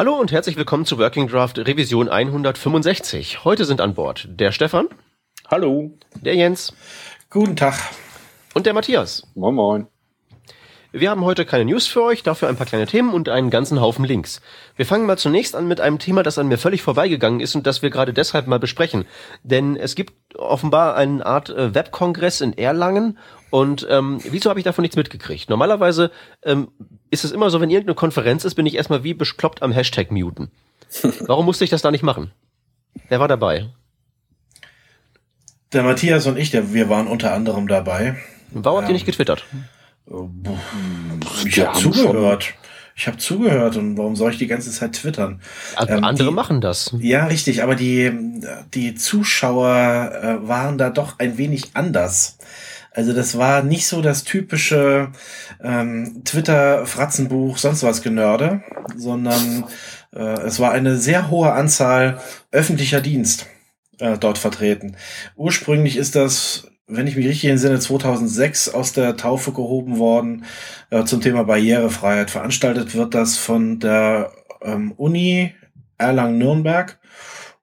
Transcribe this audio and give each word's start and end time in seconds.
Hallo 0.00 0.14
und 0.18 0.32
herzlich 0.32 0.56
willkommen 0.56 0.86
zu 0.86 0.96
Working 0.96 1.28
Draft 1.28 1.58
Revision 1.58 2.08
165. 2.08 3.44
Heute 3.44 3.66
sind 3.66 3.82
an 3.82 3.92
Bord 3.92 4.26
der 4.30 4.50
Stefan. 4.50 4.88
Hallo. 5.46 5.90
Der 6.22 6.34
Jens. 6.34 6.72
Guten 7.28 7.54
Tag. 7.54 7.74
Und 8.54 8.64
der 8.64 8.72
Matthias. 8.72 9.26
Moin 9.34 9.54
Moin. 9.54 9.86
Wir 10.92 11.10
haben 11.10 11.24
heute 11.24 11.44
keine 11.44 11.66
News 11.66 11.86
für 11.86 12.02
euch, 12.02 12.24
dafür 12.24 12.48
ein 12.48 12.56
paar 12.56 12.66
kleine 12.66 12.86
Themen 12.86 13.12
und 13.12 13.28
einen 13.28 13.50
ganzen 13.50 13.80
Haufen 13.80 14.04
Links. 14.04 14.40
Wir 14.74 14.84
fangen 14.84 15.06
mal 15.06 15.16
zunächst 15.16 15.54
an 15.54 15.68
mit 15.68 15.80
einem 15.80 16.00
Thema, 16.00 16.24
das 16.24 16.36
an 16.36 16.48
mir 16.48 16.58
völlig 16.58 16.82
vorbeigegangen 16.82 17.38
ist 17.38 17.54
und 17.54 17.64
das 17.64 17.80
wir 17.80 17.90
gerade 17.90 18.12
deshalb 18.12 18.48
mal 18.48 18.58
besprechen. 18.58 19.04
Denn 19.44 19.76
es 19.76 19.94
gibt 19.94 20.36
offenbar 20.36 20.96
eine 20.96 21.24
Art 21.24 21.48
äh, 21.48 21.72
Webkongress 21.76 22.40
in 22.40 22.58
Erlangen 22.58 23.18
und 23.50 23.86
ähm, 23.88 24.18
wieso 24.24 24.50
habe 24.50 24.58
ich 24.58 24.64
davon 24.64 24.82
nichts 24.82 24.96
mitgekriegt? 24.96 25.48
Normalerweise 25.48 26.10
ähm, 26.42 26.72
ist 27.10 27.24
es 27.24 27.30
immer 27.30 27.50
so, 27.50 27.60
wenn 27.60 27.70
irgendeine 27.70 27.94
Konferenz 27.94 28.44
ist, 28.44 28.56
bin 28.56 28.66
ich 28.66 28.74
erstmal 28.74 29.04
wie 29.04 29.14
bekloppt 29.14 29.62
am 29.62 29.70
Hashtag 29.70 30.10
muten. 30.10 30.50
Warum 31.20 31.44
musste 31.46 31.62
ich 31.62 31.70
das 31.70 31.82
da 31.82 31.92
nicht 31.92 32.02
machen? 32.02 32.32
Wer 33.08 33.20
war 33.20 33.28
dabei? 33.28 33.68
Der 35.72 35.84
Matthias 35.84 36.26
und 36.26 36.36
ich, 36.36 36.50
der, 36.50 36.74
wir 36.74 36.88
waren 36.88 37.06
unter 37.06 37.32
anderem 37.32 37.68
dabei. 37.68 38.16
Warum 38.50 38.78
habt 38.78 38.88
ihr 38.88 38.94
nicht 38.94 39.06
getwittert? 39.06 39.44
Ich 41.44 41.60
habe 41.60 41.78
zugehört. 41.78 42.54
Ich 42.96 43.06
habe 43.06 43.16
zugehört 43.16 43.76
und 43.76 43.96
warum 43.96 44.14
soll 44.14 44.32
ich 44.32 44.38
die 44.38 44.46
ganze 44.46 44.70
Zeit 44.70 44.92
twittern? 44.92 45.40
Ähm, 45.88 46.04
Andere 46.04 46.28
die, 46.28 46.34
machen 46.34 46.60
das. 46.60 46.94
Ja, 46.98 47.26
richtig, 47.26 47.62
aber 47.62 47.74
die, 47.74 48.12
die 48.74 48.94
Zuschauer 48.94 50.12
äh, 50.22 50.48
waren 50.48 50.76
da 50.76 50.90
doch 50.90 51.18
ein 51.18 51.38
wenig 51.38 51.70
anders. 51.72 52.36
Also 52.92 53.12
das 53.12 53.38
war 53.38 53.62
nicht 53.62 53.86
so 53.86 54.02
das 54.02 54.24
typische 54.24 55.12
ähm, 55.62 56.22
Twitter-Fratzenbuch, 56.24 57.56
sonst 57.56 57.82
was 57.84 58.02
Genörde, 58.02 58.62
sondern 58.96 59.64
äh, 60.14 60.40
es 60.42 60.58
war 60.58 60.72
eine 60.72 60.96
sehr 60.96 61.30
hohe 61.30 61.52
Anzahl 61.52 62.20
öffentlicher 62.50 63.00
Dienst 63.00 63.46
äh, 63.98 64.18
dort 64.18 64.38
vertreten. 64.38 64.96
Ursprünglich 65.36 65.96
ist 65.96 66.16
das 66.16 66.69
wenn 66.90 67.06
ich 67.06 67.16
mich 67.16 67.26
richtig 67.26 67.50
entsinne, 67.50 67.78
2006 67.78 68.70
aus 68.70 68.92
der 68.92 69.16
Taufe 69.16 69.52
gehoben 69.52 69.98
worden 69.98 70.44
äh, 70.90 71.04
zum 71.04 71.20
Thema 71.20 71.44
Barrierefreiheit. 71.44 72.30
Veranstaltet 72.30 72.94
wird 72.94 73.14
das 73.14 73.36
von 73.36 73.78
der 73.78 74.32
ähm, 74.62 74.92
Uni 74.92 75.54
Erlangen-Nürnberg 75.98 76.98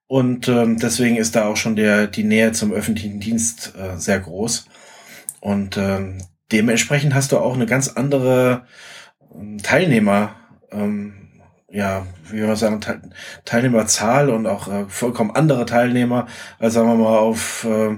und 0.07 0.47
ähm, 0.47 0.79
deswegen 0.79 1.17
ist 1.17 1.35
da 1.35 1.47
auch 1.47 1.57
schon 1.57 1.75
der, 1.75 2.07
die 2.07 2.23
Nähe 2.23 2.53
zum 2.53 2.71
öffentlichen 2.71 3.19
Dienst 3.19 3.73
äh, 3.77 3.97
sehr 3.97 4.19
groß. 4.19 4.65
Und 5.41 5.77
ähm, 5.77 6.19
dementsprechend 6.51 7.13
hast 7.13 7.33
du 7.33 7.37
auch 7.37 7.53
eine 7.53 7.65
ganz 7.65 7.89
andere 7.89 8.65
ähm, 9.35 9.57
Teilnehmer, 9.61 10.35
ähm, 10.71 11.13
ja, 11.69 12.07
wie 12.29 12.37
wir 12.37 12.55
sagen, 12.55 12.79
Teilnehmerzahl 13.43 14.29
und 14.29 14.47
auch 14.47 14.69
äh, 14.69 14.85
vollkommen 14.87 15.31
andere 15.31 15.65
Teilnehmer, 15.65 16.27
als 16.57 16.75
sagen 16.75 16.87
wir 16.87 16.95
mal 16.95 17.17
auf 17.17 17.65
äh, 17.65 17.97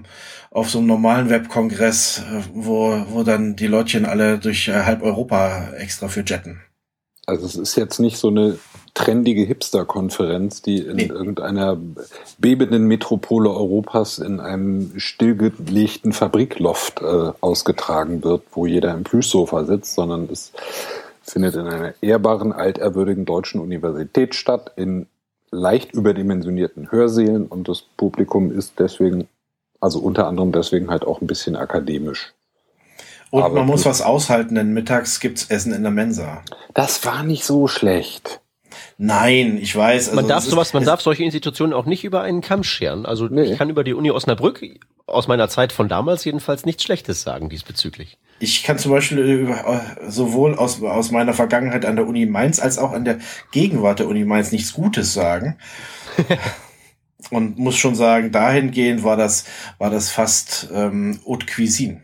auf 0.59 0.69
so 0.69 0.79
einem 0.79 0.87
normalen 0.87 1.29
Webkongress, 1.29 2.19
äh, 2.19 2.43
wo, 2.53 3.05
wo 3.09 3.23
dann 3.23 3.55
die 3.55 3.67
Leutchen 3.67 4.05
alle 4.05 4.37
durch 4.37 4.67
äh, 4.67 4.73
halb 4.73 5.01
Europa 5.01 5.69
extra 5.77 6.07
für 6.07 6.23
jetten. 6.25 6.61
Also 7.25 7.45
es 7.45 7.55
ist 7.55 7.75
jetzt 7.75 7.99
nicht 7.99 8.17
so 8.17 8.29
eine 8.29 8.57
trendige 8.95 9.43
Hipster-Konferenz, 9.43 10.61
die 10.61 10.79
in 10.79 10.95
nee. 10.95 11.05
irgendeiner 11.05 11.77
bebenden 12.39 12.85
Metropole 12.85 13.49
Europas 13.49 14.17
in 14.17 14.39
einem 14.39 14.93
stillgelegten 14.97 16.11
Fabrikloft 16.11 17.01
äh, 17.01 17.31
ausgetragen 17.39 18.23
wird, 18.23 18.43
wo 18.51 18.65
jeder 18.65 18.93
im 18.93 19.03
Plüschsofa 19.03 19.63
sitzt, 19.65 19.93
sondern 19.93 20.27
es 20.31 20.51
findet 21.21 21.55
in 21.55 21.67
einer 21.67 21.93
ehrbaren, 22.01 22.51
altehrwürdigen 22.51 23.25
deutschen 23.25 23.61
Universität 23.61 24.33
statt, 24.33 24.71
in 24.75 25.05
leicht 25.51 25.93
überdimensionierten 25.93 26.91
Hörsälen 26.91 27.45
und 27.45 27.67
das 27.69 27.83
Publikum 27.95 28.51
ist 28.51 28.73
deswegen 28.79 29.27
also 29.79 29.99
unter 29.99 30.27
anderem 30.27 30.51
deswegen 30.51 30.89
halt 30.89 31.05
auch 31.05 31.21
ein 31.21 31.27
bisschen 31.27 31.55
akademisch. 31.55 32.33
Und 33.31 33.43
Aber 33.43 33.55
man 33.55 33.67
muss 33.67 33.85
was 33.85 34.01
aushalten, 34.01 34.55
denn 34.55 34.73
mittags 34.73 35.19
gibt's 35.19 35.45
Essen 35.45 35.73
in 35.73 35.83
der 35.83 35.91
Mensa. 35.91 36.41
Das 36.73 37.05
war 37.05 37.23
nicht 37.23 37.43
so 37.43 37.67
schlecht. 37.67 38.41
Nein, 38.97 39.57
ich 39.61 39.75
weiß. 39.75 40.09
Also 40.09 40.15
man 40.15 40.27
darf 40.27 40.43
sowas, 40.43 40.73
man 40.73 40.83
darf 40.83 41.01
solche 41.01 41.23
Institutionen 41.23 41.73
auch 41.73 41.85
nicht 41.85 42.03
über 42.03 42.21
einen 42.21 42.41
Kamm 42.41 42.63
scheren. 42.63 43.05
Also 43.05 43.27
nee. 43.27 43.43
ich 43.43 43.57
kann 43.57 43.69
über 43.69 43.83
die 43.83 43.93
Uni 43.93 44.11
Osnabrück 44.11 44.61
aus 45.05 45.27
meiner 45.27 45.47
Zeit 45.47 45.71
von 45.71 45.87
damals 45.87 46.25
jedenfalls 46.25 46.65
nichts 46.65 46.83
Schlechtes 46.83 47.21
sagen 47.21 47.49
diesbezüglich. 47.49 48.17
Ich 48.39 48.63
kann 48.63 48.77
zum 48.77 48.91
Beispiel 48.91 49.19
über, 49.19 49.81
sowohl 50.07 50.55
aus, 50.55 50.81
aus 50.81 51.11
meiner 51.11 51.33
Vergangenheit 51.33 51.85
an 51.85 51.95
der 51.95 52.07
Uni 52.07 52.25
Mainz 52.25 52.59
als 52.59 52.77
auch 52.77 52.91
an 52.91 53.05
der 53.05 53.19
Gegenwart 53.51 53.99
der 53.99 54.07
Uni 54.07 54.25
Mainz 54.25 54.51
nichts 54.51 54.73
Gutes 54.73 55.13
sagen. 55.13 55.57
Und 57.31 57.59
muss 57.59 57.75
schon 57.75 57.95
sagen, 57.95 58.31
dahingehend 58.31 59.03
war 59.03 59.17
das, 59.17 59.45
war 59.77 59.89
das 59.89 60.09
fast 60.09 60.69
ähm, 60.73 61.19
Haute 61.27 61.45
Cuisine. 61.45 62.01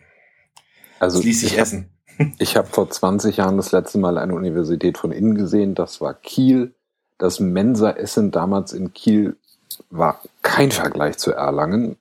Also 1.00 1.18
das 1.20 1.26
ließ 1.26 1.40
sich 1.42 1.54
ich 1.54 1.60
essen. 1.60 1.90
Hab, 2.20 2.28
ich 2.38 2.58
habe 2.58 2.68
vor 2.68 2.90
20 2.90 3.38
Jahren 3.38 3.58
das 3.58 3.72
letzte 3.72 3.98
Mal 3.98 4.18
eine 4.18 4.36
Universität 4.36 4.98
von 4.98 5.12
innen 5.12 5.36
gesehen. 5.36 5.76
Das 5.76 6.02
war 6.02 6.14
Kiel. 6.14 6.74
Das 7.18 7.40
Mensa-Essen 7.40 8.32
damals 8.32 8.74
in 8.74 8.94
Kiel 8.94 9.38
war 9.90 10.22
kein 10.42 10.72
Vergleich 10.72 11.18
zu 11.18 11.32
Erlangen. 11.32 11.98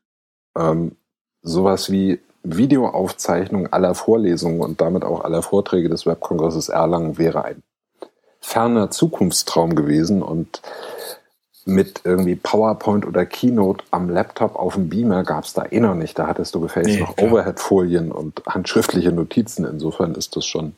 Ähm, 0.57 0.97
sowas 1.43 1.91
wie 1.91 2.21
Videoaufzeichnung 2.43 3.73
aller 3.73 3.95
Vorlesungen 3.95 4.61
und 4.61 4.81
damit 4.81 5.05
auch 5.05 5.25
aller 5.25 5.43
Vorträge 5.43 5.89
des 5.89 6.05
Webkongresses 6.05 6.69
Erlangen 6.69 7.17
wäre 7.17 7.45
ein 7.45 7.63
ferner 8.41 8.91
Zukunftstraum 8.91 9.75
gewesen 9.75 10.23
und 10.23 10.61
mit 11.67 12.03
irgendwie 12.05 12.37
PowerPoint 12.37 13.07
oder 13.07 13.25
Keynote 13.25 13.85
am 13.91 14.11
Laptop 14.11 14.57
auf 14.57 14.75
dem 14.75 14.89
Beamer 14.89 15.25
gab 15.25 15.45
es 15.45 15.55
da 15.55 15.65
eh 15.71 15.81
noch 15.81 15.95
nicht. 15.95 16.19
Da 16.19 16.27
hattest 16.27 16.55
du 16.55 16.61
gefälligst 16.61 16.99
nee, 16.99 17.01
noch 17.01 17.19
Overhead-Folien 17.19 18.13
und 18.13 18.43
handschriftliche 18.47 19.13
Notizen. 19.13 19.65
Insofern 19.65 20.15
ist 20.15 20.37
das 20.37 20.45
schon 20.45 20.75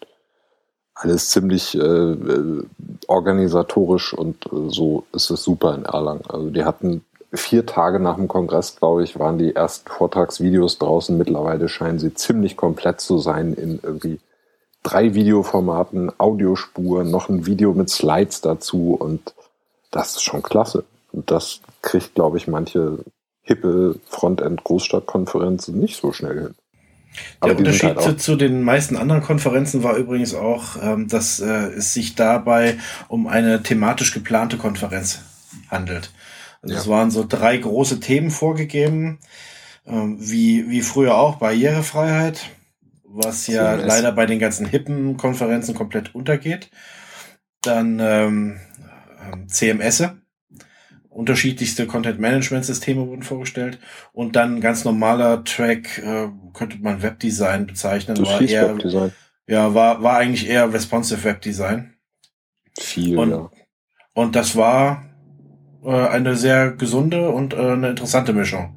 alles 0.95 1.31
ziemlich 1.31 1.77
äh, 1.77 1.81
äh, 1.81 2.63
organisatorisch 3.07 4.15
und 4.15 4.47
äh, 4.47 4.69
so 4.69 5.05
ist 5.13 5.31
es 5.31 5.43
super 5.43 5.75
in 5.75 5.85
Erlangen. 5.85 6.25
Also 6.29 6.51
die 6.51 6.65
hatten 6.65 7.05
vier 7.33 7.67
Tage 7.67 8.01
nach 8.01 8.17
dem 8.17 8.29
Kongress, 8.29 8.77
glaube 8.77 9.05
ich, 9.05 9.19
waren 9.19 9.39
die 9.39 9.55
ersten 9.55 9.91
Vortragsvideos 9.91 10.79
draußen. 10.79 11.17
Mittlerweile 11.17 11.69
scheinen 11.69 11.99
sie 11.99 12.15
ziemlich 12.15 12.57
komplett 12.57 13.01
zu 13.01 13.19
sein 13.19 13.53
in 13.53 13.79
irgendwie 13.83 14.21
drei 14.83 15.15
Videoformaten, 15.15 16.13
Audiospur, 16.19 17.05
noch 17.05 17.29
ein 17.29 17.45
Video 17.45 17.75
mit 17.75 17.91
Slides 17.91 18.41
dazu 18.41 18.97
und 18.99 19.35
das 19.97 20.17
ist 20.17 20.23
schon 20.23 20.43
klasse. 20.43 20.85
Und 21.13 21.31
das 21.31 21.61
kriegt, 21.81 22.15
glaube 22.15 22.37
ich, 22.37 22.47
manche 22.47 22.99
hippe 23.43 23.99
Frontend-Großstadtkonferenzen 24.11 25.79
nicht 25.79 25.97
so 25.97 26.13
schnell 26.13 26.35
hin. 26.35 26.55
Aber 27.41 27.55
Der 27.55 27.59
Unterschied 27.59 27.97
halt 27.97 28.21
zu, 28.21 28.37
den 28.37 28.63
meisten 28.63 28.97
anderen 28.97 29.23
Konferenzen 29.23 29.83
war 29.83 29.97
übrigens 29.97 30.35
auch, 30.35 30.77
ähm, 30.83 31.09
dass 31.09 31.41
äh, 31.41 31.69
es 31.71 31.95
sich 31.95 32.15
dabei 32.15 32.77
um 33.09 33.27
eine 33.27 33.63
thematisch 33.63 34.13
geplante 34.13 34.59
Konferenz 34.59 35.21
handelt. 35.71 36.11
Also 36.61 36.75
ja. 36.75 36.81
Es 36.81 36.89
waren 36.89 37.11
so 37.11 37.25
drei 37.27 37.57
große 37.57 38.01
Themen 38.01 38.31
vorgegeben, 38.31 39.19
ähm, 39.87 40.19
wie, 40.21 40.69
wie 40.69 40.83
früher 40.83 41.17
auch 41.17 41.37
Barrierefreiheit, 41.37 42.51
was 43.05 43.47
ja 43.47 43.77
leider 43.77 44.13
bei 44.13 44.27
den 44.27 44.41
ganzen 44.41 44.67
hippen 44.67 45.17
Konferenzen 45.17 45.75
komplett 45.75 46.15
untergeht. 46.15 46.71
Dann 47.63 47.99
ähm, 47.99 48.61
ähm, 49.33 49.49
CMS, 49.49 50.09
unterschiedlichste 51.09 51.87
Content-Management-Systeme 51.87 53.07
wurden 53.07 53.23
vorgestellt 53.23 53.79
und 54.13 54.37
dann 54.37 54.61
ganz 54.61 54.85
normaler 54.85 55.45
Track, 55.45 55.99
äh, 55.99 56.29
könnte 56.53 56.79
man 56.81 57.03
Webdesign 57.03 57.67
bezeichnen. 57.67 58.17
Das 58.17 58.29
war 58.29 58.41
eher, 58.41 58.69
Webdesign. 58.69 59.13
Ja, 59.47 59.75
war, 59.75 60.03
war 60.03 60.19
eigentlich 60.19 60.49
eher 60.49 60.73
responsive 60.73 61.25
Webdesign. 61.25 61.95
Viel, 62.79 63.17
und, 63.17 63.31
ja. 63.31 63.51
Und 64.13 64.37
das 64.37 64.57
war 64.57 65.05
äh, 65.85 65.91
eine 65.91 66.37
sehr 66.37 66.73
gesunde 66.73 67.31
und 67.31 67.55
äh, 67.55 67.59
eine 67.59 67.91
interessante 67.91 68.33
Mischung. 68.33 68.75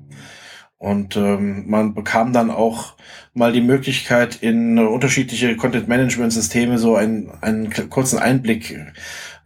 Und 0.77 1.17
ähm, 1.17 1.69
man 1.69 1.93
bekam 1.93 2.31
dann 2.31 2.49
auch 2.49 2.95
mal 3.33 3.51
die 3.51 3.61
Möglichkeit, 3.61 4.37
in 4.41 4.79
unterschiedliche 4.79 5.57
Content-Management-Systeme 5.57 6.77
so 6.77 6.95
einen, 6.95 7.31
einen 7.41 7.89
kurzen 7.89 8.17
Einblick 8.17 8.79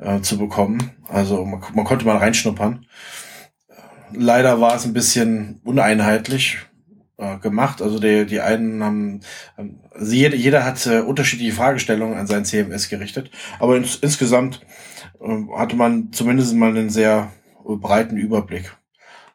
äh, 0.03 0.21
zu 0.21 0.38
bekommen. 0.38 0.91
Also 1.07 1.44
man, 1.45 1.61
man 1.73 1.85
konnte 1.85 2.05
mal 2.05 2.17
reinschnuppern. 2.17 2.85
Leider 4.15 4.61
war 4.61 4.75
es 4.75 4.85
ein 4.85 4.94
bisschen 4.94 5.59
uneinheitlich 5.63 6.59
äh, 7.17 7.38
gemacht. 7.38 7.81
Also 7.81 8.00
die, 8.00 8.25
die 8.25 8.41
einen 8.41 8.83
haben, 8.83 9.21
also 9.55 10.13
jeder, 10.13 10.35
jeder 10.35 10.65
hat 10.65 10.85
äh, 10.85 11.00
unterschiedliche 11.00 11.53
Fragestellungen 11.53 12.17
an 12.17 12.27
sein 12.27 12.45
CMS 12.45 12.89
gerichtet. 12.89 13.31
Aber 13.59 13.77
ins, 13.77 13.95
insgesamt 13.95 14.61
äh, 15.21 15.57
hatte 15.57 15.75
man 15.75 16.11
zumindest 16.11 16.53
mal 16.55 16.69
einen 16.69 16.89
sehr 16.89 17.31
breiten 17.65 18.17
Überblick. 18.17 18.75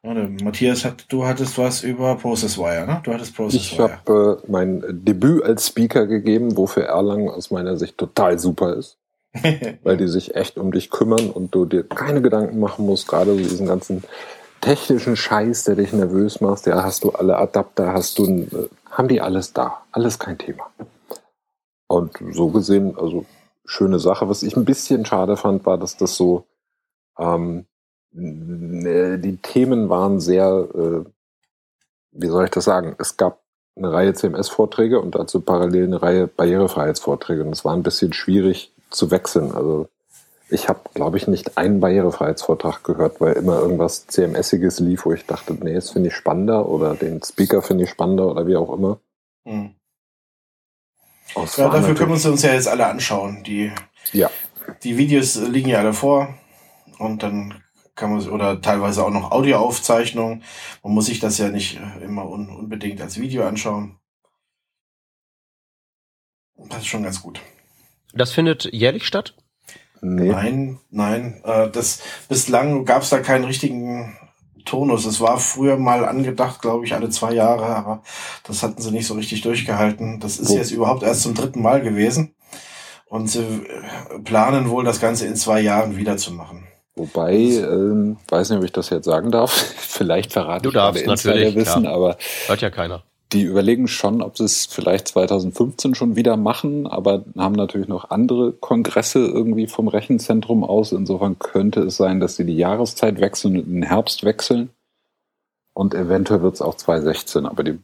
Ja, 0.02 0.14
Matthias, 0.14 0.84
hat, 0.84 1.06
du 1.08 1.26
hattest 1.26 1.58
was 1.58 1.82
über 1.82 2.14
ProcessWire, 2.14 2.86
ne? 2.86 3.00
Du 3.02 3.12
hattest 3.12 3.34
ProcessWire. 3.34 3.62
Ich 3.62 3.80
habe 3.80 4.40
äh, 4.44 4.50
mein 4.50 4.84
Debüt 5.04 5.42
als 5.42 5.66
Speaker 5.66 6.06
gegeben, 6.06 6.56
wofür 6.56 6.84
Erlangen 6.84 7.28
aus 7.28 7.50
meiner 7.50 7.76
Sicht 7.76 7.98
total 7.98 8.38
super 8.38 8.74
ist. 8.76 8.98
weil 9.82 9.96
die 9.96 10.08
sich 10.08 10.34
echt 10.34 10.58
um 10.58 10.72
dich 10.72 10.90
kümmern 10.90 11.30
und 11.30 11.54
du 11.54 11.64
dir 11.64 11.84
keine 11.84 12.22
Gedanken 12.22 12.58
machen 12.58 12.86
musst, 12.86 13.08
gerade 13.08 13.32
so 13.32 13.38
diesen 13.38 13.66
ganzen 13.66 14.02
technischen 14.60 15.16
Scheiß, 15.16 15.64
der 15.64 15.76
dich 15.76 15.92
nervös 15.92 16.40
macht. 16.40 16.66
Ja, 16.66 16.82
hast 16.82 17.04
du 17.04 17.10
alle 17.10 17.36
Adapter, 17.36 17.92
hast 17.92 18.18
du, 18.18 18.24
äh, 18.24 18.68
haben 18.90 19.08
die 19.08 19.20
alles 19.20 19.52
da, 19.52 19.82
alles 19.92 20.18
kein 20.18 20.38
Thema. 20.38 20.70
Und 21.86 22.18
so 22.32 22.48
gesehen, 22.48 22.96
also 22.98 23.24
schöne 23.64 23.98
Sache. 23.98 24.28
Was 24.28 24.42
ich 24.42 24.56
ein 24.56 24.64
bisschen 24.64 25.04
schade 25.04 25.36
fand, 25.36 25.64
war, 25.66 25.78
dass 25.78 25.96
das 25.96 26.16
so, 26.16 26.44
ähm, 27.18 27.66
die 28.10 29.38
Themen 29.42 29.88
waren 29.88 30.18
sehr, 30.18 30.68
äh, 30.74 31.04
wie 32.12 32.26
soll 32.26 32.44
ich 32.44 32.50
das 32.50 32.64
sagen? 32.64 32.96
Es 32.98 33.16
gab 33.16 33.42
eine 33.76 33.92
Reihe 33.92 34.12
CMS-Vorträge 34.12 35.00
und 35.00 35.14
dazu 35.14 35.40
parallel 35.40 35.84
eine 35.84 36.02
Reihe 36.02 36.26
Barrierefreiheitsvorträge. 36.26 37.44
Und 37.44 37.52
es 37.52 37.64
war 37.64 37.74
ein 37.74 37.82
bisschen 37.82 38.12
schwierig 38.12 38.72
zu 38.90 39.10
wechseln. 39.10 39.52
Also 39.52 39.88
ich 40.50 40.68
habe, 40.68 40.80
glaube 40.94 41.18
ich, 41.18 41.28
nicht 41.28 41.58
einen 41.58 41.80
Barrierefreiheitsvortrag 41.80 42.82
gehört, 42.82 43.20
weil 43.20 43.34
immer 43.34 43.60
irgendwas 43.60 44.06
CMSiges 44.06 44.80
lief, 44.80 45.04
wo 45.04 45.12
ich 45.12 45.26
dachte, 45.26 45.54
nee, 45.54 45.74
das 45.74 45.90
finde 45.90 46.08
ich 46.08 46.14
spannender 46.14 46.68
oder 46.68 46.94
den 46.94 47.22
Speaker 47.22 47.60
finde 47.62 47.84
ich 47.84 47.90
spannender 47.90 48.28
oder 48.28 48.46
wie 48.46 48.56
auch 48.56 48.72
immer. 48.72 48.98
Hm. 49.44 49.74
Ja, 51.34 51.68
dafür 51.68 51.94
können 51.94 52.10
wir 52.10 52.30
uns 52.30 52.42
ja 52.42 52.54
jetzt 52.54 52.68
alle 52.68 52.86
anschauen. 52.86 53.44
Die, 53.44 53.70
ja. 54.12 54.30
die 54.82 54.96
Videos 54.96 55.36
liegen 55.36 55.68
ja 55.68 55.78
alle 55.78 55.92
vor 55.92 56.34
und 56.98 57.22
dann 57.22 57.62
kann 57.94 58.10
man 58.10 58.26
oder 58.28 58.62
teilweise 58.62 59.04
auch 59.04 59.10
noch 59.10 59.30
Audioaufzeichnungen. 59.30 60.42
Man 60.82 60.94
muss 60.94 61.06
sich 61.06 61.20
das 61.20 61.36
ja 61.36 61.48
nicht 61.48 61.78
äh, 61.78 62.04
immer 62.04 62.28
un, 62.28 62.48
unbedingt 62.48 63.00
als 63.02 63.18
Video 63.20 63.46
anschauen. 63.46 63.98
Das 66.56 66.78
ist 66.78 66.86
schon 66.86 67.02
ganz 67.02 67.20
gut. 67.20 67.40
Das 68.14 68.32
findet 68.32 68.72
jährlich 68.72 69.06
statt? 69.06 69.34
Nee. 70.00 70.28
Nein, 70.28 70.78
nein. 70.90 71.40
Äh, 71.44 71.70
das, 71.70 72.00
bislang 72.28 72.84
gab 72.84 73.02
es 73.02 73.10
da 73.10 73.18
keinen 73.20 73.44
richtigen 73.44 74.16
Tonus. 74.64 75.06
Es 75.06 75.20
war 75.20 75.38
früher 75.38 75.76
mal 75.76 76.04
angedacht, 76.04 76.60
glaube 76.60 76.84
ich, 76.84 76.94
alle 76.94 77.10
zwei 77.10 77.32
Jahre, 77.32 77.64
aber 77.64 78.02
das 78.44 78.62
hatten 78.62 78.80
sie 78.80 78.90
nicht 78.90 79.06
so 79.06 79.14
richtig 79.14 79.40
durchgehalten. 79.40 80.20
Das 80.20 80.38
ist 80.38 80.50
Wo? 80.50 80.56
jetzt 80.56 80.70
überhaupt 80.70 81.02
erst 81.02 81.22
zum 81.22 81.34
dritten 81.34 81.62
Mal 81.62 81.80
gewesen. 81.80 82.34
Und 83.06 83.28
sie 83.28 83.40
äh, 83.40 84.18
planen 84.22 84.68
wohl, 84.68 84.84
das 84.84 85.00
Ganze 85.00 85.26
in 85.26 85.36
zwei 85.36 85.60
Jahren 85.60 85.96
wiederzumachen. 85.96 86.66
Wobei, 86.94 87.34
ähm, 87.34 88.18
weiß 88.28 88.50
nicht, 88.50 88.58
ob 88.58 88.64
ich 88.64 88.72
das 88.72 88.90
jetzt 88.90 89.06
sagen 89.06 89.30
darf. 89.30 89.52
Vielleicht 89.78 90.32
verrate 90.32 90.64
du 90.64 90.68
ich 90.68 90.74
darfst 90.74 91.06
natürlich 91.06 91.54
wissen, 91.54 91.82
klar. 91.82 91.94
aber 91.94 92.18
hört 92.46 92.60
ja 92.60 92.70
keiner. 92.70 93.04
Die 93.32 93.42
überlegen 93.42 93.88
schon, 93.88 94.22
ob 94.22 94.38
sie 94.38 94.44
es 94.44 94.64
vielleicht 94.64 95.08
2015 95.08 95.94
schon 95.94 96.16
wieder 96.16 96.38
machen, 96.38 96.86
aber 96.86 97.24
haben 97.36 97.54
natürlich 97.54 97.88
noch 97.88 98.10
andere 98.10 98.52
Kongresse 98.52 99.18
irgendwie 99.18 99.66
vom 99.66 99.88
Rechenzentrum 99.88 100.64
aus. 100.64 100.92
Insofern 100.92 101.38
könnte 101.38 101.80
es 101.80 101.98
sein, 101.98 102.20
dass 102.20 102.36
sie 102.36 102.46
die 102.46 102.56
Jahreszeit 102.56 103.20
wechseln 103.20 103.58
und 103.58 103.66
den 103.66 103.82
Herbst 103.82 104.24
wechseln. 104.24 104.70
Und 105.74 105.94
eventuell 105.94 106.42
wird 106.42 106.54
es 106.54 106.62
auch 106.62 106.76
2016, 106.76 107.44
aber 107.44 107.64
die 107.64 107.78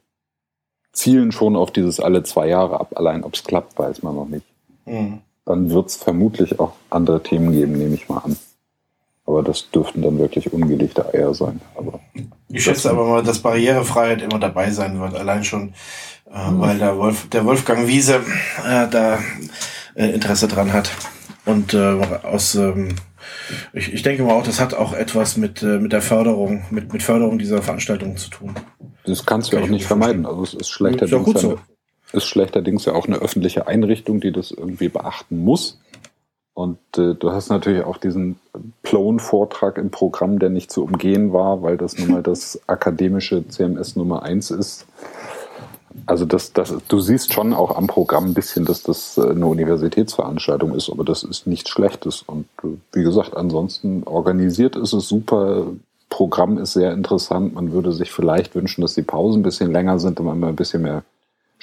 zielen 0.93 1.31
schon 1.31 1.57
auf 1.57 1.71
dieses 1.71 2.01
alle 2.01 2.23
zwei 2.23 2.49
Jahre 2.49 2.81
ab. 2.81 2.93
Allein 2.97 3.23
ob 3.23 3.35
es 3.35 3.45
klappt, 3.45 3.79
weiß 3.79 4.03
man 4.03 4.15
noch 4.15 4.29
nicht. 4.29 4.47
Mhm. 4.87 5.21
Dann 5.45 5.71
wird 5.71 5.89
es 5.89 5.97
vermutlich 5.97 6.59
auch 6.59 6.73
andere 6.89 7.23
Themen 7.23 7.53
geben, 7.53 7.73
nehme 7.73 7.95
ich 7.95 8.09
mal 8.09 8.19
an. 8.19 8.37
Aber 9.27 9.43
das 9.43 9.71
dürften 9.71 10.03
dann 10.03 10.19
wirklich 10.19 10.53
ungelegte 10.53 11.13
Eier 11.15 11.35
sein. 11.35 11.61
Aber 11.77 12.01
ich 12.49 12.65
schätze 12.65 12.91
aber 12.91 13.07
mal, 13.07 13.23
dass 13.23 13.39
Barrierefreiheit 13.39 14.21
immer 14.23 14.39
dabei 14.39 14.71
sein 14.71 15.01
wird. 15.01 15.15
Allein 15.15 15.45
schon, 15.45 15.75
äh, 16.31 16.51
mhm. 16.51 16.61
weil 16.61 16.79
der, 16.79 16.99
Wolf, 16.99 17.29
der 17.31 17.45
Wolfgang 17.47 17.87
Wiese 17.87 18.17
äh, 18.67 18.87
da 18.89 19.19
äh, 19.95 20.11
Interesse 20.11 20.49
dran 20.49 20.73
hat. 20.73 20.91
Und 21.47 21.75
äh, 21.75 21.79
aus 22.23 22.55
ähm, 22.55 22.97
ich, 23.73 23.93
ich 23.93 24.03
denke 24.03 24.23
mal 24.23 24.33
auch, 24.33 24.45
das 24.45 24.61
hat 24.61 24.75
auch 24.75 24.93
etwas 24.93 25.37
mit, 25.37 25.63
äh, 25.63 25.79
mit 25.79 25.93
der 25.93 26.03
Förderung, 26.03 26.65
mit, 26.71 26.93
mit 26.93 27.03
Förderung 27.03 27.39
dieser 27.39 27.63
Veranstaltungen 27.63 28.17
zu 28.17 28.31
tun. 28.31 28.55
Das 29.05 29.27
kannst 29.27 29.53
du 29.53 29.57
ja 29.57 29.63
auch 29.63 29.69
nicht 29.69 29.85
vermeiden. 29.85 30.27
Also 30.27 30.43
es 30.43 30.55
ist 30.55 30.71
schlechterdings, 30.71 31.29
ist, 31.29 31.35
ja 31.35 31.41
so. 31.41 31.59
ist 32.13 32.27
schlechterdings 32.27 32.85
ja 32.85 32.95
auch 32.95 33.07
eine 33.07 33.17
öffentliche 33.17 33.67
Einrichtung, 33.67 34.21
die 34.21 34.33
das 34.33 34.51
irgendwie 34.51 34.89
beachten 34.89 35.45
muss. 35.45 35.81
Und 36.55 36.79
äh, 36.97 37.15
du 37.15 37.33
hast 37.33 37.51
natürlich 37.51 37.85
auch 37.85 37.97
diesen 37.97 38.39
Plone-Vortrag 38.85 39.77
im 39.77 39.91
Programm, 39.91 40.39
der 40.39 40.51
nicht 40.51 40.71
zu 40.71 40.85
umgehen 40.85 41.33
war, 41.33 41.63
weil 41.63 41.77
das 41.77 41.99
nun 41.99 42.13
mal 42.13 42.23
das 42.23 42.61
akademische 42.69 43.47
CMS 43.49 43.97
Nummer 43.97 44.23
eins 44.23 44.53
ist. 44.53 44.87
Also 46.07 46.25
das, 46.25 46.53
das, 46.53 46.75
du 46.89 47.01
siehst 47.01 47.33
schon 47.33 47.55
auch 47.55 47.77
am 47.77 47.87
Programm 47.87 48.27
ein 48.27 48.35
bisschen, 48.35 48.65
dass 48.65 48.83
das 48.83 49.19
äh, 49.19 49.31
eine 49.31 49.47
Universitätsveranstaltung 49.47 50.75
ist, 50.75 50.91
aber 50.91 51.05
das 51.05 51.25
ist 51.25 51.47
nichts 51.47 51.71
Schlechtes. 51.71 52.23
Und 52.23 52.47
äh, 52.63 52.69
wie 52.93 53.03
gesagt, 53.03 53.37
ansonsten 53.37 54.05
organisiert 54.05 54.77
ist 54.77 54.93
es 54.93 55.09
super. 55.09 55.67
Programm 56.09 56.59
ist 56.59 56.75
sehr 56.75 56.93
interessant. 56.93 57.55
Man 57.55 57.73
würde 57.73 57.91
sich 57.91 58.13
vielleicht 58.13 58.55
wünschen, 58.55 58.83
dass 58.83 58.95
die 58.95 59.03
Pausen 59.03 59.41
ein 59.41 59.43
bisschen 59.45 59.73
länger 59.73 59.99
sind 59.99 60.21
und 60.21 60.27
man 60.27 60.39
mal 60.39 60.49
ein 60.49 60.57
bisschen 60.57 60.83
mehr 60.83 61.03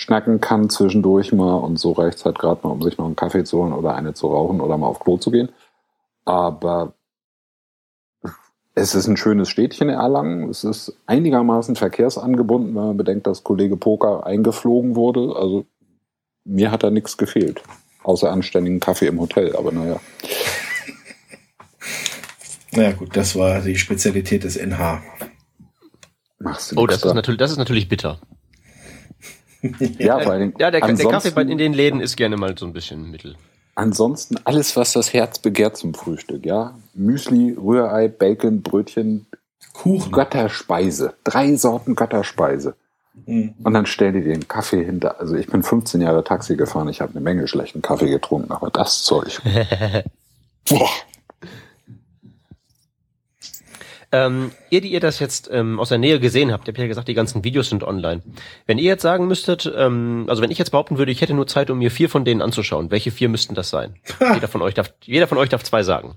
schnacken 0.01 0.41
kann 0.41 0.69
zwischendurch 0.69 1.31
mal 1.31 1.55
und 1.55 1.77
so 1.77 1.91
reicht 1.91 2.17
es 2.17 2.25
halt 2.25 2.39
gerade 2.39 2.61
mal, 2.63 2.73
um 2.73 2.81
sich 2.81 2.97
noch 2.97 3.05
einen 3.05 3.15
Kaffee 3.15 3.43
zu 3.43 3.59
holen 3.59 3.73
oder 3.73 3.95
eine 3.95 4.13
zu 4.13 4.27
rauchen 4.27 4.59
oder 4.59 4.77
mal 4.77 4.87
auf 4.87 4.99
Klo 4.99 5.17
zu 5.17 5.31
gehen. 5.31 5.49
Aber 6.25 6.93
es 8.73 8.95
ist 8.95 9.07
ein 9.07 9.17
schönes 9.17 9.49
Städtchen 9.49 9.89
Erlangen. 9.89 10.49
Es 10.49 10.63
ist 10.63 10.95
einigermaßen 11.05 11.75
verkehrsangebunden, 11.75 12.73
wenn 12.75 12.87
man 12.87 12.97
bedenkt, 12.97 13.27
dass 13.27 13.43
Kollege 13.43 13.77
Poker 13.77 14.25
eingeflogen 14.25 14.95
wurde. 14.95 15.35
Also 15.35 15.65
mir 16.45 16.71
hat 16.71 16.83
da 16.83 16.89
nichts 16.89 17.17
gefehlt. 17.17 17.61
Außer 18.03 18.31
anständigen 18.31 18.79
Kaffee 18.79 19.07
im 19.07 19.19
Hotel, 19.19 19.55
aber 19.55 19.71
naja. 19.71 19.99
Naja 22.73 22.93
gut, 22.93 23.17
das 23.17 23.35
war 23.35 23.59
die 23.59 23.75
Spezialität 23.75 24.45
des 24.45 24.55
NH. 24.55 25.03
Machst 26.39 26.71
du 26.71 26.79
oh, 26.79 26.87
das 26.87 27.03
ist, 27.03 27.13
natürlich, 27.13 27.37
das 27.37 27.51
ist 27.51 27.57
natürlich 27.57 27.89
bitter. 27.89 28.21
ja, 29.99 30.25
weil 30.25 30.53
ja, 30.57 30.71
der, 30.71 30.81
der 30.81 31.07
Kaffee 31.07 31.41
in 31.41 31.57
den 31.57 31.73
Läden 31.73 31.99
ist 31.99 32.15
gerne 32.15 32.37
mal 32.37 32.57
so 32.57 32.65
ein 32.65 32.73
bisschen 32.73 33.09
mittel. 33.09 33.35
Ansonsten 33.75 34.37
alles, 34.43 34.75
was 34.75 34.93
das 34.93 35.13
Herz 35.13 35.39
begehrt 35.39 35.77
zum 35.77 35.93
Frühstück, 35.93 36.45
ja. 36.45 36.75
Müsli, 36.93 37.55
Rührei, 37.57 38.07
Bacon, 38.09 38.61
Brötchen, 38.61 39.25
Kuchen. 39.73 40.11
Götterspeise. 40.11 41.13
Drei 41.23 41.55
Sorten 41.55 41.95
Götterspeise. 41.95 42.75
Mhm. 43.25 43.53
Und 43.63 43.73
dann 43.73 43.85
stell 43.85 44.13
dir 44.13 44.23
den 44.23 44.47
Kaffee 44.47 44.83
hinter. 44.83 45.19
Also 45.19 45.35
ich 45.35 45.47
bin 45.47 45.63
15 45.63 46.01
Jahre 46.01 46.23
Taxi 46.23 46.55
gefahren, 46.55 46.89
ich 46.89 47.01
habe 47.01 47.11
eine 47.11 47.21
Menge 47.21 47.47
schlechten 47.47 47.81
Kaffee 47.81 48.09
getrunken, 48.09 48.51
aber 48.51 48.69
das 48.69 49.03
Zeug. 49.03 49.41
Boah. 50.69 50.89
Ähm, 54.13 54.51
ihr, 54.69 54.81
die 54.81 54.91
ihr 54.91 54.99
das 54.99 55.19
jetzt 55.19 55.49
ähm, 55.53 55.79
aus 55.79 55.89
der 55.89 55.97
Nähe 55.97 56.19
gesehen 56.19 56.51
habt, 56.51 56.67
ihr 56.67 56.73
habt 56.73 56.77
ja 56.79 56.87
gesagt, 56.87 57.07
die 57.07 57.13
ganzen 57.13 57.45
Videos 57.45 57.69
sind 57.69 57.83
online. 57.83 58.21
Wenn 58.65 58.77
ihr 58.77 58.83
jetzt 58.85 59.03
sagen 59.03 59.27
müsstet, 59.27 59.71
ähm, 59.75 60.25
also 60.27 60.41
wenn 60.41 60.51
ich 60.51 60.57
jetzt 60.57 60.71
behaupten 60.71 60.97
würde, 60.97 61.13
ich 61.13 61.21
hätte 61.21 61.33
nur 61.33 61.47
Zeit, 61.47 61.69
um 61.69 61.77
mir 61.77 61.91
vier 61.91 62.09
von 62.09 62.25
denen 62.25 62.41
anzuschauen, 62.41 62.91
welche 62.91 63.11
vier 63.11 63.29
müssten 63.29 63.55
das 63.55 63.69
sein? 63.69 63.95
jeder 64.33 64.49
von 64.49 64.61
euch 64.61 64.73
darf, 64.73 64.93
jeder 65.03 65.27
von 65.27 65.37
euch 65.37 65.49
darf 65.49 65.63
zwei 65.63 65.83
sagen. 65.83 66.15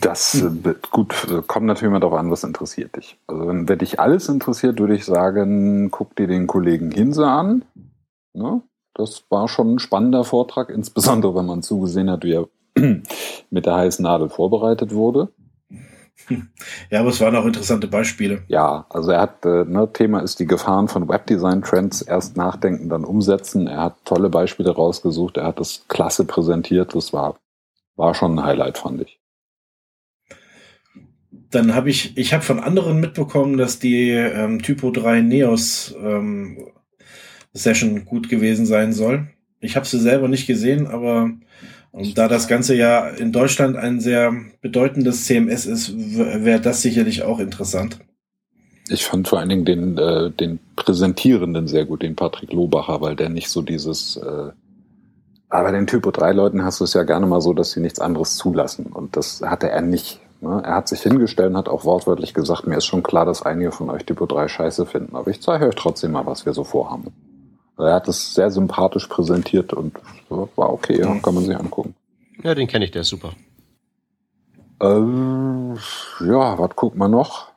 Das 0.00 0.40
äh, 0.40 0.74
gut 0.90 1.26
äh, 1.30 1.42
kommt 1.46 1.66
natürlich 1.66 1.90
immer 1.90 2.00
darauf 2.00 2.18
an, 2.18 2.30
was 2.30 2.44
interessiert 2.44 2.96
dich. 2.96 3.16
Also 3.26 3.46
wenn, 3.48 3.68
wenn 3.68 3.78
dich 3.78 3.98
alles 3.98 4.28
interessiert, 4.28 4.78
würde 4.78 4.94
ich 4.94 5.04
sagen, 5.04 5.90
guck 5.90 6.14
dir 6.14 6.28
den 6.28 6.46
Kollegen 6.46 6.90
Hinse 6.92 7.26
an. 7.26 7.64
Ne? 8.34 8.62
Das 8.94 9.24
war 9.30 9.48
schon 9.48 9.74
ein 9.74 9.78
spannender 9.78 10.24
Vortrag, 10.24 10.70
insbesondere 10.70 11.34
wenn 11.34 11.46
man 11.46 11.62
zugesehen 11.62 12.10
hat, 12.10 12.24
wie 12.24 12.34
er 12.34 12.48
mit 13.50 13.66
der 13.66 13.76
heißen 13.76 14.02
Nadel 14.02 14.28
vorbereitet 14.28 14.94
wurde. 14.94 15.28
Ja, 16.90 17.00
aber 17.00 17.08
es 17.10 17.20
waren 17.20 17.36
auch 17.36 17.46
interessante 17.46 17.86
Beispiele. 17.86 18.42
Ja, 18.48 18.86
also 18.90 19.12
er 19.12 19.20
hat, 19.22 19.44
äh, 19.44 19.64
ne, 19.64 19.88
Thema 19.92 20.20
ist 20.20 20.40
die 20.40 20.46
Gefahren 20.46 20.88
von 20.88 21.08
Webdesign-Trends, 21.08 22.02
erst 22.02 22.36
nachdenken, 22.36 22.88
dann 22.88 23.04
umsetzen. 23.04 23.66
Er 23.66 23.84
hat 23.84 24.04
tolle 24.04 24.28
Beispiele 24.28 24.70
rausgesucht, 24.70 25.36
er 25.36 25.46
hat 25.46 25.60
das 25.60 25.86
klasse 25.88 26.24
präsentiert, 26.26 26.94
das 26.94 27.12
war, 27.12 27.38
war 27.96 28.14
schon 28.14 28.38
ein 28.38 28.44
Highlight, 28.44 28.78
fand 28.78 29.02
ich. 29.02 29.18
Dann 31.50 31.74
habe 31.74 31.88
ich, 31.88 32.16
ich 32.18 32.34
habe 32.34 32.42
von 32.42 32.60
anderen 32.60 33.00
mitbekommen, 33.00 33.56
dass 33.56 33.78
die 33.78 34.10
ähm, 34.10 34.60
Typo 34.60 34.90
3 34.90 35.22
Neos 35.22 35.94
ähm, 35.98 36.58
Session 37.54 38.04
gut 38.04 38.28
gewesen 38.28 38.66
sein 38.66 38.92
soll. 38.92 39.28
Ich 39.60 39.76
habe 39.76 39.86
sie 39.86 39.98
selber 39.98 40.28
nicht 40.28 40.46
gesehen, 40.46 40.86
aber 40.86 41.30
und 41.90 42.18
da 42.18 42.28
das 42.28 42.48
Ganze 42.48 42.74
ja 42.74 43.08
in 43.08 43.32
Deutschland 43.32 43.76
ein 43.76 44.00
sehr 44.00 44.32
bedeutendes 44.60 45.24
CMS 45.24 45.66
ist, 45.66 45.94
wäre 45.96 46.60
das 46.60 46.82
sicherlich 46.82 47.22
auch 47.22 47.38
interessant. 47.38 47.98
Ich 48.90 49.04
fand 49.04 49.28
vor 49.28 49.38
allen 49.38 49.48
Dingen 49.48 49.64
den, 49.64 49.98
äh, 49.98 50.30
den 50.30 50.60
Präsentierenden 50.76 51.66
sehr 51.66 51.84
gut, 51.84 52.02
den 52.02 52.16
Patrick 52.16 52.52
Lobacher, 52.52 53.00
weil 53.00 53.16
der 53.16 53.28
nicht 53.28 53.50
so 53.50 53.62
dieses, 53.62 54.16
äh, 54.16 54.50
aber 55.50 55.72
den 55.72 55.86
Typo 55.86 56.10
3 56.10 56.32
Leuten 56.32 56.64
hast 56.64 56.80
du 56.80 56.84
es 56.84 56.94
ja 56.94 57.02
gerne 57.02 57.26
mal 57.26 57.40
so, 57.40 57.52
dass 57.52 57.72
sie 57.72 57.80
nichts 57.80 58.00
anderes 58.00 58.36
zulassen. 58.36 58.86
Und 58.86 59.16
das 59.16 59.42
hatte 59.42 59.70
er 59.70 59.82
nicht. 59.82 60.20
Ne? 60.40 60.62
Er 60.64 60.76
hat 60.76 60.88
sich 60.88 61.00
hingestellt 61.00 61.50
und 61.50 61.56
hat 61.56 61.68
auch 61.68 61.84
wortwörtlich 61.84 62.34
gesagt, 62.34 62.66
mir 62.66 62.76
ist 62.76 62.86
schon 62.86 63.02
klar, 63.02 63.24
dass 63.24 63.42
einige 63.42 63.72
von 63.72 63.90
euch 63.90 64.04
Typo 64.04 64.26
3 64.26 64.48
scheiße 64.48 64.86
finden, 64.86 65.16
aber 65.16 65.30
ich 65.30 65.40
zeige 65.40 65.66
euch 65.66 65.74
trotzdem 65.74 66.12
mal, 66.12 66.26
was 66.26 66.46
wir 66.46 66.52
so 66.52 66.64
vorhaben. 66.64 67.12
Er 67.78 67.94
hat 67.94 68.08
es 68.08 68.34
sehr 68.34 68.50
sympathisch 68.50 69.06
präsentiert 69.06 69.72
und 69.72 69.96
war 70.28 70.72
okay, 70.72 71.00
ja, 71.00 71.14
kann 71.20 71.34
man 71.34 71.44
sich 71.44 71.56
angucken. 71.56 71.94
Ja, 72.42 72.54
den 72.54 72.66
kenne 72.66 72.84
ich, 72.84 72.90
der 72.90 73.02
ist 73.02 73.08
super. 73.08 73.32
Ähm, 74.80 75.76
ja, 76.20 76.58
was 76.58 76.70
guckt 76.76 76.96
man 76.96 77.10
noch? 77.10 77.48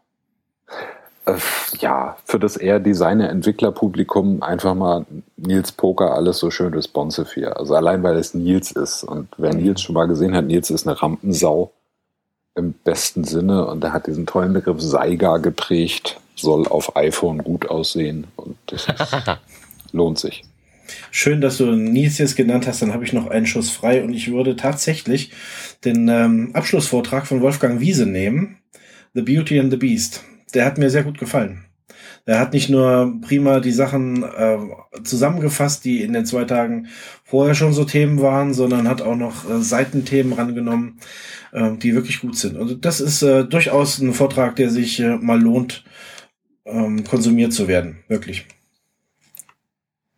Äh, 1.26 1.36
ja, 1.80 2.18
für 2.26 2.40
das 2.40 2.58
eher 2.58 2.80
Designer-Entwickler-Publikum 2.80 4.42
einfach 4.42 4.74
mal 4.74 5.06
Nils 5.38 5.72
Poker, 5.72 6.16
alles 6.16 6.40
so 6.40 6.50
schön 6.50 6.74
responsive 6.74 7.32
hier. 7.34 7.58
Also 7.58 7.76
allein, 7.76 8.02
weil 8.02 8.16
es 8.18 8.34
Nils 8.34 8.72
ist. 8.72 9.04
Und 9.04 9.30
wer 9.38 9.54
Nils 9.54 9.82
schon 9.82 9.94
mal 9.94 10.08
gesehen 10.08 10.36
hat, 10.36 10.46
Nils 10.46 10.72
ist 10.72 10.88
eine 10.88 11.00
Rampensau 11.00 11.72
im 12.56 12.74
besten 12.74 13.24
Sinne 13.24 13.66
und 13.68 13.84
er 13.84 13.94
hat 13.94 14.08
diesen 14.08 14.26
tollen 14.26 14.54
Begriff 14.54 14.82
Saiga 14.82 15.38
geprägt, 15.38 16.20
soll 16.36 16.68
auf 16.68 16.96
iPhone 16.96 17.38
gut 17.44 17.70
aussehen 17.70 18.28
und 18.36 18.58
das 18.66 18.88
ist, 18.88 19.00
lohnt 19.94 20.20
sich. 20.20 20.44
Schön, 21.10 21.40
dass 21.40 21.58
du 21.58 21.72
Nils 21.72 22.18
jetzt 22.18 22.36
genannt 22.36 22.68
hast, 22.68 22.82
dann 22.82 22.94
habe 22.94 23.06
ich 23.06 23.14
noch 23.14 23.28
einen 23.28 23.46
Schuss 23.46 23.70
frei 23.70 24.04
und 24.04 24.14
ich 24.14 24.32
würde 24.32 24.56
tatsächlich 24.56 25.32
den 25.86 26.08
ähm, 26.10 26.52
Abschlussvortrag 26.54 27.28
von 27.28 27.42
Wolfgang 27.42 27.80
Wiese 27.80 28.06
nehmen, 28.06 28.58
The 29.14 29.22
Beauty 29.22 29.60
and 29.60 29.72
the 29.72 29.78
Beast 29.78 30.24
der 30.54 30.66
hat 30.66 30.78
mir 30.78 30.90
sehr 30.90 31.04
gut 31.04 31.18
gefallen. 31.18 31.66
Er 32.26 32.40
hat 32.40 32.54
nicht 32.54 32.70
nur 32.70 33.20
prima 33.22 33.60
die 33.60 33.72
Sachen 33.72 34.24
äh, 34.24 34.58
zusammengefasst, 35.04 35.84
die 35.84 36.04
in 36.04 36.14
den 36.14 36.26
zwei 36.26 36.46
Tagen 36.46 36.88
vorher 37.24 37.56
schon 37.56 37.74
so 37.74 37.84
Themen 37.84 38.22
waren, 38.22 38.54
sondern 38.54 38.88
hat 38.88 39.02
auch 39.02 39.16
noch 39.16 39.50
äh, 39.50 39.62
Seitenthemen 39.62 40.34
rangenommen, 40.34 41.00
äh, 41.52 41.72
die 41.78 41.96
wirklich 41.96 42.22
gut 42.22 42.38
sind. 42.38 42.58
Also 42.58 42.76
das 42.76 43.02
ist 43.02 43.24
äh, 43.24 43.44
durchaus 43.46 43.98
ein 44.00 44.14
Vortrag, 44.14 44.56
der 44.56 44.70
sich 44.70 45.00
äh, 45.00 45.18
mal 45.18 45.42
lohnt, 45.42 45.84
ähm, 46.66 47.04
konsumiert 47.04 47.54
zu 47.54 47.68
werden. 47.68 47.98
Wirklich. 48.08 48.46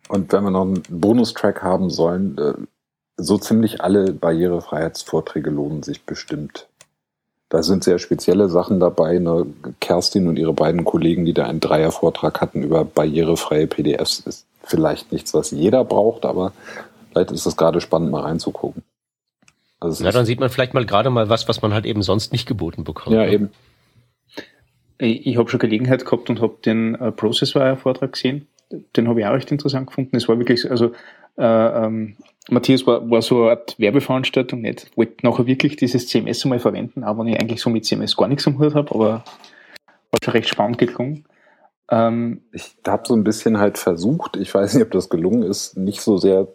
Und 0.08 0.32
wenn 0.32 0.44
wir 0.44 0.50
noch 0.50 0.62
einen 0.62 0.82
Bonustrack 0.88 1.62
haben 1.62 1.90
sollen, 1.90 2.38
äh, 2.38 2.54
so 3.16 3.38
ziemlich 3.38 3.80
alle 3.80 4.12
Barrierefreiheitsvorträge 4.12 5.50
lohnen 5.50 5.82
sich 5.82 6.02
bestimmt. 6.04 6.68
Da 7.48 7.62
sind 7.62 7.84
sehr 7.84 7.98
spezielle 7.98 8.48
Sachen 8.48 8.80
dabei. 8.80 9.18
Ne? 9.18 9.46
Kerstin 9.80 10.26
und 10.28 10.38
ihre 10.38 10.52
beiden 10.52 10.84
Kollegen, 10.84 11.24
die 11.24 11.34
da 11.34 11.46
einen 11.46 11.60
Dreiervortrag 11.60 12.40
hatten 12.40 12.62
über 12.62 12.84
barrierefreie 12.84 13.66
PDFs, 13.66 14.20
ist 14.20 14.46
vielleicht 14.64 15.12
nichts, 15.12 15.34
was 15.34 15.50
jeder 15.50 15.84
braucht, 15.84 16.24
aber 16.24 16.52
vielleicht 17.10 17.30
ist 17.30 17.46
es 17.46 17.56
gerade 17.56 17.80
spannend, 17.80 18.10
mal 18.10 18.22
reinzugucken. 18.22 18.82
Also 19.78 20.02
ja, 20.04 20.10
dann 20.10 20.24
sieht 20.24 20.40
man 20.40 20.48
vielleicht 20.48 20.74
mal 20.74 20.86
gerade 20.86 21.10
mal 21.10 21.28
was, 21.28 21.46
was 21.48 21.60
man 21.62 21.74
halt 21.74 21.84
eben 21.84 22.02
sonst 22.02 22.32
nicht 22.32 22.48
geboten 22.48 22.84
bekommt. 22.84 23.14
Ja, 23.14 23.24
ne? 23.24 23.32
eben. 23.32 23.50
Ich 24.98 25.36
habe 25.36 25.50
schon 25.50 25.60
Gelegenheit 25.60 26.04
gehabt 26.04 26.30
und 26.30 26.40
habe 26.40 26.56
den 26.64 26.94
äh, 26.94 27.12
Processwire-Vortrag 27.12 28.12
gesehen. 28.12 28.48
Den 28.70 29.08
habe 29.08 29.20
ich 29.20 29.26
auch 29.26 29.32
recht 29.32 29.50
interessant 29.50 29.86
gefunden. 29.86 30.16
Es 30.16 30.28
war 30.28 30.38
wirklich, 30.38 30.70
also 30.70 30.92
äh, 31.36 31.84
ähm, 31.84 32.16
Matthias 32.50 32.86
war, 32.86 33.08
war 33.10 33.22
so 33.22 33.42
eine 33.42 33.50
Art 33.50 33.78
Werbeveranstaltung 33.78 34.60
nicht. 34.60 34.88
Ich 34.90 34.96
wollte 34.96 35.26
nachher 35.26 35.46
wirklich 35.46 35.76
dieses 35.76 36.08
CMS 36.08 36.44
einmal 36.44 36.58
verwenden, 36.58 37.04
auch 37.04 37.18
wenn 37.18 37.28
ich 37.28 37.40
eigentlich 37.40 37.60
so 37.60 37.70
mit 37.70 37.84
CMS 37.84 38.16
gar 38.16 38.28
nichts 38.28 38.46
am 38.46 38.58
Hut 38.58 38.74
habe, 38.74 38.94
aber 38.94 39.24
hat 40.12 40.24
schon 40.24 40.32
recht 40.32 40.48
spannend 40.48 40.78
geklungen. 40.78 41.24
Ähm, 41.90 42.42
ich 42.52 42.76
habe 42.86 43.06
so 43.06 43.14
ein 43.14 43.24
bisschen 43.24 43.58
halt 43.58 43.78
versucht, 43.78 44.36
ich 44.36 44.54
weiß 44.54 44.74
nicht, 44.74 44.84
ob 44.84 44.90
das 44.92 45.08
gelungen 45.08 45.42
ist, 45.42 45.76
nicht 45.76 46.00
so 46.00 46.16
sehr 46.16 46.48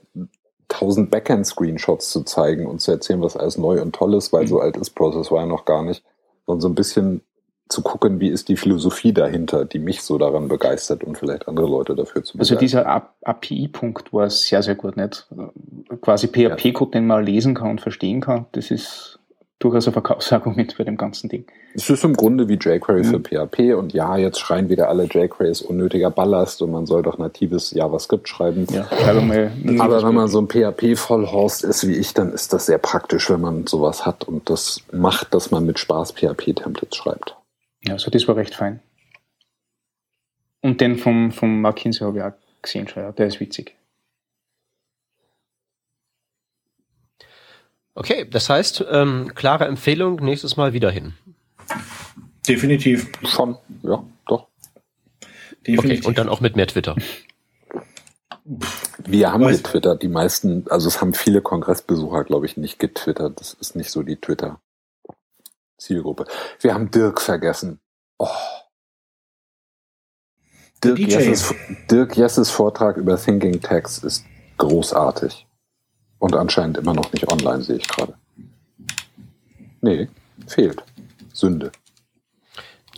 tausend 0.67 1.11
Backend-Screenshots 1.11 2.11
zu 2.11 2.23
zeigen 2.23 2.67
und 2.67 2.79
zu 2.79 2.91
erzählen, 2.91 3.21
was 3.21 3.35
alles 3.35 3.57
neu 3.57 3.81
und 3.81 3.95
toll 3.95 4.13
ist, 4.13 4.31
weil 4.31 4.43
mhm. 4.43 4.47
so 4.47 4.59
alt 4.59 4.77
ist 4.77 4.91
Process 4.91 5.31
war 5.31 5.41
ja 5.41 5.45
noch 5.45 5.65
gar 5.65 5.83
nicht, 5.83 6.03
sondern 6.45 6.61
so 6.61 6.69
ein 6.69 6.75
bisschen 6.75 7.21
zu 7.69 7.83
gucken, 7.83 8.19
wie 8.19 8.29
ist 8.29 8.49
die 8.49 8.57
Philosophie 8.57 9.13
dahinter, 9.13 9.63
die 9.63 9.79
mich 9.79 10.01
so 10.01 10.17
daran 10.17 10.47
begeistert 10.47 11.03
und 11.03 11.17
vielleicht 11.17 11.47
andere 11.47 11.67
Leute 11.67 11.95
dafür 11.95 12.23
zu 12.23 12.33
begeistern. 12.33 12.57
Also 12.57 12.59
dieser 12.59 13.03
API-Punkt 13.23 14.11
war 14.11 14.29
sehr, 14.29 14.63
sehr 14.63 14.75
gut, 14.75 14.97
nicht? 14.97 15.27
Quasi 16.01 16.27
PHP-Code, 16.27 16.91
den 16.91 17.05
man 17.05 17.23
lesen 17.23 17.53
kann 17.53 17.69
und 17.69 17.81
verstehen 17.81 18.21
kann, 18.21 18.47
das 18.53 18.71
ist 18.71 19.19
durchaus 19.59 19.87
ein 19.87 19.93
Verkaufsargument 19.93 20.77
bei 20.77 20.83
dem 20.85 20.97
ganzen 20.97 21.29
Ding. 21.29 21.45
Es 21.75 21.89
ist 21.89 22.03
im 22.03 22.15
Grunde 22.15 22.47
wie 22.47 22.53
jQuery 22.53 23.03
mhm. 23.03 23.05
für 23.05 23.19
PHP 23.19 23.75
und 23.77 23.93
ja, 23.93 24.17
jetzt 24.17 24.39
schreien 24.39 24.69
wieder 24.69 24.89
alle 24.89 25.03
jQuery 25.03 25.51
ist 25.51 25.61
unnötiger 25.61 26.09
Ballast 26.09 26.61
und 26.61 26.71
man 26.71 26.87
soll 26.87 27.03
doch 27.03 27.17
natives 27.17 27.71
JavaScript 27.71 28.27
schreiben. 28.27 28.65
Ja, 28.71 28.87
mal 29.21 29.51
Aber 29.79 30.01
wenn 30.01 30.15
man 30.15 30.27
so 30.27 30.41
ein 30.41 30.47
PHP-Vollhorst 30.47 31.65
ist 31.65 31.87
wie 31.87 31.95
ich, 31.95 32.13
dann 32.13 32.33
ist 32.33 32.53
das 32.53 32.65
sehr 32.65 32.79
praktisch, 32.79 33.29
wenn 33.29 33.41
man 33.41 33.67
sowas 33.67 34.05
hat 34.05 34.23
und 34.23 34.49
das 34.49 34.81
macht, 34.91 35.33
dass 35.33 35.51
man 35.51 35.65
mit 35.65 35.77
Spaß 35.77 36.13
PHP-Templates 36.13 36.95
schreibt. 36.95 37.35
Ja, 37.85 37.93
also 37.93 38.11
das 38.11 38.27
war 38.27 38.35
recht 38.35 38.55
fein. 38.55 38.81
Und 40.61 40.81
den 40.81 40.97
vom, 40.97 41.31
vom 41.31 41.61
Mark 41.61 41.77
Kinsey 41.77 42.05
habe 42.05 42.17
ich 42.17 42.23
auch 42.23 42.33
gesehen 42.61 42.87
schon, 42.87 43.03
ja. 43.03 43.11
der 43.11 43.27
ist 43.27 43.39
witzig. 43.39 43.75
Okay, 47.95 48.25
das 48.29 48.49
heißt, 48.49 48.85
ähm, 48.89 49.31
klare 49.35 49.65
Empfehlung, 49.65 50.17
nächstes 50.17 50.57
Mal 50.57 50.73
wieder 50.73 50.89
hin. 50.91 51.13
Definitiv. 52.47 53.11
Schon, 53.25 53.57
ja, 53.83 54.03
doch. 54.27 54.47
Definitiv. 55.67 55.99
Okay, 55.99 56.07
und 56.07 56.17
dann 56.17 56.29
auch 56.29 56.39
mit 56.39 56.55
mehr 56.55 56.67
Twitter. 56.67 56.95
Wir 58.99 59.31
haben 59.31 59.43
Weiß. 59.43 59.57
getwittert, 59.57 60.01
die 60.01 60.07
meisten, 60.07 60.65
also 60.69 60.87
es 60.87 61.01
haben 61.01 61.13
viele 61.13 61.41
Kongressbesucher, 61.41 62.23
glaube 62.23 62.45
ich, 62.45 62.57
nicht 62.57 62.79
getwittert. 62.79 63.39
Das 63.39 63.53
ist 63.53 63.75
nicht 63.75 63.91
so 63.91 64.01
die 64.01 64.15
Twitter. 64.15 64.59
Zielgruppe. 65.79 66.25
Wir 66.59 66.73
haben 66.73 66.91
Dirk 66.91 67.21
vergessen. 67.21 67.79
Oh. 68.17 68.27
Dirk 70.83 70.99
Jesses, 70.99 71.53
Dirk 71.89 72.15
Jesses 72.15 72.49
Vortrag 72.49 72.97
über 72.97 73.17
Thinking 73.17 73.59
Text 73.61 74.03
ist 74.03 74.25
großartig. 74.57 75.45
Und 76.19 76.35
anscheinend 76.35 76.77
immer 76.77 76.93
noch 76.93 77.11
nicht 77.11 77.29
online, 77.31 77.63
sehe 77.63 77.77
ich 77.77 77.87
gerade. 77.87 78.13
Nee, 79.81 80.09
fehlt. 80.47 80.83
Sünde. 81.33 81.71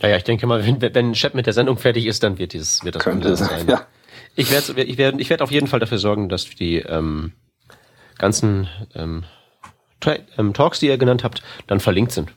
Naja, 0.00 0.16
ich 0.16 0.24
denke 0.24 0.46
mal, 0.46 0.66
wenn, 0.66 0.80
wenn 0.82 1.12
Chat 1.12 1.34
mit 1.34 1.46
der 1.46 1.52
Sendung 1.52 1.78
fertig 1.78 2.06
ist, 2.06 2.22
dann 2.24 2.38
wird, 2.38 2.52
dieses, 2.52 2.84
wird 2.84 2.96
das 2.96 3.02
Könnte 3.02 3.36
sein. 3.36 3.68
Ja. 3.68 3.86
Ich 4.34 4.50
werde 4.50 4.82
ich 4.82 4.98
werd, 4.98 5.20
ich 5.20 5.30
werd 5.30 5.42
auf 5.42 5.50
jeden 5.50 5.66
Fall 5.66 5.78
dafür 5.78 5.98
sorgen, 5.98 6.28
dass 6.28 6.44
die 6.46 6.78
ähm, 6.78 7.32
ganzen 8.18 8.68
ähm, 8.94 9.24
ähm 10.36 10.52
Talks, 10.54 10.80
die 10.80 10.86
ihr 10.86 10.98
genannt 10.98 11.22
habt, 11.22 11.42
dann 11.66 11.78
verlinkt 11.78 12.12
sind. 12.12 12.32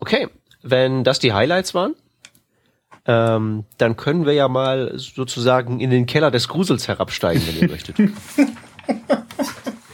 Okay, 0.00 0.28
wenn 0.62 1.04
das 1.04 1.18
die 1.18 1.32
Highlights 1.32 1.74
waren, 1.74 1.94
ähm, 3.06 3.64
dann 3.78 3.96
können 3.96 4.26
wir 4.26 4.34
ja 4.34 4.48
mal 4.48 4.92
sozusagen 4.96 5.80
in 5.80 5.90
den 5.90 6.06
Keller 6.06 6.30
des 6.30 6.48
Grusels 6.48 6.88
herabsteigen, 6.88 7.42
wenn 7.46 7.56
ihr 7.56 7.68
möchtet. 7.70 7.96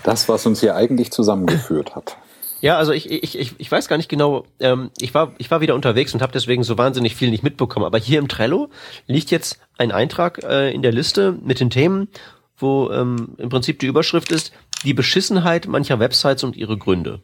Das, 0.02 0.28
was 0.28 0.46
uns 0.46 0.60
hier 0.60 0.74
eigentlich 0.74 1.10
zusammengeführt 1.12 1.94
hat. 1.94 2.16
Ja, 2.60 2.78
also 2.78 2.92
ich, 2.92 3.10
ich, 3.10 3.38
ich, 3.38 3.54
ich 3.58 3.70
weiß 3.70 3.86
gar 3.86 3.96
nicht 3.96 4.08
genau, 4.08 4.44
ähm, 4.60 4.90
ich, 4.98 5.14
war, 5.14 5.34
ich 5.38 5.50
war 5.50 5.60
wieder 5.60 5.74
unterwegs 5.74 6.14
und 6.14 6.22
habe 6.22 6.32
deswegen 6.32 6.64
so 6.64 6.78
wahnsinnig 6.78 7.14
viel 7.14 7.30
nicht 7.30 7.42
mitbekommen. 7.42 7.84
Aber 7.84 7.98
hier 7.98 8.18
im 8.18 8.28
Trello 8.28 8.70
liegt 9.06 9.30
jetzt 9.30 9.60
ein 9.78 9.92
Eintrag 9.92 10.42
äh, 10.42 10.72
in 10.72 10.82
der 10.82 10.92
Liste 10.92 11.32
mit 11.32 11.60
den 11.60 11.70
Themen, 11.70 12.08
wo 12.56 12.90
ähm, 12.90 13.34
im 13.38 13.50
Prinzip 13.50 13.78
die 13.78 13.86
Überschrift 13.86 14.32
ist, 14.32 14.52
die 14.84 14.94
Beschissenheit 14.94 15.66
mancher 15.66 16.00
Websites 16.00 16.44
und 16.44 16.56
ihre 16.56 16.78
Gründe. 16.78 17.20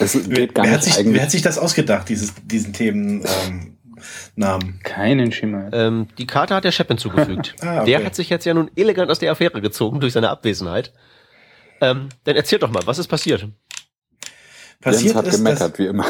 Es 0.00 0.12
geht 0.28 0.54
gar 0.54 0.64
wer, 0.64 0.72
nicht 0.72 0.86
hat 0.88 0.94
sich, 0.94 1.14
wer 1.14 1.22
hat 1.22 1.30
sich 1.30 1.42
das 1.42 1.58
ausgedacht, 1.58 2.08
dieses, 2.08 2.34
diesen 2.44 2.72
Themen? 2.72 3.22
Ähm, 3.24 3.76
Namen. 4.34 4.80
Keinen 4.82 5.30
Schimmer. 5.30 5.70
Ähm, 5.74 6.08
die 6.16 6.26
Karte 6.26 6.54
hat 6.54 6.64
der 6.64 6.72
Chef 6.72 6.88
hinzugefügt. 6.88 7.54
ah, 7.60 7.82
okay. 7.82 7.90
Der 7.90 8.04
hat 8.04 8.14
sich 8.14 8.30
jetzt 8.30 8.46
ja 8.46 8.54
nun 8.54 8.70
elegant 8.74 9.10
aus 9.10 9.18
der 9.18 9.30
Affäre 9.30 9.60
gezogen 9.60 10.00
durch 10.00 10.14
seine 10.14 10.30
Abwesenheit. 10.30 10.92
Ähm, 11.82 12.08
dann 12.24 12.36
erzähl 12.36 12.58
doch 12.58 12.70
mal, 12.70 12.82
was 12.86 12.98
ist 12.98 13.08
passiert? 13.08 13.46
Passiert 14.80 15.14
Jens 15.14 15.16
hat 15.16 15.26
ist, 15.26 15.36
gemeckert, 15.36 15.72
dass, 15.72 15.78
wie 15.78 15.86
immer. 15.86 16.06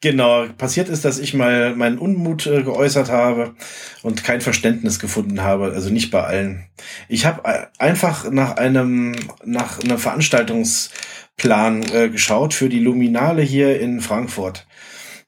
Genau, 0.00 0.46
passiert 0.58 0.90
ist, 0.90 1.04
dass 1.06 1.18
ich 1.18 1.32
mal 1.32 1.74
meinen 1.76 1.98
Unmut 1.98 2.46
äh, 2.46 2.62
geäußert 2.62 3.10
habe 3.10 3.54
und 4.02 4.22
kein 4.22 4.42
Verständnis 4.42 4.98
gefunden 4.98 5.42
habe, 5.42 5.72
also 5.72 5.88
nicht 5.88 6.10
bei 6.10 6.22
allen. 6.22 6.66
Ich 7.08 7.24
habe 7.24 7.42
äh, 7.44 7.66
einfach 7.78 8.30
nach 8.30 8.56
einem 8.56 9.14
nach 9.44 9.80
einer 9.80 9.96
Veranstaltungs 9.96 10.90
Plan 11.36 11.82
äh, 11.92 12.08
geschaut 12.08 12.54
für 12.54 12.68
die 12.68 12.80
Luminale 12.80 13.42
hier 13.42 13.80
in 13.80 14.00
Frankfurt. 14.00 14.66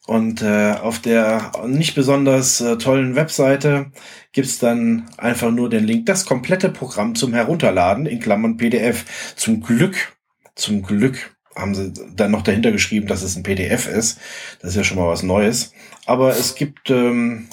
Und 0.06 0.40
äh, 0.40 0.72
auf 0.72 1.00
der 1.00 1.50
nicht 1.66 1.96
besonders 1.96 2.60
äh, 2.60 2.78
tollen 2.78 3.16
Webseite 3.16 3.90
gibt's 4.32 4.60
dann 4.60 5.10
einfach 5.18 5.50
nur 5.50 5.68
den 5.68 5.84
Link, 5.84 6.06
das 6.06 6.26
komplette 6.26 6.68
Programm 6.68 7.16
zum 7.16 7.34
Herunterladen, 7.34 8.06
in 8.06 8.20
Klammern 8.20 8.56
PDF. 8.56 9.34
Zum 9.34 9.62
Glück, 9.62 10.16
zum 10.54 10.82
Glück 10.82 11.36
haben 11.56 11.74
sie 11.74 11.92
dann 12.14 12.30
noch 12.30 12.42
dahinter 12.42 12.70
geschrieben, 12.70 13.08
dass 13.08 13.22
es 13.22 13.34
ein 13.34 13.42
PDF 13.42 13.88
ist. 13.88 14.20
Das 14.60 14.70
ist 14.70 14.76
ja 14.76 14.84
schon 14.84 14.98
mal 14.98 15.08
was 15.08 15.24
Neues. 15.24 15.72
Aber 16.04 16.30
es 16.30 16.54
gibt 16.54 16.88
ähm, 16.90 17.48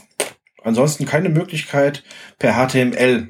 ansonsten 0.64 1.06
keine 1.06 1.30
Möglichkeit, 1.30 2.04
per 2.38 2.54
HTML 2.54 3.30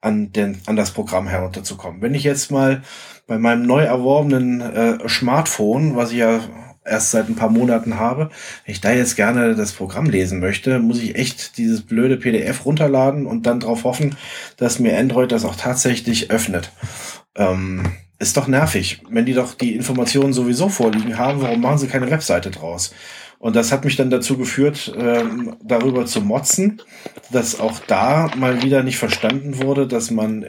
an, 0.00 0.32
den, 0.32 0.58
an 0.66 0.76
das 0.76 0.92
Programm 0.92 1.26
herunterzukommen. 1.26 2.02
Wenn 2.02 2.14
ich 2.14 2.24
jetzt 2.24 2.50
mal 2.50 2.82
bei 3.26 3.38
meinem 3.38 3.66
neu 3.66 3.82
erworbenen 3.82 4.60
äh, 4.60 5.08
Smartphone, 5.08 5.96
was 5.96 6.12
ich 6.12 6.18
ja 6.18 6.40
erst 6.88 7.10
seit 7.10 7.28
ein 7.28 7.36
paar 7.36 7.50
Monaten 7.50 7.98
habe. 7.98 8.30
Wenn 8.64 8.72
ich 8.72 8.80
da 8.80 8.92
jetzt 8.92 9.16
gerne 9.16 9.54
das 9.54 9.72
Programm 9.72 10.06
lesen 10.06 10.40
möchte, 10.40 10.78
muss 10.78 11.02
ich 11.02 11.16
echt 11.16 11.58
dieses 11.58 11.82
blöde 11.82 12.16
PDF 12.16 12.64
runterladen 12.64 13.26
und 13.26 13.46
dann 13.46 13.60
darauf 13.60 13.84
hoffen, 13.84 14.16
dass 14.56 14.78
mir 14.78 14.98
Android 14.98 15.30
das 15.30 15.44
auch 15.44 15.56
tatsächlich 15.56 16.30
öffnet. 16.30 16.72
Ähm, 17.36 17.82
ist 18.18 18.36
doch 18.36 18.48
nervig. 18.48 19.02
Wenn 19.08 19.26
die 19.26 19.34
doch 19.34 19.54
die 19.54 19.76
Informationen 19.76 20.32
sowieso 20.32 20.68
vorliegen 20.68 21.18
haben, 21.18 21.40
warum 21.40 21.60
machen 21.60 21.78
sie 21.78 21.86
keine 21.86 22.10
Webseite 22.10 22.50
draus? 22.50 22.92
Und 23.38 23.54
das 23.54 23.70
hat 23.70 23.84
mich 23.84 23.94
dann 23.94 24.10
dazu 24.10 24.36
geführt, 24.36 24.92
ähm, 24.96 25.56
darüber 25.62 26.06
zu 26.06 26.20
motzen, 26.20 26.82
dass 27.30 27.60
auch 27.60 27.78
da 27.86 28.30
mal 28.36 28.62
wieder 28.62 28.82
nicht 28.82 28.98
verstanden 28.98 29.62
wurde, 29.62 29.86
dass 29.86 30.10
man, 30.10 30.44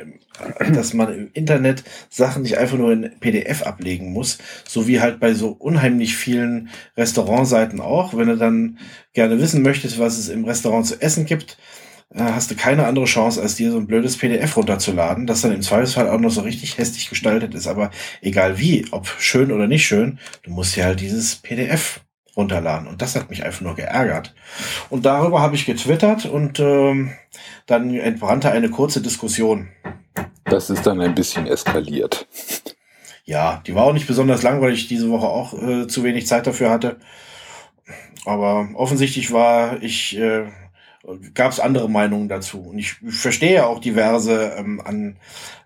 dass 0.74 0.93
man 0.93 1.13
im 1.13 1.29
Internet 1.34 1.84
Sachen 2.10 2.41
nicht 2.41 2.58
einfach 2.58 2.77
nur 2.77 2.91
in 2.91 3.12
PDF 3.19 3.62
ablegen 3.62 4.12
muss, 4.12 4.39
so 4.67 4.88
wie 4.88 5.00
halt 5.00 5.19
bei 5.19 5.36
so 5.36 5.50
unheimlich 5.50 6.15
vielen 6.17 6.69
Restaurantseiten 6.98 7.79
auch. 7.79 8.15
Wenn 8.15 8.27
du 8.27 8.38
dann 8.38 8.79
gerne 9.13 9.39
wissen 9.39 9.62
möchtest, 9.62 10.00
was 10.00 10.17
es 10.17 10.27
im 10.29 10.46
Restaurant 10.46 10.88
zu 10.88 11.00
essen 11.00 11.25
gibt, 11.25 11.58
äh, 12.12 12.24
hast 12.24 12.50
du 12.50 12.55
keine 12.55 12.88
andere 12.88 13.05
Chance, 13.05 13.39
als 13.39 13.55
dir 13.55 13.72
so 13.72 13.77
ein 13.77 13.86
blödes 13.86 14.17
PDF 14.17 14.58
runterzuladen, 14.58 15.27
das 15.27 15.41
dann 15.41 15.53
im 15.53 15.62
Zweifelsfall 15.62 16.10
auch 16.10 16.19
noch 16.19 16.31
so 16.31 16.41
richtig 16.41 16.79
hässlich 16.79 17.08
gestaltet 17.08 17.53
ist. 17.53 17.67
Aber 17.67 17.91
egal 18.22 18.58
wie, 18.58 18.88
ob 18.89 19.08
schön 19.19 19.51
oder 19.51 19.67
nicht 19.67 19.86
schön, 19.86 20.17
du 20.41 20.50
musst 20.50 20.75
ja 20.75 20.86
halt 20.86 21.01
dieses 21.01 21.36
PDF 21.36 22.01
runterladen. 22.39 22.88
Und 22.88 23.01
das 23.01 23.15
hat 23.15 23.29
mich 23.29 23.43
einfach 23.43 23.62
nur 23.62 23.75
geärgert. 23.75 24.34
Und 24.89 25.05
darüber 25.05 25.41
habe 25.41 25.55
ich 25.55 25.65
getwittert 25.65 26.25
und 26.25 26.60
ähm, 26.60 27.12
dann 27.67 27.93
entbrannte 27.93 28.51
eine 28.51 28.69
kurze 28.69 29.01
Diskussion. 29.01 29.67
Das 30.46 30.69
ist 30.69 30.88
dann 30.88 31.01
ein 31.01 31.15
bisschen 31.15 31.46
eskaliert. 31.46 32.27
Ja, 33.25 33.62
die 33.67 33.75
war 33.75 33.84
auch 33.84 33.93
nicht 33.93 34.08
besonders 34.08 34.41
lang, 34.41 34.62
weil 34.62 34.74
ich 34.74 34.88
diese 34.88 35.12
Woche 35.12 35.27
auch 35.27 35.53
äh, 35.53 35.88
zu 35.88 36.03
wenig 36.03 36.25
Zeit 36.25 36.48
dafür 36.48 36.72
hatte. 36.72 36.98
Aber 38.25 38.69
offensichtlich 38.74 39.31
war 39.31 39.84
ich, 39.84 40.17
äh, 40.17 40.46
gab 41.36 41.51
es 41.51 41.60
andere 41.60 41.89
Meinungen 41.89 42.27
dazu. 42.27 42.62
Und 42.62 42.79
ich 42.79 42.93
verstehe 42.93 43.67
auch 43.67 43.79
diverse 43.79 44.55
ähm, 44.58 44.81
an, 44.84 45.17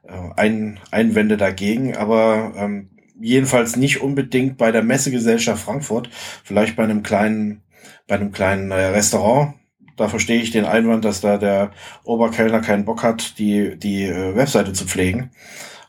äh, 0.03 0.11
ein, 0.35 0.79
Einwände 0.91 1.37
dagegen, 1.37 1.95
aber 1.95 2.53
ähm, 2.57 2.89
jedenfalls 3.19 3.75
nicht 3.75 4.01
unbedingt 4.01 4.57
bei 4.57 4.71
der 4.71 4.83
Messegesellschaft 4.83 5.63
Frankfurt, 5.63 6.09
vielleicht 6.43 6.75
bei 6.75 6.83
einem 6.83 7.03
kleinen, 7.03 7.61
bei 8.07 8.15
einem 8.15 8.31
kleinen 8.31 8.71
äh, 8.71 8.87
Restaurant. 8.87 9.55
Da 9.95 10.07
verstehe 10.07 10.41
ich 10.41 10.51
den 10.51 10.65
Einwand, 10.65 11.05
dass 11.05 11.21
da 11.21 11.37
der 11.37 11.71
Oberkellner 12.03 12.61
keinen 12.61 12.85
Bock 12.85 13.03
hat, 13.03 13.37
die, 13.37 13.77
die 13.77 14.05
äh, 14.05 14.35
Webseite 14.35 14.73
zu 14.73 14.85
pflegen. 14.85 15.31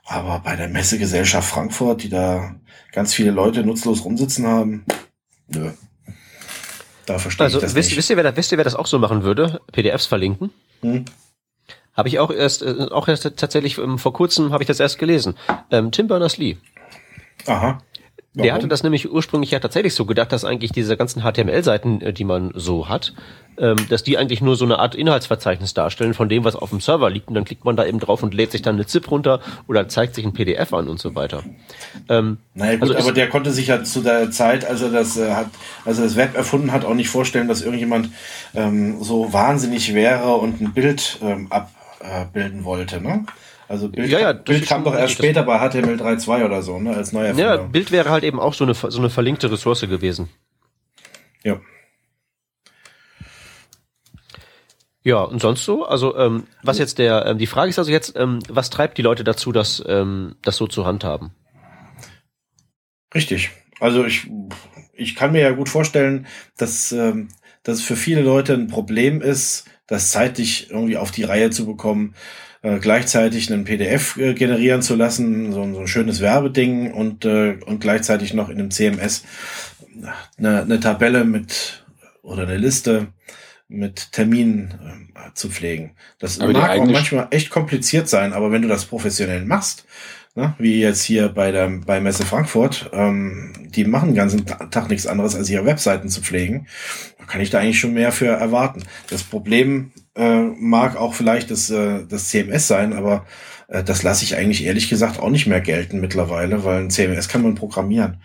Aber 0.04 0.40
bei 0.40 0.56
der 0.56 0.68
Messegesellschaft 0.68 1.48
Frankfurt, 1.48 2.02
die 2.02 2.10
da 2.10 2.54
ganz 2.92 3.14
viele 3.14 3.30
Leute 3.30 3.64
nutzlos 3.64 4.04
rumsitzen 4.04 4.46
haben, 4.46 4.84
nö. 5.48 5.70
Da 7.06 7.18
verstehe 7.18 7.44
also, 7.44 7.58
ich 7.58 7.62
das 7.62 7.74
wisst, 7.74 7.90
nicht. 7.90 7.98
Wisst 7.98 8.10
ihr, 8.10 8.16
wer 8.16 8.24
das, 8.24 8.36
wisst 8.36 8.52
ihr, 8.52 8.58
wer 8.58 8.64
das 8.64 8.74
auch 8.74 8.86
so 8.86 8.98
machen 8.98 9.22
würde? 9.22 9.60
PDFs 9.72 10.06
verlinken? 10.06 10.50
Hm. 10.80 11.04
Habe 11.94 12.08
ich 12.08 12.18
auch 12.18 12.30
erst, 12.30 12.62
äh, 12.62 12.88
auch 12.90 13.08
erst 13.08 13.36
tatsächlich 13.36 13.78
ähm, 13.78 13.98
vor 13.98 14.12
kurzem 14.12 14.52
habe 14.52 14.62
ich 14.62 14.66
das 14.66 14.80
erst 14.80 14.98
gelesen. 14.98 15.34
Ähm, 15.70 15.92
Tim 15.92 16.08
Berners-Lee. 16.08 16.56
Aha. 17.46 17.78
Warum? 18.36 18.46
Der 18.46 18.54
hatte 18.54 18.66
das 18.66 18.82
nämlich 18.82 19.12
ursprünglich 19.12 19.52
ja 19.52 19.60
tatsächlich 19.60 19.94
so 19.94 20.06
gedacht, 20.06 20.32
dass 20.32 20.44
eigentlich 20.44 20.72
diese 20.72 20.96
ganzen 20.96 21.22
HTML-Seiten, 21.22 22.00
äh, 22.00 22.12
die 22.12 22.24
man 22.24 22.50
so 22.56 22.88
hat, 22.88 23.14
ähm, 23.58 23.76
dass 23.88 24.02
die 24.02 24.18
eigentlich 24.18 24.40
nur 24.40 24.56
so 24.56 24.64
eine 24.64 24.80
Art 24.80 24.96
Inhaltsverzeichnis 24.96 25.72
darstellen 25.72 26.14
von 26.14 26.28
dem, 26.28 26.42
was 26.42 26.56
auf 26.56 26.70
dem 26.70 26.80
Server 26.80 27.10
liegt. 27.10 27.28
Und 27.28 27.34
dann 27.34 27.44
klickt 27.44 27.64
man 27.64 27.76
da 27.76 27.86
eben 27.86 28.00
drauf 28.00 28.24
und 28.24 28.34
lädt 28.34 28.50
sich 28.50 28.60
dann 28.60 28.74
eine 28.74 28.86
ZIP 28.86 29.08
runter 29.08 29.38
oder 29.68 29.86
zeigt 29.86 30.16
sich 30.16 30.24
ein 30.24 30.32
PDF 30.32 30.72
an 30.72 30.88
und 30.88 30.98
so 30.98 31.14
weiter. 31.14 31.44
Ähm, 32.08 32.38
naja 32.54 32.72
gut, 32.72 32.90
also 32.90 33.04
aber 33.04 33.12
der 33.12 33.28
konnte 33.28 33.52
sich 33.52 33.68
ja 33.68 33.84
zu 33.84 34.00
der 34.00 34.32
Zeit, 34.32 34.64
als 34.64 34.82
er 34.82 34.90
das 34.90 35.16
äh, 35.16 35.32
hat, 35.32 35.50
als 35.84 35.98
er 35.98 36.04
das 36.04 36.16
Web 36.16 36.36
erfunden 36.36 36.72
hat, 36.72 36.84
auch 36.84 36.94
nicht 36.94 37.10
vorstellen, 37.10 37.46
dass 37.46 37.62
irgendjemand 37.62 38.10
ähm, 38.56 39.00
so 39.00 39.32
wahnsinnig 39.32 39.94
wäre 39.94 40.34
und 40.34 40.60
ein 40.60 40.72
Bild 40.72 41.20
ähm, 41.22 41.52
abbilden 41.52 42.64
wollte. 42.64 43.00
Ne? 43.00 43.26
Also 43.68 43.88
Bild, 43.88 44.10
ja, 44.10 44.20
ja, 44.20 44.32
Bild 44.32 44.66
kam 44.66 44.84
doch 44.84 44.94
erst 44.94 45.14
später 45.14 45.42
bei 45.42 45.58
HTML 45.58 45.96
3.2 45.96 46.44
oder 46.44 46.62
so, 46.62 46.78
ne, 46.78 46.94
als 46.94 47.12
neuer 47.12 47.34
Ja, 47.34 47.56
Bild 47.56 47.92
wäre 47.92 48.10
halt 48.10 48.24
eben 48.24 48.38
auch 48.38 48.54
so 48.54 48.64
eine, 48.64 48.74
so 48.74 48.98
eine 48.98 49.10
verlinkte 49.10 49.50
Ressource 49.50 49.80
gewesen. 49.82 50.28
Ja. 51.42 51.60
Ja, 55.02 55.20
und 55.20 55.40
sonst 55.40 55.64
so? 55.64 55.84
Also, 55.84 56.16
ähm, 56.16 56.44
was 56.62 56.78
jetzt 56.78 56.98
der, 56.98 57.26
ähm, 57.26 57.38
die 57.38 57.46
Frage 57.46 57.68
ist 57.68 57.78
also 57.78 57.90
jetzt, 57.90 58.14
ähm, 58.16 58.38
was 58.48 58.70
treibt 58.70 58.96
die 58.96 59.02
Leute 59.02 59.22
dazu, 59.22 59.52
das, 59.52 59.84
ähm, 59.86 60.36
das 60.42 60.56
so 60.56 60.66
zu 60.66 60.86
handhaben? 60.86 61.32
Richtig. 63.14 63.50
Also 63.80 64.04
ich, 64.06 64.30
ich 64.94 65.14
kann 65.14 65.32
mir 65.32 65.42
ja 65.42 65.50
gut 65.50 65.68
vorstellen, 65.68 66.26
dass, 66.56 66.90
ähm, 66.92 67.28
dass 67.62 67.78
es 67.78 67.84
für 67.84 67.96
viele 67.96 68.22
Leute 68.22 68.54
ein 68.54 68.68
Problem 68.68 69.20
ist, 69.20 69.66
das 69.86 70.10
zeitlich 70.10 70.70
irgendwie 70.70 70.96
auf 70.96 71.10
die 71.10 71.24
Reihe 71.24 71.50
zu 71.50 71.66
bekommen, 71.66 72.14
äh, 72.64 72.78
gleichzeitig 72.78 73.52
einen 73.52 73.64
PDF 73.64 74.16
äh, 74.16 74.32
generieren 74.32 74.80
zu 74.80 74.94
lassen, 74.96 75.52
so, 75.52 75.74
so, 75.74 75.80
ein 75.80 75.86
schönes 75.86 76.22
Werbeding 76.22 76.92
und, 76.92 77.26
äh, 77.26 77.58
und 77.66 77.80
gleichzeitig 77.80 78.32
noch 78.32 78.48
in 78.48 78.58
einem 78.58 78.70
CMS 78.70 79.24
eine, 80.38 80.62
eine 80.62 80.80
Tabelle 80.80 81.26
mit 81.26 81.84
oder 82.22 82.44
eine 82.44 82.56
Liste 82.56 83.08
mit 83.68 84.12
Terminen 84.12 85.10
äh, 85.14 85.34
zu 85.34 85.50
pflegen. 85.50 85.94
Das 86.18 86.40
aber 86.40 86.52
mag 86.54 86.78
auch 86.78 86.86
manchmal 86.86 87.28
echt 87.32 87.50
kompliziert 87.50 88.08
sein, 88.08 88.32
aber 88.32 88.50
wenn 88.50 88.62
du 88.62 88.68
das 88.68 88.86
professionell 88.86 89.44
machst, 89.44 89.84
ne, 90.34 90.54
wie 90.58 90.80
jetzt 90.80 91.02
hier 91.02 91.28
bei 91.28 91.50
der 91.50 91.68
bei 91.84 92.00
Messe 92.00 92.24
Frankfurt, 92.24 92.90
ähm, 92.92 93.52
die 93.68 93.84
machen 93.84 94.10
den 94.10 94.16
ganzen 94.16 94.46
Tag 94.46 94.88
nichts 94.88 95.06
anderes, 95.06 95.34
als 95.34 95.50
ihre 95.50 95.64
Webseiten 95.64 96.08
zu 96.08 96.20
pflegen, 96.20 96.66
da 97.18 97.24
kann 97.24 97.40
ich 97.40 97.50
da 97.50 97.58
eigentlich 97.58 97.78
schon 97.78 97.94
mehr 97.94 98.12
für 98.12 98.26
erwarten. 98.26 98.84
Das 99.10 99.22
Problem 99.22 99.92
äh, 100.14 100.42
mag 100.42 100.96
auch 100.96 101.14
vielleicht 101.14 101.50
das, 101.50 101.70
äh, 101.70 102.06
das 102.06 102.28
CMS 102.28 102.68
sein, 102.68 102.92
aber 102.92 103.26
äh, 103.68 103.82
das 103.82 104.02
lasse 104.02 104.24
ich 104.24 104.36
eigentlich 104.36 104.64
ehrlich 104.64 104.88
gesagt 104.88 105.18
auch 105.18 105.30
nicht 105.30 105.46
mehr 105.46 105.60
gelten 105.60 106.00
mittlerweile, 106.00 106.64
weil 106.64 106.82
ein 106.82 106.90
CMS 106.90 107.28
kann 107.28 107.42
man 107.42 107.54
programmieren. 107.54 108.22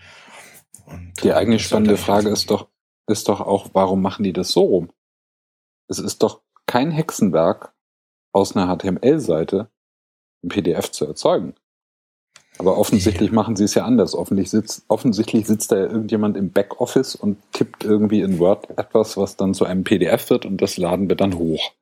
Und, 0.86 1.12
die 1.22 1.32
eigentlich 1.32 1.64
spannende 1.64 1.96
Frage 1.96 2.28
ist 2.28 2.50
doch, 2.50 2.68
ist 3.06 3.28
doch 3.28 3.40
auch, 3.40 3.70
warum 3.72 4.02
machen 4.02 4.22
die 4.22 4.32
das 4.32 4.50
so 4.50 4.62
rum? 4.62 4.90
Es 5.88 5.98
ist 5.98 6.22
doch 6.22 6.42
kein 6.66 6.90
Hexenwerk, 6.92 7.72
aus 8.32 8.56
einer 8.56 8.76
HTML-Seite 8.76 9.70
ein 10.44 10.48
PDF 10.48 10.90
zu 10.90 11.06
erzeugen. 11.06 11.54
Aber 12.60 12.76
offensichtlich 12.76 13.32
machen 13.32 13.56
sie 13.56 13.64
es 13.64 13.74
ja 13.74 13.86
anders. 13.86 14.14
Offensichtlich 14.14 14.50
sitzt, 14.50 14.82
offensichtlich 14.88 15.46
sitzt 15.46 15.72
da 15.72 15.76
ja 15.76 15.86
irgendjemand 15.86 16.36
im 16.36 16.50
Backoffice 16.52 17.14
und 17.14 17.38
tippt 17.54 17.84
irgendwie 17.84 18.20
in 18.20 18.38
Word 18.38 18.68
etwas, 18.78 19.16
was 19.16 19.38
dann 19.38 19.54
zu 19.54 19.64
einem 19.64 19.82
PDF 19.82 20.28
wird 20.28 20.44
und 20.44 20.60
das 20.60 20.76
laden 20.76 21.08
wir 21.08 21.16
dann 21.16 21.38
hoch. 21.38 21.72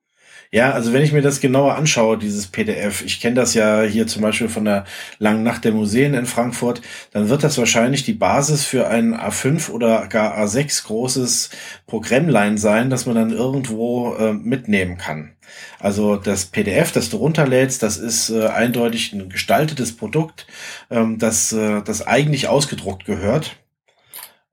Ja, 0.52 0.70
also 0.70 0.92
wenn 0.92 1.02
ich 1.02 1.12
mir 1.12 1.20
das 1.20 1.40
genauer 1.40 1.74
anschaue, 1.74 2.16
dieses 2.16 2.46
PDF, 2.46 3.04
ich 3.04 3.20
kenne 3.20 3.34
das 3.34 3.54
ja 3.54 3.82
hier 3.82 4.06
zum 4.06 4.22
Beispiel 4.22 4.48
von 4.48 4.64
der 4.64 4.84
langen 5.18 5.42
Nacht 5.42 5.64
der 5.64 5.72
Museen 5.72 6.14
in 6.14 6.26
Frankfurt, 6.26 6.80
dann 7.10 7.28
wird 7.28 7.42
das 7.42 7.58
wahrscheinlich 7.58 8.04
die 8.04 8.14
Basis 8.14 8.64
für 8.64 8.86
ein 8.86 9.16
A5 9.16 9.70
oder 9.70 10.06
gar 10.06 10.38
A6 10.38 10.86
großes 10.86 11.50
Programmline 11.88 12.56
sein, 12.56 12.88
das 12.88 13.04
man 13.04 13.16
dann 13.16 13.32
irgendwo 13.32 14.14
äh, 14.14 14.32
mitnehmen 14.32 14.96
kann. 14.96 15.32
Also 15.78 16.16
das 16.16 16.46
PDF, 16.46 16.92
das 16.92 17.10
du 17.10 17.18
runterlädst, 17.18 17.82
das 17.82 17.96
ist 17.96 18.30
äh, 18.30 18.48
eindeutig 18.48 19.12
ein 19.12 19.28
gestaltetes 19.28 19.96
Produkt, 19.96 20.46
ähm, 20.90 21.18
das, 21.18 21.52
äh, 21.52 21.82
das 21.82 22.06
eigentlich 22.06 22.48
ausgedruckt 22.48 23.04
gehört. 23.04 23.56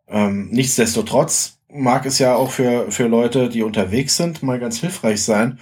Ähm, 0.08 0.50
nichtsdestotrotz 0.52 1.60
mag 1.70 2.06
es 2.06 2.20
ja 2.20 2.36
auch 2.36 2.52
für, 2.52 2.92
für 2.92 3.08
Leute, 3.08 3.50
die 3.50 3.64
unterwegs 3.64 4.18
sind, 4.18 4.44
mal 4.44 4.60
ganz 4.60 4.80
hilfreich 4.80 5.24
sein, 5.24 5.60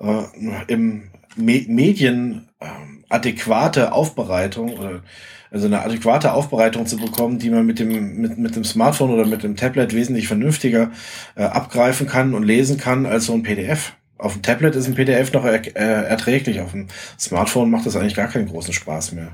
äh, 0.00 0.22
im 0.66 1.10
Me 1.36 1.64
Medien 1.68 2.48
äh, 2.60 2.66
adäquate 3.08 3.92
Aufbereitung 3.92 4.72
oder 4.74 5.02
also 5.50 5.66
eine 5.66 5.82
adäquate 5.82 6.32
Aufbereitung 6.32 6.86
zu 6.86 6.96
bekommen, 6.96 7.38
die 7.38 7.50
man 7.50 7.64
mit 7.64 7.78
dem 7.78 8.16
mit, 8.16 8.38
mit 8.38 8.56
dem 8.56 8.64
Smartphone 8.64 9.10
oder 9.10 9.26
mit 9.26 9.42
dem 9.42 9.56
Tablet 9.56 9.94
wesentlich 9.94 10.28
vernünftiger 10.28 10.90
äh, 11.36 11.44
abgreifen 11.44 12.06
kann 12.06 12.34
und 12.34 12.42
lesen 12.42 12.78
kann 12.78 13.06
als 13.06 13.26
so 13.26 13.34
ein 13.34 13.42
PDF. 13.42 13.92
Auf 14.18 14.32
dem 14.32 14.42
Tablet 14.42 14.74
ist 14.74 14.86
ein 14.86 14.94
PDF 14.94 15.32
noch 15.32 15.44
er, 15.44 15.64
äh, 15.76 16.08
erträglich, 16.08 16.60
auf 16.60 16.72
dem 16.72 16.88
Smartphone 17.18 17.70
macht 17.70 17.86
das 17.86 17.96
eigentlich 17.96 18.14
gar 18.14 18.28
keinen 18.28 18.48
großen 18.48 18.72
Spaß 18.72 19.12
mehr. 19.12 19.32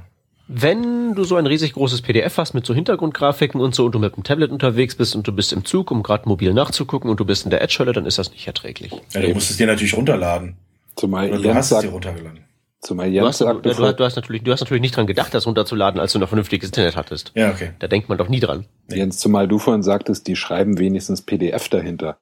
Wenn 0.49 1.15
du 1.15 1.25
so 1.25 1.37
ein 1.37 1.47
riesig 1.47 1.73
großes 1.73 2.03
PDF 2.03 2.37
hast 2.37 2.53
mit 2.53 2.67
so 2.67 2.75
Hintergrundgrafiken 2.75 3.61
und 3.61 3.75
so 3.75 3.87
und 3.87 3.93
du 3.93 3.99
mit 3.99 4.17
dem 4.17 4.25
Tablet 4.25 4.51
unterwegs 4.51 4.97
bist 4.97 5.15
und 5.15 5.27
du 5.27 5.33
bist 5.33 5.53
im 5.53 5.65
Zug, 5.65 5.91
um 5.91 6.03
gerade 6.03 6.29
mobil 6.29 6.53
nachzugucken 6.53 7.09
und 7.11 7.21
du 7.21 7.25
bist 7.25 7.45
in 7.45 7.51
der 7.51 7.63
Edge-Hölle, 7.63 7.93
dann 7.93 8.07
ist 8.07 8.19
das 8.19 8.33
nicht 8.33 8.47
erträglich. 8.47 8.93
Ja, 9.13 9.21
du 9.21 9.29
musst 9.35 9.51
es 9.51 9.57
dir 9.57 9.67
natürlich 9.67 9.97
runterladen. 9.97 10.57
Zumal 10.97 11.31
Oder 11.31 11.41
du 11.41 11.55
hast 11.55 11.71
es 11.71 11.81
dir 11.81 11.91
runtergeladen. 11.91 12.41
Zumal 12.81 13.09
Jens 13.09 13.23
du, 13.23 13.29
hast, 13.29 13.39
sagt, 13.39 13.65
du, 13.65 13.93
du, 13.95 14.05
hast 14.05 14.17
natürlich, 14.17 14.43
du 14.43 14.51
hast 14.51 14.61
natürlich 14.61 14.81
nicht 14.81 14.97
dran 14.97 15.07
gedacht, 15.07 15.33
das 15.33 15.47
runterzuladen, 15.47 16.01
als 16.01 16.13
du 16.13 16.19
noch 16.19 16.29
vernünftiges 16.29 16.71
Internet 16.71 16.97
hattest. 16.97 17.31
Ja, 17.37 17.51
okay. 17.51 17.71
Da 17.79 17.87
denkt 17.87 18.09
man 18.09 18.19
doch 18.19 18.29
nie 18.29 18.41
dran. 18.41 18.67
Jens, 18.91 19.19
zumal 19.19 19.47
du 19.47 19.61
vorhin 19.61 19.85
sagtest, 19.85 20.27
die 20.27 20.35
schreiben 20.35 20.79
wenigstens 20.79 21.23
PDF 21.23 21.69
dahinter. 21.69 22.19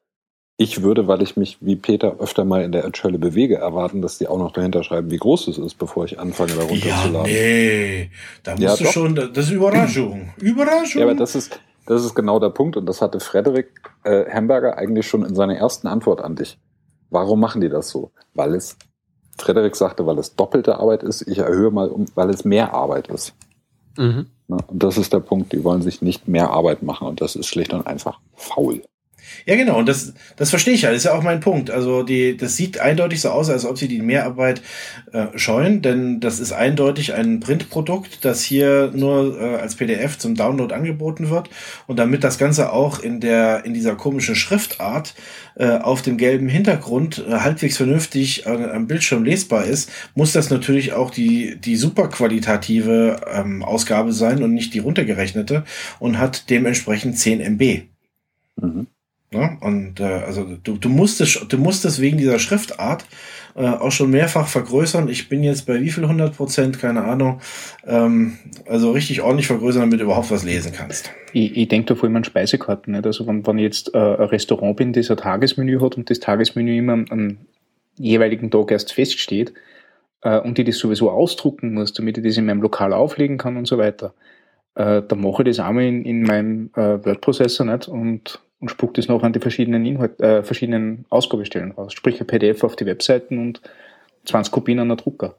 Ich 0.62 0.82
würde, 0.82 1.08
weil 1.08 1.22
ich 1.22 1.38
mich 1.38 1.56
wie 1.62 1.74
Peter 1.74 2.16
öfter 2.18 2.44
mal 2.44 2.62
in 2.62 2.70
der 2.70 2.84
Erdschölle 2.84 3.18
bewege, 3.18 3.56
erwarten, 3.56 4.02
dass 4.02 4.18
die 4.18 4.28
auch 4.28 4.36
noch 4.36 4.52
dahinter 4.52 4.84
schreiben, 4.84 5.10
wie 5.10 5.16
groß 5.16 5.48
es 5.48 5.56
ist, 5.56 5.78
bevor 5.78 6.04
ich 6.04 6.20
anfange, 6.20 6.52
da 6.52 6.64
runterzuladen. 6.64 7.14
Ja, 7.14 7.22
nee, 7.22 8.10
da 8.42 8.50
musst 8.50 8.62
ja, 8.62 8.76
du 8.76 8.84
doch. 8.84 8.92
schon, 8.92 9.14
das 9.14 9.46
ist 9.46 9.52
Überraschung. 9.52 10.34
Überraschung. 10.38 11.00
Ja, 11.00 11.06
aber 11.06 11.14
das 11.14 11.34
ist, 11.34 11.58
das 11.86 12.04
ist 12.04 12.14
genau 12.14 12.38
der 12.38 12.50
Punkt 12.50 12.76
und 12.76 12.84
das 12.84 13.00
hatte 13.00 13.20
Frederik 13.20 13.68
äh, 14.04 14.30
Hamburger 14.30 14.76
eigentlich 14.76 15.08
schon 15.08 15.24
in 15.24 15.34
seiner 15.34 15.56
ersten 15.56 15.86
Antwort 15.86 16.20
an 16.20 16.36
dich. 16.36 16.58
Warum 17.08 17.40
machen 17.40 17.62
die 17.62 17.70
das 17.70 17.88
so? 17.88 18.10
Weil 18.34 18.54
es, 18.54 18.76
Frederik 19.38 19.74
sagte, 19.74 20.04
weil 20.04 20.18
es 20.18 20.36
doppelte 20.36 20.76
Arbeit 20.76 21.02
ist. 21.02 21.22
Ich 21.22 21.38
erhöhe 21.38 21.70
mal 21.70 21.88
um, 21.88 22.04
weil 22.14 22.28
es 22.28 22.44
mehr 22.44 22.74
Arbeit 22.74 23.08
ist. 23.08 23.32
Mhm. 23.96 24.26
Na, 24.46 24.58
und 24.66 24.82
das 24.82 24.98
ist 24.98 25.14
der 25.14 25.20
Punkt. 25.20 25.54
Die 25.54 25.64
wollen 25.64 25.80
sich 25.80 26.02
nicht 26.02 26.28
mehr 26.28 26.50
Arbeit 26.50 26.82
machen 26.82 27.08
und 27.08 27.22
das 27.22 27.34
ist 27.34 27.46
schlicht 27.46 27.72
und 27.72 27.86
einfach 27.86 28.20
faul. 28.34 28.82
Ja, 29.46 29.56
genau, 29.56 29.78
und 29.78 29.88
das, 29.88 30.12
das 30.36 30.50
verstehe 30.50 30.74
ich 30.74 30.82
ja, 30.82 30.90
das 30.90 30.98
ist 30.98 31.04
ja 31.04 31.14
auch 31.14 31.22
mein 31.22 31.40
Punkt. 31.40 31.70
Also 31.70 32.02
die, 32.02 32.36
das 32.36 32.56
sieht 32.56 32.78
eindeutig 32.78 33.20
so 33.20 33.30
aus, 33.30 33.50
als 33.50 33.64
ob 33.64 33.78
sie 33.78 33.88
die 33.88 34.00
Mehrarbeit 34.00 34.62
äh, 35.12 35.26
scheuen, 35.36 35.82
denn 35.82 36.20
das 36.20 36.40
ist 36.40 36.52
eindeutig 36.52 37.14
ein 37.14 37.40
Printprodukt, 37.40 38.24
das 38.24 38.42
hier 38.42 38.90
nur 38.94 39.40
äh, 39.40 39.56
als 39.56 39.76
PDF 39.76 40.18
zum 40.18 40.34
Download 40.34 40.74
angeboten 40.74 41.30
wird. 41.30 41.50
Und 41.86 41.98
damit 41.98 42.24
das 42.24 42.38
Ganze 42.38 42.72
auch 42.72 43.00
in 43.00 43.20
der, 43.20 43.64
in 43.64 43.74
dieser 43.74 43.96
komischen 43.96 44.34
Schriftart 44.34 45.14
äh, 45.56 45.78
auf 45.78 46.02
dem 46.02 46.16
gelben 46.16 46.48
Hintergrund 46.48 47.24
äh, 47.26 47.32
halbwegs 47.32 47.76
vernünftig 47.76 48.46
äh, 48.46 48.50
am 48.50 48.86
Bildschirm 48.86 49.24
lesbar 49.24 49.64
ist, 49.64 49.90
muss 50.14 50.32
das 50.32 50.50
natürlich 50.50 50.92
auch 50.92 51.10
die, 51.10 51.56
die 51.60 51.76
superqualitative 51.76 53.20
ähm, 53.32 53.62
Ausgabe 53.62 54.12
sein 54.12 54.42
und 54.42 54.54
nicht 54.54 54.74
die 54.74 54.78
runtergerechnete 54.78 55.64
und 55.98 56.18
hat 56.18 56.50
dementsprechend 56.50 57.18
10 57.18 57.40
MB. 57.40 57.82
Mhm. 58.56 58.86
Ja, 59.32 59.56
und 59.60 60.00
äh, 60.00 60.04
also 60.04 60.44
du, 60.44 60.76
du 60.76 60.88
musst 60.88 61.20
es, 61.20 61.34
du 61.48 61.56
musst 61.56 61.84
es 61.84 62.00
wegen 62.00 62.18
dieser 62.18 62.40
Schriftart 62.40 63.04
äh, 63.54 63.64
auch 63.64 63.92
schon 63.92 64.10
mehrfach 64.10 64.48
vergrößern. 64.48 65.08
Ich 65.08 65.28
bin 65.28 65.44
jetzt 65.44 65.66
bei 65.66 65.80
wie 65.80 65.90
viel 65.90 66.02
100 66.02 66.36
Prozent, 66.36 66.80
keine 66.80 67.04
Ahnung. 67.04 67.40
Ähm, 67.86 68.38
also 68.66 68.90
richtig 68.90 69.22
ordentlich 69.22 69.46
vergrößern, 69.46 69.82
damit 69.82 70.00
du 70.00 70.04
überhaupt 70.04 70.32
was 70.32 70.42
lesen 70.42 70.72
kannst. 70.72 71.12
Ich, 71.32 71.56
ich 71.56 71.68
denke 71.68 71.86
da 71.86 71.94
vor 71.94 72.08
allem 72.08 72.16
an 72.16 72.24
Speisekarten. 72.24 72.92
Nicht? 72.92 73.06
Also 73.06 73.24
wenn, 73.28 73.46
wenn 73.46 73.58
ich 73.58 73.64
jetzt 73.64 73.94
äh, 73.94 73.98
ein 73.98 74.24
Restaurant 74.24 74.76
bin, 74.76 74.92
das 74.92 75.08
ein 75.10 75.16
Tagesmenü 75.16 75.80
hat 75.80 75.96
und 75.96 76.10
das 76.10 76.18
Tagesmenü 76.18 76.78
immer 76.78 76.94
am, 76.94 77.04
am 77.10 77.38
jeweiligen 77.96 78.50
Tag 78.50 78.72
erst 78.72 78.92
feststeht 78.92 79.52
äh, 80.22 80.40
und 80.40 80.58
ich 80.58 80.66
das 80.66 80.78
sowieso 80.78 81.08
ausdrucken 81.08 81.74
muss, 81.74 81.92
damit 81.92 82.18
ich 82.18 82.24
das 82.24 82.36
in 82.36 82.46
meinem 82.46 82.62
Lokal 82.62 82.92
auflegen 82.92 83.38
kann 83.38 83.56
und 83.56 83.68
so 83.68 83.78
weiter, 83.78 84.12
äh, 84.74 85.02
dann 85.06 85.20
mache 85.20 85.42
ich 85.42 85.50
das 85.50 85.60
einmal 85.60 85.84
in, 85.84 86.04
in 86.04 86.22
meinem 86.22 86.70
äh, 86.74 87.04
Word-Prozessor 87.04 87.66
nicht 87.66 87.86
und 87.86 88.40
und 88.60 88.68
spuckt 88.70 88.98
es 88.98 89.08
noch 89.08 89.22
an 89.22 89.32
die 89.32 89.40
verschiedenen 89.40 89.84
Inhalt, 89.86 90.20
äh, 90.20 90.42
verschiedenen 90.42 91.06
Ausgabestellen 91.08 91.72
raus. 91.72 91.92
Sprich 91.92 92.20
ein 92.20 92.26
PDF 92.26 92.62
auf 92.62 92.76
die 92.76 92.86
Webseiten 92.86 93.38
und 93.38 93.60
20 94.26 94.52
Kopien 94.52 94.78
an 94.78 94.88
der 94.88 94.96
Drucker. 94.96 95.34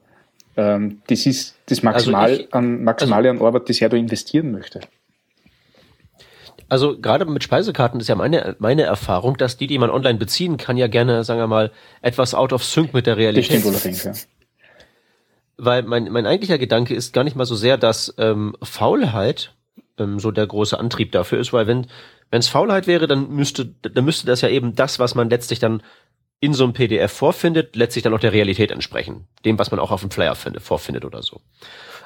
Ähm, 0.56 1.00
das 1.06 1.24
ist 1.24 1.56
das 1.66 1.82
Maximal 1.82 2.30
also 2.30 2.42
ich, 2.42 2.54
an 2.54 2.84
Maximale 2.84 3.30
also, 3.30 3.40
an 3.40 3.46
Arbeit, 3.46 3.68
das 3.68 3.80
er 3.80 3.88
da 3.88 3.96
investieren 3.96 4.52
möchte. 4.52 4.80
Also 6.68 6.98
gerade 6.98 7.26
mit 7.26 7.44
Speisekarten 7.44 8.00
ist 8.00 8.08
ja 8.08 8.14
meine, 8.14 8.56
meine 8.58 8.82
Erfahrung, 8.82 9.36
dass 9.36 9.56
die, 9.56 9.66
die 9.66 9.78
man 9.78 9.90
online 9.90 10.18
beziehen 10.18 10.56
kann, 10.56 10.76
ja 10.76 10.86
gerne, 10.86 11.22
sagen 11.22 11.38
wir 11.38 11.46
mal, 11.46 11.70
etwas 12.00 12.34
out 12.34 12.52
of 12.52 12.64
sync 12.64 12.94
mit 12.94 13.06
der 13.06 13.16
Realität. 13.16 13.64
Das 13.64 13.80
stimmt 13.80 14.04
ja. 14.04 14.12
Weil 15.58 15.82
mein, 15.82 16.10
mein 16.10 16.26
eigentlicher 16.26 16.58
Gedanke 16.58 16.94
ist 16.94 17.12
gar 17.12 17.24
nicht 17.24 17.36
mal 17.36 17.44
so 17.44 17.54
sehr, 17.54 17.76
dass 17.76 18.14
ähm, 18.16 18.56
Faulheit 18.62 19.54
ähm, 19.98 20.18
so 20.18 20.30
der 20.30 20.46
große 20.46 20.78
Antrieb 20.78 21.12
dafür 21.12 21.40
ist, 21.40 21.52
weil 21.52 21.66
wenn 21.66 21.86
wenn 22.32 22.40
es 22.40 22.48
Faulheit 22.48 22.86
wäre, 22.86 23.06
dann 23.06 23.28
müsste, 23.30 23.66
dann 23.66 24.06
müsste 24.06 24.26
das 24.26 24.40
ja 24.40 24.48
eben 24.48 24.74
das, 24.74 24.98
was 24.98 25.14
man 25.14 25.28
letztlich 25.28 25.58
dann 25.58 25.82
in 26.40 26.54
so 26.54 26.64
einem 26.64 26.72
PDF 26.72 27.12
vorfindet, 27.12 27.76
letztlich 27.76 28.02
dann 28.02 28.14
auch 28.14 28.20
der 28.20 28.32
Realität 28.32 28.70
entsprechen. 28.70 29.28
Dem, 29.44 29.58
was 29.58 29.70
man 29.70 29.78
auch 29.78 29.90
auf 29.90 30.00
dem 30.00 30.10
Flyer 30.10 30.34
findet, 30.34 30.62
vorfindet 30.62 31.04
oder 31.04 31.22
so. 31.22 31.42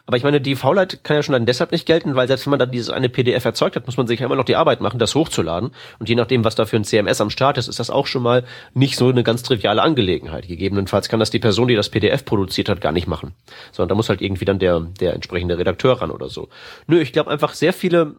Aber 0.05 0.17
ich 0.17 0.25
meine, 0.25 0.41
die 0.41 0.57
Faulheit 0.57 1.05
kann 1.05 1.17
ja 1.17 1.23
schon 1.23 1.33
dann 1.33 1.47
deshalb 1.47 1.71
nicht 1.71 1.87
gelten, 1.87 2.17
weil 2.17 2.27
selbst 2.27 2.45
wenn 2.45 2.51
man 2.51 2.59
dann 2.59 2.73
dieses 2.73 2.91
eine 2.91 3.09
PDF 3.09 3.45
erzeugt 3.45 3.77
hat, 3.77 3.87
muss 3.87 3.97
man 3.97 4.09
sich 4.09 4.19
ja 4.19 4.27
immer 4.27 4.37
noch 4.37 4.45
die 4.45 4.57
Arbeit 4.57 4.81
machen, 4.81 4.99
das 4.99 5.15
hochzuladen. 5.15 5.71
Und 6.01 6.09
je 6.09 6.17
nachdem, 6.17 6.45
was 6.45 6.57
da 6.57 6.65
für 6.65 6.77
ein 6.77 6.85
CMS 6.85 7.21
am 7.21 7.31
Start 7.31 7.57
ist, 7.57 7.69
ist 7.69 7.79
das 7.79 7.91
auch 7.91 8.07
schon 8.07 8.23
mal 8.23 8.45
nicht 8.75 8.97
so 8.97 9.09
eine 9.09 9.23
ganz 9.23 9.45
triviale 9.45 9.83
Angelegenheit. 9.83 10.49
Gegebenenfalls 10.49 11.09
kann 11.09 11.21
das 11.21 11.31
die 11.31 11.39
Person, 11.39 11.69
die 11.69 11.77
das 11.77 11.89
PDF 11.89 12.25
produziert 12.25 12.69
hat, 12.69 12.81
gar 12.81 12.93
nicht 12.93 13.07
machen. 13.07 13.33
Sondern 13.71 13.91
da 13.91 13.95
muss 13.95 14.09
halt 14.09 14.23
irgendwie 14.23 14.45
dann 14.45 14.59
der, 14.59 14.81
der 14.81 15.15
entsprechende 15.15 15.57
Redakteur 15.57 16.01
ran 16.01 16.11
oder 16.11 16.29
so. 16.29 16.49
Nö, 16.89 17.01
ich 17.01 17.13
glaube 17.13 17.31
einfach 17.31 17.55
sehr 17.55 17.73
viele 17.73 18.17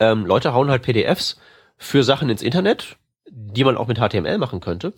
ähm, 0.00 0.26
Leute 0.26 0.54
hauen 0.54 0.70
halt 0.70 0.82
PDFs 0.82 1.38
für 1.76 2.02
Sachen 2.02 2.30
ins 2.30 2.42
Internet, 2.42 2.96
die 3.30 3.64
man 3.64 3.76
auch 3.76 3.86
mit 3.86 3.98
HTML 3.98 4.38
machen 4.38 4.60
könnte. 4.60 4.92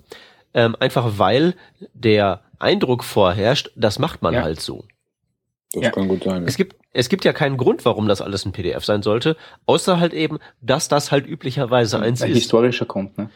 Ähm, 0.55 0.77
einfach 0.79 1.19
weil 1.19 1.55
der 1.93 2.43
Eindruck 2.59 3.05
vorherrscht, 3.05 3.71
das 3.77 3.99
macht 3.99 4.23
man 4.23 4.35
ja. 4.35 4.43
halt 4.43 4.61
so. 4.61 4.85
Das 5.73 5.85
ja. 5.85 5.91
kann 5.91 6.09
gut 6.09 6.25
sein. 6.25 6.43
Ja. 6.43 6.49
Es 6.49 6.57
gibt, 6.57 6.77
es 6.93 7.09
gibt 7.09 7.25
ja 7.25 7.33
keinen 7.33 7.57
Grund, 7.57 7.85
warum 7.85 8.09
das 8.09 8.23
alles 8.23 8.47
ein 8.47 8.53
PDF 8.53 8.85
sein 8.85 9.03
sollte, 9.03 9.37
außer 9.67 10.01
halt 10.01 10.15
eben, 10.15 10.39
dass 10.63 10.89
das 10.89 11.13
halt 11.13 11.27
üblicherweise 11.27 12.01
eins 12.01 12.23
ein 12.23 12.31
ist. 12.31 12.39
historischer 12.39 12.87
Grund, 12.87 13.19
ne? 13.19 13.31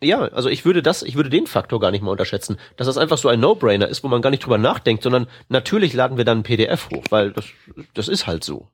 Ja, 0.00 0.20
also 0.20 0.48
ich 0.48 0.64
würde 0.64 0.82
das, 0.82 1.02
ich 1.02 1.16
würde 1.16 1.28
den 1.28 1.46
Faktor 1.46 1.80
gar 1.80 1.90
nicht 1.90 2.02
mal 2.02 2.10
unterschätzen, 2.10 2.56
dass 2.76 2.86
das 2.86 2.96
einfach 2.96 3.18
so 3.18 3.28
ein 3.28 3.40
No-Brainer 3.40 3.88
ist, 3.88 4.02
wo 4.04 4.08
man 4.08 4.22
gar 4.22 4.30
nicht 4.30 4.44
drüber 4.44 4.56
nachdenkt, 4.56 5.02
sondern 5.02 5.26
natürlich 5.48 5.92
laden 5.92 6.16
wir 6.16 6.24
dann 6.24 6.38
ein 6.38 6.42
PDF 6.44 6.88
hoch, 6.90 7.04
weil 7.10 7.32
das, 7.32 7.46
das 7.92 8.08
ist 8.08 8.26
halt 8.26 8.42
so. 8.42 8.68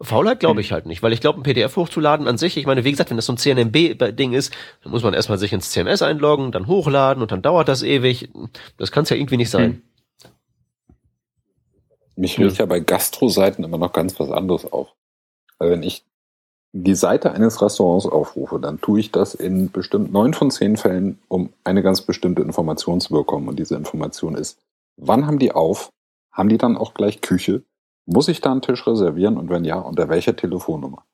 Faulheit 0.00 0.40
glaube 0.40 0.60
ich 0.60 0.68
hm. 0.68 0.74
halt 0.74 0.86
nicht, 0.86 1.02
weil 1.02 1.12
ich 1.12 1.20
glaube, 1.20 1.40
ein 1.40 1.42
PDF 1.42 1.76
hochzuladen 1.76 2.28
an 2.28 2.36
sich, 2.36 2.56
ich 2.56 2.66
meine, 2.66 2.84
wie 2.84 2.90
gesagt, 2.90 3.10
wenn 3.10 3.16
das 3.16 3.26
so 3.26 3.32
ein 3.32 3.38
CNMB-Ding 3.38 4.34
ist, 4.34 4.52
dann 4.82 4.92
muss 4.92 5.02
man 5.02 5.14
erstmal 5.14 5.38
sich 5.38 5.52
ins 5.52 5.70
CMS 5.70 6.02
einloggen, 6.02 6.52
dann 6.52 6.66
hochladen 6.66 7.22
und 7.22 7.32
dann 7.32 7.42
dauert 7.42 7.68
das 7.68 7.82
ewig. 7.82 8.28
Das 8.76 8.92
kann 8.92 9.04
es 9.04 9.10
ja 9.10 9.16
irgendwie 9.16 9.38
nicht 9.38 9.50
sein. 9.50 9.64
Hm. 9.64 9.82
Mich 12.16 12.38
regt 12.38 12.52
ja. 12.52 12.60
ja 12.60 12.66
bei 12.66 12.80
Gastro-Seiten 12.80 13.64
immer 13.64 13.78
noch 13.78 13.92
ganz 13.92 14.18
was 14.18 14.30
anderes 14.30 14.70
auf. 14.70 14.88
Weil 15.58 15.70
wenn 15.70 15.82
ich 15.82 16.04
die 16.72 16.94
Seite 16.94 17.32
eines 17.32 17.62
Restaurants 17.62 18.06
aufrufe, 18.06 18.58
dann 18.58 18.80
tue 18.80 19.00
ich 19.00 19.12
das 19.12 19.34
in 19.34 19.70
bestimmt 19.70 20.12
neun 20.12 20.34
von 20.34 20.50
zehn 20.50 20.76
Fällen, 20.76 21.18
um 21.28 21.52
eine 21.64 21.82
ganz 21.82 22.02
bestimmte 22.02 22.42
Information 22.42 23.00
zu 23.00 23.14
bekommen. 23.14 23.48
Und 23.48 23.58
diese 23.58 23.76
Information 23.76 24.34
ist, 24.34 24.58
wann 24.96 25.26
haben 25.26 25.38
die 25.38 25.52
auf? 25.52 25.90
Haben 26.32 26.50
die 26.50 26.58
dann 26.58 26.76
auch 26.76 26.92
gleich 26.92 27.22
Küche? 27.22 27.62
Muss 28.06 28.28
ich 28.28 28.40
da 28.40 28.52
einen 28.52 28.62
Tisch 28.62 28.86
reservieren 28.86 29.36
und 29.36 29.50
wenn 29.50 29.64
ja, 29.64 29.78
unter 29.78 30.08
welcher 30.08 30.36
Telefonnummer? 30.36 31.04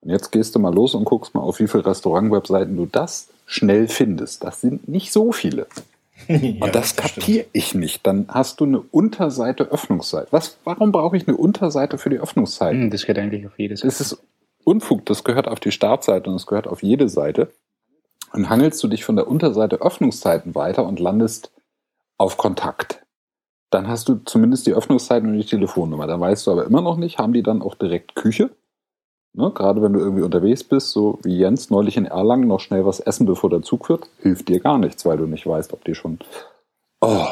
Und 0.00 0.10
jetzt 0.10 0.32
gehst 0.32 0.54
du 0.54 0.58
mal 0.58 0.74
los 0.74 0.94
und 0.94 1.04
guckst 1.04 1.34
mal, 1.34 1.40
auf 1.40 1.60
wie 1.60 1.68
viele 1.68 1.86
Restaurant-Webseiten 1.86 2.76
du 2.76 2.86
das 2.86 3.28
schnell 3.46 3.88
findest. 3.88 4.44
Das 4.44 4.60
sind 4.60 4.88
nicht 4.88 5.12
so 5.12 5.32
viele. 5.32 5.66
ja, 6.28 6.36
und 6.36 6.74
das, 6.74 6.94
das 6.94 6.96
kapiere 6.96 7.46
ich 7.52 7.74
nicht. 7.74 8.06
Dann 8.06 8.26
hast 8.28 8.60
du 8.60 8.64
eine 8.64 8.80
Unterseite 8.80 9.64
Öffnungszeit. 9.64 10.28
Was, 10.32 10.58
warum 10.64 10.92
brauche 10.92 11.16
ich 11.16 11.26
eine 11.26 11.36
Unterseite 11.36 11.98
für 11.98 12.10
die 12.10 12.18
Öffnungszeit? 12.18 12.74
Hm, 12.74 12.90
das 12.90 13.02
gehört 13.02 13.18
eigentlich 13.18 13.46
auf 13.46 13.58
jede 13.58 13.76
Seite. 13.76 13.86
Das 13.86 14.00
ist 14.00 14.18
Unfug. 14.64 15.06
Das 15.06 15.24
gehört 15.24 15.48
auf 15.48 15.60
die 15.60 15.72
Startseite 15.72 16.28
und 16.28 16.36
es 16.36 16.46
gehört 16.46 16.66
auf 16.66 16.82
jede 16.82 17.08
Seite. 17.08 17.50
Und 18.32 18.48
hangelst 18.48 18.82
du 18.82 18.88
dich 18.88 19.04
von 19.04 19.16
der 19.16 19.28
Unterseite 19.28 19.76
Öffnungszeiten 19.76 20.54
weiter 20.54 20.84
und 20.84 20.98
landest 20.98 21.52
auf 22.18 22.36
Kontakt 22.36 23.03
dann 23.74 23.88
hast 23.88 24.08
du 24.08 24.20
zumindest 24.24 24.66
die 24.66 24.72
Öffnungszeiten 24.72 25.28
und 25.28 25.36
die 25.36 25.44
Telefonnummer. 25.44 26.06
Dann 26.06 26.20
weißt 26.20 26.46
du 26.46 26.52
aber 26.52 26.64
immer 26.64 26.80
noch 26.80 26.96
nicht, 26.96 27.18
haben 27.18 27.32
die 27.32 27.42
dann 27.42 27.60
auch 27.60 27.74
direkt 27.74 28.14
Küche? 28.14 28.50
Ne, 29.36 29.50
gerade 29.52 29.82
wenn 29.82 29.92
du 29.92 29.98
irgendwie 29.98 30.22
unterwegs 30.22 30.62
bist, 30.62 30.92
so 30.92 31.18
wie 31.24 31.36
Jens 31.36 31.68
neulich 31.68 31.96
in 31.96 32.06
Erlangen, 32.06 32.46
noch 32.46 32.60
schnell 32.60 32.86
was 32.86 33.00
essen, 33.00 33.26
bevor 33.26 33.50
der 33.50 33.62
Zug 33.62 33.86
führt, 33.86 34.08
hilft 34.20 34.48
dir 34.48 34.60
gar 34.60 34.78
nichts, 34.78 35.04
weil 35.04 35.16
du 35.16 35.26
nicht 35.26 35.44
weißt, 35.44 35.72
ob 35.72 35.84
die 35.84 35.96
schon. 35.96 36.20
Oh, 37.00 37.26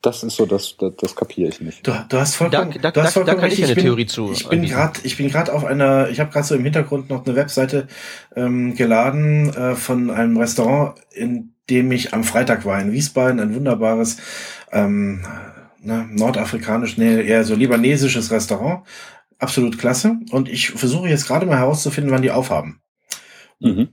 das 0.00 0.22
ist 0.22 0.36
so, 0.36 0.46
das, 0.46 0.76
das, 0.78 0.92
das 0.96 1.16
kapiere 1.16 1.48
ich 1.48 1.60
nicht. 1.60 1.84
Du, 1.84 1.92
du 2.08 2.16
hast 2.18 2.36
vollkommen, 2.36 2.70
da, 2.70 2.78
da, 2.78 2.90
du 2.92 3.02
hast 3.02 3.14
vollkommen 3.14 3.36
da 3.36 3.42
kann 3.42 3.52
ich 3.52 3.64
eine 3.64 3.74
bin, 3.74 3.82
Theorie 3.82 4.06
zu. 4.06 4.30
Ich 4.30 4.48
bin 4.48 4.62
gerade, 4.62 5.00
ich 5.02 5.16
bin 5.16 5.28
gerade 5.28 5.52
auf 5.52 5.64
einer, 5.64 6.08
ich 6.08 6.20
habe 6.20 6.30
gerade 6.30 6.46
so 6.46 6.54
im 6.54 6.62
Hintergrund 6.62 7.10
noch 7.10 7.26
eine 7.26 7.34
Webseite 7.34 7.88
ähm, 8.36 8.76
geladen 8.76 9.52
äh, 9.52 9.74
von 9.74 10.10
einem 10.10 10.36
Restaurant, 10.36 11.00
in 11.10 11.54
dem 11.68 11.90
ich 11.90 12.14
am 12.14 12.22
Freitag 12.22 12.64
war 12.64 12.80
in 12.80 12.92
Wiesbaden, 12.92 13.40
ein 13.40 13.56
wunderbares 13.56 14.18
ähm, 14.70 15.24
ne, 15.80 16.08
nordafrikanisch, 16.10 16.96
nee, 16.98 17.22
eher 17.22 17.44
so 17.44 17.54
libanesisches 17.54 18.30
Restaurant. 18.30 18.86
Absolut 19.38 19.78
klasse. 19.78 20.18
Und 20.30 20.48
ich 20.48 20.70
versuche 20.70 21.08
jetzt 21.08 21.26
gerade 21.26 21.46
mal 21.46 21.58
herauszufinden, 21.58 22.12
wann 22.12 22.22
die 22.22 22.30
aufhaben. 22.30 22.80
Mhm. 23.58 23.88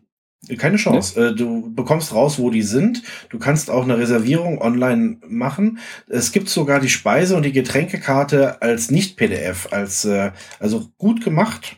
Keine 0.58 0.78
Chance. 0.78 1.20
Ja. 1.20 1.28
Äh, 1.30 1.36
du 1.36 1.74
bekommst 1.74 2.14
raus, 2.14 2.40
wo 2.40 2.50
die 2.50 2.62
sind. 2.62 3.04
Du 3.30 3.40
kannst 3.40 3.70
auch 3.70 3.84
eine 3.84 3.98
Reservierung 3.98 4.62
online 4.62 5.18
machen. 5.28 5.80
Es 6.08 6.32
gibt 6.32 6.48
sogar 6.48 6.80
die 6.80 6.90
Speise- 6.90 7.36
und 7.36 7.44
die 7.44 7.52
Getränkekarte 7.52 8.62
als 8.62 8.92
Nicht-PDF, 8.92 9.68
als 9.72 10.06
äh, 10.06 10.32
also 10.60 10.90
gut 10.98 11.24
gemacht. 11.24 11.78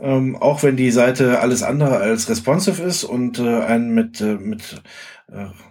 Ähm, 0.00 0.36
auch 0.36 0.62
wenn 0.62 0.76
die 0.76 0.90
Seite 0.90 1.40
alles 1.40 1.62
andere 1.62 1.98
als 1.98 2.30
responsive 2.30 2.82
ist 2.82 3.04
und 3.04 3.38
äh, 3.38 3.60
einen 3.60 3.92
mit, 3.92 4.22
äh, 4.22 4.36
mit 4.36 4.82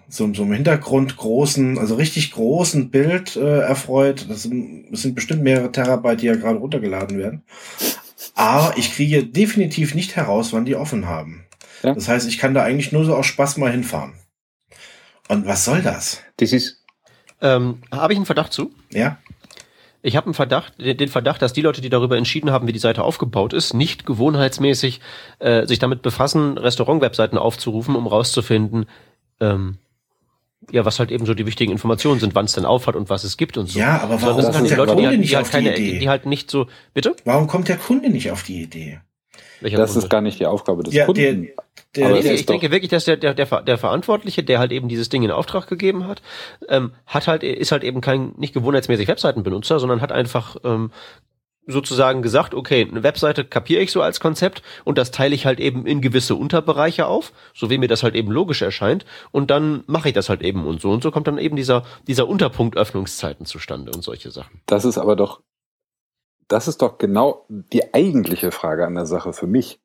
so, 0.10 0.34
so 0.34 0.43
im 0.43 0.54
Hintergrund 0.54 1.17
großen, 1.17 1.78
also 1.78 1.95
richtig 1.95 2.32
großen 2.32 2.89
Bild 2.89 3.36
äh, 3.36 3.60
erfreut. 3.60 4.26
Das 4.30 4.43
sind, 4.43 4.91
das 4.91 5.04
sind 5.04 5.15
bestimmt 5.15 5.43
mehrere 5.43 5.71
Terabyte, 5.71 6.21
die 6.21 6.26
ja 6.28 6.36
gerade 6.36 6.60
runtergeladen 6.60 7.17
werden. 7.17 7.43
Aber 8.36 8.78
ich 8.78 8.93
kriege 8.93 9.24
definitiv 9.24 9.95
nicht 9.95 10.15
heraus, 10.15 10.54
wann 10.54 10.65
die 10.65 10.76
offen 10.76 11.06
haben. 11.08 11.45
Ja. 11.84 11.93
Das 11.93 12.08
heißt, 12.08 12.28
ich 12.28 12.38
kann 12.38 12.54
da 12.54 12.63
eigentlich 12.63 12.91
nur 12.91 13.06
so 13.06 13.15
aus 13.15 13.26
Spaß 13.26 13.58
mal 13.58 13.71
hinfahren. 13.71 14.13
Und 15.28 15.45
was 15.45 15.65
soll 15.65 15.82
das? 15.82 16.21
Das 16.38 16.52
ist. 16.52 16.84
Ähm, 17.41 17.82
Habe 17.91 18.13
ich 18.13 18.17
einen 18.17 18.26
Verdacht 18.26 18.54
zu? 18.54 18.71
Ja. 18.91 19.17
Ich 20.04 20.15
habe 20.15 20.26
einen 20.26 20.34
Verdacht, 20.34 20.74
den 20.80 21.10
Verdacht, 21.10 21.41
dass 21.41 21.54
die 21.54 21.62
Leute, 21.62 21.82
die 21.82 21.89
darüber 21.89 22.17
entschieden 22.17 22.52
haben, 22.52 22.67
wie 22.67 22.74
die 22.74 22.80
Seite 22.80 23.04
aufgebaut 23.04 23.54
ist, 23.54 23.76
nicht 23.76 24.06
gewohnheitsmäßig 24.06 25.00
äh, 25.39 25.67
sich 25.67 25.78
damit 25.78 26.02
befassen, 26.02 26.58
Restaurant-Webseiten 26.58 27.38
aufzurufen, 27.38 27.95
um 27.95 28.08
rauszufinden, 28.08 28.88
ähm, 29.42 29.78
ja, 30.70 30.86
was 30.86 31.00
halt 31.00 31.12
eben 31.12 31.26
so 31.26 31.34
die 31.34 31.46
wichtigen 31.46 31.72
Informationen 31.72 32.20
sind, 32.20 32.36
wann 32.36 32.46
es 32.46 32.54
denn 32.54 32.66
aufhat 32.66 32.96
und 32.96 33.10
was 33.10 33.24
es 33.24 33.36
gibt 33.36 33.58
und 33.58 33.68
so. 33.68 33.80
Ja, 33.80 34.00
aber 34.02 34.22
warum 34.22 34.52
kommt 34.52 34.70
der 34.70 34.78
Leute, 34.78 34.94
Kunde 34.94 35.10
die, 35.12 35.18
nicht 35.18 35.32
die 35.32 35.36
halt 35.36 35.46
auf 35.46 35.52
keine, 35.52 35.74
die 35.74 35.90
Idee? 35.90 36.00
Die 36.00 36.10
halt 36.10 36.26
nicht 36.26 36.52
so, 36.52 36.68
bitte? 36.94 37.16
Warum 37.26 37.48
kommt 37.48 37.68
der 37.68 37.78
Kunde 37.78 38.10
nicht 38.10 38.32
auf 38.32 38.44
die 38.44 38.62
Idee? 38.62 39.00
Welcher 39.60 39.78
das 39.78 39.92
Kunde? 39.92 40.06
ist 40.06 40.10
gar 40.10 40.22
nicht 40.22 40.40
die 40.40 40.46
Aufgabe 40.46 40.84
des 40.84 40.94
ja, 40.94 41.06
Kunden. 41.06 41.50
Der, 41.96 42.10
der, 42.10 42.22
nee, 42.22 42.34
ich 42.34 42.46
denke 42.46 42.72
wirklich, 42.72 42.90
dass 42.90 43.06
der, 43.06 43.18
der, 43.18 43.34
der, 43.34 43.62
der 43.64 43.78
Verantwortliche, 43.78 44.44
der 44.44 44.60
halt 44.60 44.72
eben 44.72 44.88
dieses 44.88 45.10
Ding 45.10 45.24
in 45.24 45.32
Auftrag 45.32 45.68
gegeben 45.68 46.08
hat, 46.08 46.22
ähm, 46.70 46.94
hat 47.06 47.28
halt, 47.28 47.44
ist 47.44 47.72
halt 47.72 47.84
eben 47.84 48.02
kein 48.02 48.34
nicht 48.38 48.54
gewohnheitsmäßig 48.54 49.08
Webseitenbenutzer, 49.08 49.80
sondern 49.80 50.02
hat 50.02 50.12
einfach 50.12 50.58
ähm, 50.64 50.92
sozusagen 51.67 52.21
gesagt, 52.21 52.54
okay, 52.54 52.88
eine 52.89 53.04
Webseite 53.04 53.45
kapiere 53.45 53.82
ich 53.82 53.91
so 53.91 54.02
als 54.02 54.19
Konzept 54.19 54.62
und 54.84 54.97
das 54.97 55.12
teile 55.12 55.36
ich 55.36 55.45
halt 55.45 55.60
eben 55.60 55.86
in 55.86 56.02
gewisse 56.02 56.36
Unterbereiche 56.36 57.06
auf, 57.06 57.32
so 57.54 57.69
wie 57.69 57.78
mir 57.78 57.88
das 57.88 58.04
halt 58.04 58.15
eben 58.15 58.32
logisch 58.32 58.62
erscheint 58.62 59.06
und 59.32 59.52
dann 59.52 59.84
mache 59.88 60.10
ich 60.10 60.15
das 60.15 60.30
halt 60.30 60.41
eben 60.41 60.65
und 60.65 60.82
so 60.82 60.91
und 60.91 61.04
so 61.04 61.12
kommt 61.12 61.28
dann 61.28 61.38
eben 61.38 61.56
dieser 61.56 61.84
dieser 62.08 62.28
Unterpunkt 62.28 62.78
Öffnungszeiten 62.78 63.45
zustande 63.45 63.91
und 63.91 64.04
solche 64.04 64.32
Sachen. 64.32 64.62
Das 64.65 64.86
ist 64.86 64.97
aber 64.97 65.15
doch 65.15 65.41
das 66.47 66.67
ist 66.67 66.82
doch 66.82 66.97
genau 66.97 67.45
die 67.47 67.93
eigentliche 67.93 68.52
Frage 68.52 68.86
an 68.86 68.95
der 68.95 69.06
Sache 69.06 69.32
für 69.32 69.47
mich. 69.47 69.80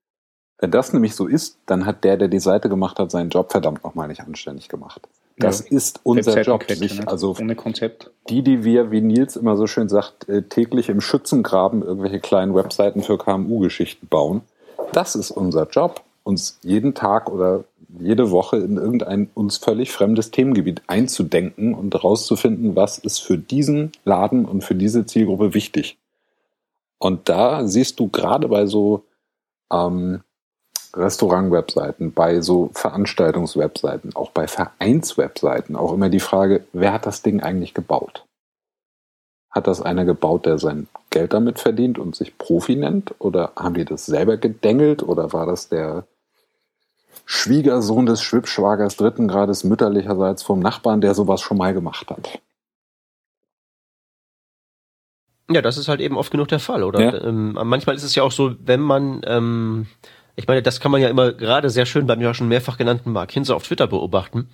Wenn 0.59 0.71
das 0.71 0.93
nämlich 0.93 1.15
so 1.15 1.27
ist, 1.27 1.61
dann 1.67 1.85
hat 1.85 2.03
der, 2.03 2.17
der 2.17 2.29
die 2.29 2.41
Seite 2.41 2.69
gemacht 2.69 2.99
hat, 2.99 3.11
seinen 3.11 3.31
Job 3.31 3.53
verdammt 3.53 3.85
nochmal 3.85 4.09
nicht 4.09 4.23
anständig 4.23 4.69
gemacht. 4.69 5.07
Das 5.39 5.69
ja. 5.69 5.77
ist 5.77 6.01
unser 6.03 6.41
Job. 6.43 6.65
Sich, 6.69 7.07
also 7.07 7.37
ohne 7.39 7.57
Konzept. 7.57 8.11
Die, 8.31 8.43
die 8.43 8.65
wir, 8.65 8.91
wie 8.91 9.03
Nils 9.03 9.37
immer 9.37 9.57
so 9.57 9.67
schön 9.67 9.89
sagt, 9.89 10.29
äh, 10.29 10.43
täglich 10.43 10.89
im 10.89 11.01
Schützengraben 11.01 11.83
irgendwelche 11.83 12.21
kleinen 12.21 12.55
Webseiten 12.55 13.03
für 13.03 13.19
KMU-Geschichten 13.19 14.07
bauen. 14.07 14.43
Das 14.93 15.15
ist 15.15 15.31
unser 15.31 15.69
Job, 15.69 16.03
uns 16.23 16.59
jeden 16.63 16.95
Tag 16.95 17.31
oder 17.31 17.65
jede 17.99 18.31
Woche 18.31 18.57
in 18.57 18.77
irgendein 18.77 19.31
uns 19.35 19.59
völlig 19.59 19.93
fremdes 19.93 20.31
Themengebiet 20.31 20.83
einzudenken 20.87 21.75
und 21.75 21.95
herauszufinden, 21.95 22.77
was 22.77 22.99
ist 22.99 23.19
für 23.19 23.39
diesen 23.39 23.93
Laden 24.05 24.45
und 24.45 24.65
für 24.65 24.75
diese 24.75 25.07
Zielgruppe 25.07 25.55
wichtig. 25.55 25.99
Und 26.99 27.29
da 27.29 27.67
siehst 27.67 28.01
du 28.01 28.09
gerade 28.09 28.49
bei 28.49 28.67
so 28.67 29.05
ähm, 29.71 30.23
Restaurant-Webseiten, 30.95 32.13
bei 32.13 32.41
so 32.41 32.71
Veranstaltungs-Webseiten, 32.75 34.15
auch 34.15 34.31
bei 34.31 34.47
Vereins-Webseiten 34.47 35.77
auch 35.77 35.93
immer 35.93 36.09
die 36.09 36.21
Frage, 36.21 36.67
wer 36.73 36.93
hat 36.93 37.07
das 37.07 37.23
Ding 37.23 37.43
eigentlich 37.43 37.75
gebaut? 37.75 38.25
Hat 39.51 39.67
das 39.67 39.81
einer 39.81 40.05
gebaut, 40.05 40.47
der 40.47 40.59
sein 40.59 40.87
Geld 41.11 41.33
damit 41.33 41.59
verdient 41.59 41.99
und 41.99 42.15
sich 42.15 42.37
Profi 42.37 42.77
nennt? 42.77 43.15
Oder 43.19 43.53
haben 43.57 43.75
die 43.75 43.87
das 43.87 44.05
selber 44.05 44.37
gedengelt? 44.37 45.03
Oder 45.03 45.33
war 45.33 45.47
das 45.47 45.69
der 45.69 46.07
Schwiegersohn 47.25 48.07
des 48.07 48.23
Schwibschwagers 48.23 48.97
dritten 48.97 49.29
Grades 49.29 49.65
mütterlicherseits 49.65 50.43
vom 50.43 50.61
Nachbarn, 50.61 51.01
der 51.01 51.15
sowas 51.15 51.41
schon 51.41 51.57
mal 51.57 51.73
gemacht 51.73 52.11
hat? 52.11 52.39
Ja, 55.49 55.63
das 55.63 55.79
ist 55.79 55.89
halt 55.89 56.01
eben 56.01 56.17
oft 56.17 56.31
genug 56.31 56.49
der 56.49 56.59
Fall, 56.59 56.83
oder? 56.83 57.01
Ja. 57.01 57.25
Ähm, 57.25 57.53
manchmal 57.53 57.95
ist 57.95 58.03
es 58.03 58.15
ja 58.15 58.25
auch 58.25 58.33
so, 58.33 58.55
wenn 58.59 58.81
man, 58.81 59.23
ähm, 59.25 59.87
ich 60.37 60.47
meine, 60.47 60.63
das 60.63 60.81
kann 60.81 60.93
man 60.93 61.01
ja 61.01 61.09
immer 61.09 61.33
gerade 61.33 61.71
sehr 61.71 61.87
schön 61.87 62.07
beim 62.07 62.21
ja 62.21 62.35
schon 62.35 62.49
mehrfach 62.49 62.77
genannten 62.77 63.11
Mark 63.11 63.33
Hinse 63.33 63.55
auf 63.55 63.67
Twitter 63.67 63.87
beobachten. 63.87 64.49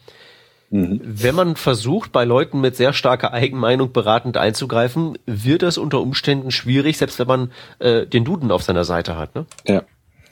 Mhm. 0.71 1.01
Wenn 1.03 1.35
man 1.35 1.57
versucht, 1.57 2.13
bei 2.13 2.25
Leuten 2.25 2.61
mit 2.61 2.77
sehr 2.77 2.93
starker 2.93 3.33
Eigenmeinung 3.33 3.93
beratend 3.93 4.37
einzugreifen, 4.37 5.19
wird 5.27 5.63
es 5.65 5.77
unter 5.79 6.01
Umständen 6.01 6.51
schwierig, 6.51 6.99
selbst 6.99 7.19
wenn 7.19 7.27
man 7.27 7.53
äh, 7.81 8.07
den 8.07 8.25
Duden 8.25 8.51
auf 8.53 8.63
seiner 8.63 8.85
Seite 8.85 9.17
hat. 9.17 9.35
Ne? 9.35 9.45
Ja, 9.67 9.83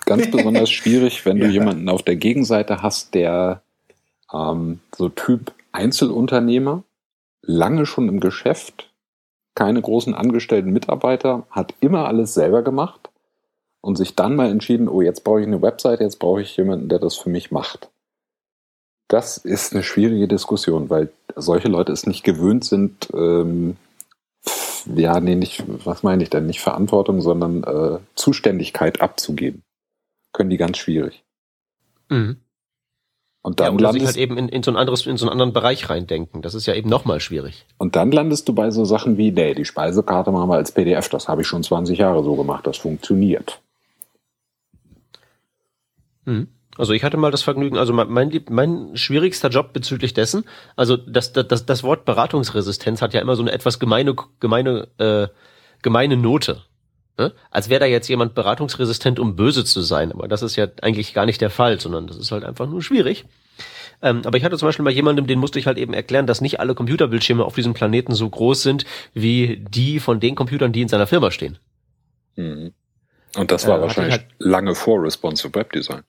ganz 0.07 0.31
besonders 0.31 0.71
schwierig, 0.71 1.27
wenn 1.27 1.39
du 1.39 1.47
ja. 1.47 1.53
jemanden 1.53 1.89
auf 1.89 2.03
der 2.03 2.17
Gegenseite 2.17 2.81
hast, 2.81 3.15
der 3.15 3.63
ähm, 4.33 4.79
so 4.97 5.09
Typ 5.09 5.53
Einzelunternehmer, 5.73 6.85
lange 7.43 7.87
schon 7.87 8.09
im 8.09 8.21
Geschäft, 8.21 8.91
keine 9.55 9.83
großen 9.83 10.15
angestellten 10.15 10.71
Mitarbeiter, 10.71 11.47
hat 11.51 11.75
immer 11.81 12.07
alles 12.07 12.35
selber 12.35 12.63
gemacht 12.63 13.10
und 13.81 13.97
sich 13.97 14.15
dann 14.15 14.37
mal 14.37 14.51
entschieden, 14.51 14.89
oh, 14.89 15.01
jetzt 15.01 15.25
brauche 15.25 15.41
ich 15.41 15.47
eine 15.47 15.63
Website, 15.63 16.01
jetzt 16.01 16.19
brauche 16.19 16.43
ich 16.43 16.57
jemanden, 16.57 16.89
der 16.89 16.99
das 16.99 17.17
für 17.17 17.31
mich 17.31 17.51
macht. 17.51 17.91
Das 19.09 19.39
ist 19.39 19.73
eine 19.73 19.83
schwierige 19.83 20.29
Diskussion, 20.29 20.89
weil 20.91 21.11
solche 21.35 21.69
Leute 21.69 21.93
es 21.93 22.07
nicht 22.07 22.23
gewöhnt 22.23 22.65
sind, 22.65 23.09
ähm, 23.13 23.77
ja, 24.95 25.21
nee, 25.21 25.35
nicht, 25.35 25.65
was 25.85 26.03
meine 26.03 26.23
ich 26.23 26.31
denn? 26.31 26.47
Nicht 26.47 26.61
Verantwortung, 26.61 27.21
sondern 27.21 27.65
äh, 27.65 27.99
Zuständigkeit 28.15 29.01
abzugeben. 29.01 29.63
Können 30.33 30.51
die 30.51 30.57
ganz 30.57 30.79
schwierig. 30.79 31.23
Mhm. 32.09 32.37
Und 33.43 33.61
dann 33.61 33.69
ja, 33.69 33.73
oder 33.73 33.83
landest, 33.85 34.15
sich 34.15 34.17
halt 34.17 34.31
eben 34.31 34.39
in, 34.39 34.49
in 34.49 34.63
so 34.63 34.71
ein 34.71 34.77
anderes, 34.77 35.07
in 35.07 35.17
so 35.17 35.25
einen 35.25 35.33
anderen 35.33 35.53
Bereich 35.53 35.89
reindenken. 35.89 36.43
Das 36.43 36.55
ist 36.55 36.67
ja 36.67 36.75
eben 36.75 36.91
nochmal 36.91 37.21
schwierig. 37.21 37.67
Und 37.79 37.97
dann 37.97 38.13
landest 38.13 38.49
du 38.49 38.55
bei 38.55 38.71
so 38.71 38.85
Sachen 38.85 39.17
wie, 39.17 39.33
nee, 39.33 39.55
die 39.55 39.65
Speisekarte 39.65 40.31
machen 40.31 40.51
wir 40.51 40.57
als 40.57 40.73
PDF. 40.73 41.09
Das 41.09 41.29
habe 41.29 41.41
ich 41.41 41.47
schon 41.47 41.63
20 41.63 41.99
Jahre 41.99 42.23
so 42.23 42.37
gemacht. 42.37 42.67
Das 42.67 42.77
funktioniert. 42.77 43.61
Mhm. 46.31 46.49
Also 46.79 46.93
ich 46.93 47.05
hatte 47.05 47.17
mal 47.17 47.31
das 47.31 47.43
Vergnügen, 47.43 47.77
also 47.77 47.93
mein, 47.93 48.43
mein 48.49 48.97
schwierigster 48.97 49.49
Job 49.49 49.73
bezüglich 49.73 50.15
dessen, 50.15 50.45
also 50.77 50.97
das, 50.97 51.33
das, 51.33 51.67
das 51.67 51.83
Wort 51.83 52.05
Beratungsresistenz 52.05 53.03
hat 53.03 53.13
ja 53.13 53.21
immer 53.21 53.37
so 53.37 53.43
eine 53.43 53.53
etwas 53.53 53.79
gemeine, 53.79 54.15
gemeine, 54.39 54.89
äh, 54.99 55.29
gemeine 55.83 56.17
Note. 56.17 56.63
Ne? 57.19 57.33
Als 57.51 57.69
wäre 57.69 57.81
da 57.81 57.87
jetzt 57.87 58.09
jemand 58.09 58.35
beratungsresistent, 58.35 59.19
um 59.19 59.37
böse 59.37 59.65
zu 59.65 59.83
sein. 59.83 60.13
Aber 60.13 60.27
das 60.27 60.43
ist 60.43 60.57
ja 60.57 60.69
eigentlich 60.81 61.13
gar 61.13 61.27
nicht 61.27 61.41
der 61.41 61.51
Fall, 61.51 61.79
sondern 61.81 62.07
das 62.07 62.17
ist 62.17 62.33
halt 62.33 62.45
einfach 62.45 62.67
nur 62.67 62.83
schwierig. 62.83 63.27
Ähm, 64.01 64.23
aber 64.25 64.39
ich 64.39 64.45
hatte 64.45 64.57
zum 64.57 64.69
Beispiel 64.69 64.85
bei 64.85 64.91
jemandem, 64.91 65.27
den 65.27 65.39
musste 65.39 65.59
ich 65.59 65.67
halt 65.67 65.77
eben 65.77 65.93
erklären, 65.93 66.27
dass 66.27 66.41
nicht 66.41 66.61
alle 66.61 66.75
Computerbildschirme 66.75 67.45
auf 67.45 67.55
diesem 67.55 67.75
Planeten 67.75 68.15
so 68.15 68.31
groß 68.31 68.63
sind, 68.63 68.87
wie 69.13 69.59
die 69.59 70.01
von 70.01 70.21
den 70.21 70.35
Computern, 70.35 70.73
die 70.73 70.83
in 70.83 70.89
seiner 70.89 71.07
Firma 71.07 71.31
stehen. 71.31 71.59
Mhm. 72.37 72.73
Und 73.37 73.51
das 73.51 73.67
war 73.67 73.79
äh, 73.79 73.83
wahrscheinlich 73.83 74.13
halt 74.13 74.27
lange 74.39 74.75
vor 74.75 75.03
Responsive 75.03 75.55
Web 75.55 75.73
Design. 75.73 76.03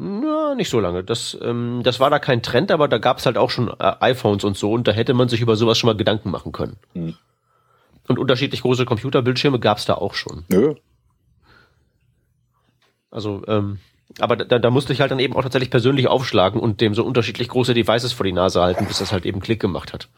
Na, 0.00 0.54
nicht 0.54 0.70
so 0.70 0.78
lange. 0.78 1.02
Das, 1.02 1.36
ähm, 1.42 1.80
das 1.82 1.98
war 1.98 2.08
da 2.08 2.20
kein 2.20 2.40
Trend, 2.40 2.70
aber 2.70 2.86
da 2.86 2.98
gab 2.98 3.18
es 3.18 3.26
halt 3.26 3.36
auch 3.36 3.50
schon 3.50 3.68
äh, 3.68 3.94
iPhones 3.98 4.44
und 4.44 4.56
so 4.56 4.70
und 4.70 4.86
da 4.86 4.92
hätte 4.92 5.12
man 5.12 5.28
sich 5.28 5.40
über 5.40 5.56
sowas 5.56 5.76
schon 5.76 5.88
mal 5.88 5.96
Gedanken 5.96 6.30
machen 6.30 6.52
können. 6.52 6.76
Mhm. 6.94 7.16
Und 8.06 8.20
unterschiedlich 8.20 8.62
große 8.62 8.84
Computerbildschirme 8.84 9.58
gab 9.58 9.78
es 9.78 9.86
da 9.86 9.94
auch 9.94 10.14
schon. 10.14 10.44
Nö. 10.50 10.76
Also, 13.10 13.42
ähm, 13.48 13.80
aber 14.20 14.36
da, 14.36 14.60
da 14.60 14.70
musste 14.70 14.92
ich 14.92 15.00
halt 15.00 15.10
dann 15.10 15.18
eben 15.18 15.34
auch 15.34 15.42
tatsächlich 15.42 15.70
persönlich 15.70 16.06
aufschlagen 16.06 16.60
und 16.60 16.80
dem 16.80 16.94
so 16.94 17.04
unterschiedlich 17.04 17.48
große 17.48 17.74
Devices 17.74 18.12
vor 18.12 18.24
die 18.24 18.32
Nase 18.32 18.60
halten, 18.62 18.86
bis 18.86 18.98
das 18.98 19.10
halt 19.10 19.26
eben 19.26 19.40
Klick 19.40 19.58
gemacht 19.58 19.92
hat. 19.92 20.08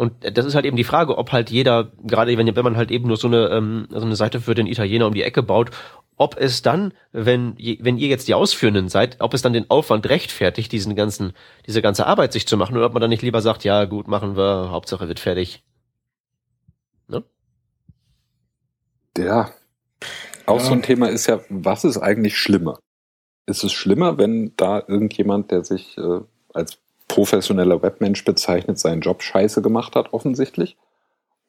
Und 0.00 0.14
das 0.34 0.46
ist 0.46 0.54
halt 0.54 0.64
eben 0.64 0.78
die 0.78 0.84
Frage, 0.84 1.18
ob 1.18 1.30
halt 1.30 1.50
jeder, 1.50 1.92
gerade 2.02 2.38
wenn, 2.38 2.56
wenn 2.56 2.64
man 2.64 2.78
halt 2.78 2.90
eben 2.90 3.06
nur 3.06 3.18
so 3.18 3.28
eine, 3.28 3.48
ähm, 3.48 3.86
so 3.90 4.00
eine 4.00 4.16
Seite 4.16 4.40
für 4.40 4.54
den 4.54 4.66
Italiener 4.66 5.06
um 5.06 5.12
die 5.12 5.22
Ecke 5.22 5.42
baut, 5.42 5.72
ob 6.16 6.38
es 6.38 6.62
dann, 6.62 6.94
wenn, 7.12 7.54
wenn 7.58 7.98
ihr 7.98 8.08
jetzt 8.08 8.26
die 8.26 8.32
Ausführenden 8.32 8.88
seid, 8.88 9.18
ob 9.20 9.34
es 9.34 9.42
dann 9.42 9.52
den 9.52 9.68
Aufwand 9.68 10.08
rechtfertigt, 10.08 10.72
diesen 10.72 10.96
ganzen, 10.96 11.34
diese 11.66 11.82
ganze 11.82 12.06
Arbeit 12.06 12.32
sich 12.32 12.46
zu 12.46 12.56
machen, 12.56 12.78
oder 12.78 12.86
ob 12.86 12.94
man 12.94 13.02
dann 13.02 13.10
nicht 13.10 13.20
lieber 13.20 13.42
sagt, 13.42 13.62
ja 13.62 13.84
gut, 13.84 14.08
machen 14.08 14.38
wir, 14.38 14.70
Hauptsache 14.70 15.06
wird 15.06 15.20
fertig. 15.20 15.62
Ja. 19.18 19.50
Auch 20.46 20.60
ja. 20.60 20.64
so 20.64 20.72
ein 20.72 20.80
Thema 20.80 21.10
ist 21.10 21.26
ja, 21.26 21.40
was 21.50 21.84
ist 21.84 21.98
eigentlich 21.98 22.38
schlimmer? 22.38 22.78
Ist 23.44 23.64
es 23.64 23.72
schlimmer, 23.74 24.16
wenn 24.16 24.54
da 24.56 24.82
irgendjemand, 24.88 25.50
der 25.50 25.62
sich 25.62 25.98
äh, 25.98 26.20
als 26.54 26.78
professioneller 27.10 27.82
Webmensch 27.82 28.24
bezeichnet, 28.24 28.78
seinen 28.78 29.00
Job 29.00 29.22
scheiße 29.22 29.62
gemacht 29.62 29.96
hat, 29.96 30.12
offensichtlich? 30.12 30.76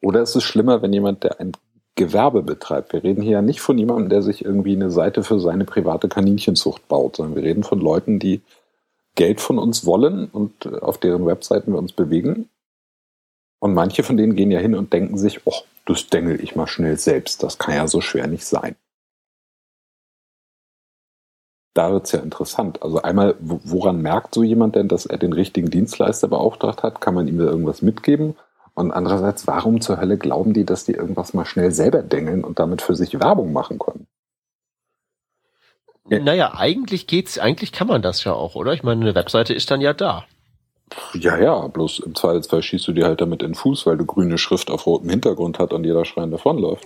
Oder 0.02 0.24
ist 0.24 0.36
es 0.36 0.43
schlimmer, 0.43 0.82
wenn 0.82 0.91
jemand, 0.91 1.24
der 1.24 1.39
ein 1.39 1.52
Gewerbe 1.95 2.41
betreibt? 2.41 2.93
Wir 2.93 3.04
reden 3.04 3.21
hier 3.21 3.34
ja 3.34 3.41
nicht 3.43 3.62
von 3.62 3.78
jemandem, 3.78 4.10
der 4.10 4.24
sich 4.24 4.43
irgendwie 4.43 4.76
eine 4.76 4.89
Seite 4.89 5.24
für 5.24 5.39
seine 5.39 5.65
private 5.65 6.10
Kaninchenzucht 6.10 6.88
baut, 6.88 7.17
sondern 7.17 7.36
wir 7.36 7.43
reden 7.43 7.63
von 7.63 7.80
Leuten, 7.80 8.17
die 8.17 8.41
Geld 9.15 9.39
von 9.39 9.60
uns 9.60 9.86
wollen 9.86 10.30
und 10.32 10.65
äh, 10.65 10.80
auf 10.80 10.97
deren 10.97 11.28
Webseiten 11.28 11.74
wir 11.74 11.80
uns 11.80 11.91
bewegen. 11.91 12.50
Und 13.60 13.76
manche 13.76 14.02
von 14.02 14.17
denen 14.17 14.36
gehen 14.36 14.50
ja 14.50 14.60
hin 14.60 14.74
und 14.74 14.91
denken 14.91 15.19
sich, 15.19 15.41
oh, 15.45 15.54
das 15.86 16.08
dengel 16.08 16.43
ich 16.43 16.56
mal 16.56 16.65
schnell 16.65 16.97
selbst. 16.97 17.43
Das 17.43 17.60
kann 17.60 17.76
ja 17.76 17.88
so 17.88 18.02
schwer 18.02 18.26
nicht 18.26 18.45
sein. 18.45 18.76
Da 21.73 21.91
wird's 21.91 22.12
ja 22.12 22.19
interessant. 22.19 22.84
Also 22.84 23.01
einmal, 23.01 23.36
woran 23.39 24.01
merkt 24.01 24.36
so 24.36 24.43
jemand 24.43 24.75
denn, 24.75 24.89
dass 24.89 25.05
er 25.05 25.17
den 25.17 25.31
richtigen 25.31 25.69
Dienstleister 25.69 26.27
beauftragt 26.27 26.84
hat? 26.84 26.99
Kann 26.99 27.13
man 27.13 27.27
ihm 27.27 27.38
da 27.38 27.45
irgendwas 27.45 27.81
mitgeben? 27.81 28.36
Und 28.73 28.91
andererseits, 28.91 29.47
warum 29.47 29.79
zur 29.81 29.99
Hölle 29.99 30.17
glauben 30.17 30.53
die, 30.53 30.65
dass 30.65 30.86
die 30.86 30.93
irgendwas 30.93 31.34
mal 31.34 31.45
schnell 31.45 31.71
selber 31.71 32.01
dengeln 32.01 32.43
und 32.43 32.60
damit 32.60 32.81
für 32.81 32.95
sich 32.95 33.19
Werbung 33.19 33.53
machen 33.53 33.79
können? 33.79 34.07
Ja. 36.10 36.19
Naja, 36.19 36.53
eigentlich 36.55 37.07
geht's, 37.07 37.39
eigentlich 37.39 37.71
kann 37.71 37.88
man 37.88 38.01
das 38.01 38.23
ja 38.23 38.34
auch, 38.34 38.55
oder? 38.55 38.73
Ich 38.73 38.84
meine, 38.84 39.01
eine 39.01 39.15
Webseite 39.15 39.53
ist 39.53 39.71
dann 39.71 39.81
ja 39.81 39.93
da. 39.93 40.25
Ja, 41.13 41.38
ja, 41.38 41.67
bloß 41.67 41.99
im 41.99 42.15
Zweifelsfall 42.15 42.62
schießt 42.62 42.88
du 42.88 42.91
dir 42.91 43.05
halt 43.05 43.21
damit 43.21 43.43
in 43.43 43.49
den 43.49 43.55
Fuß, 43.55 43.86
weil 43.86 43.97
du 43.97 44.05
grüne 44.05 44.38
Schrift 44.38 44.69
auf 44.69 44.86
rotem 44.86 45.10
Hintergrund 45.10 45.57
hat 45.57 45.71
und 45.71 45.86
jeder 45.86 46.03
schreien 46.03 46.31
davonläuft. 46.31 46.86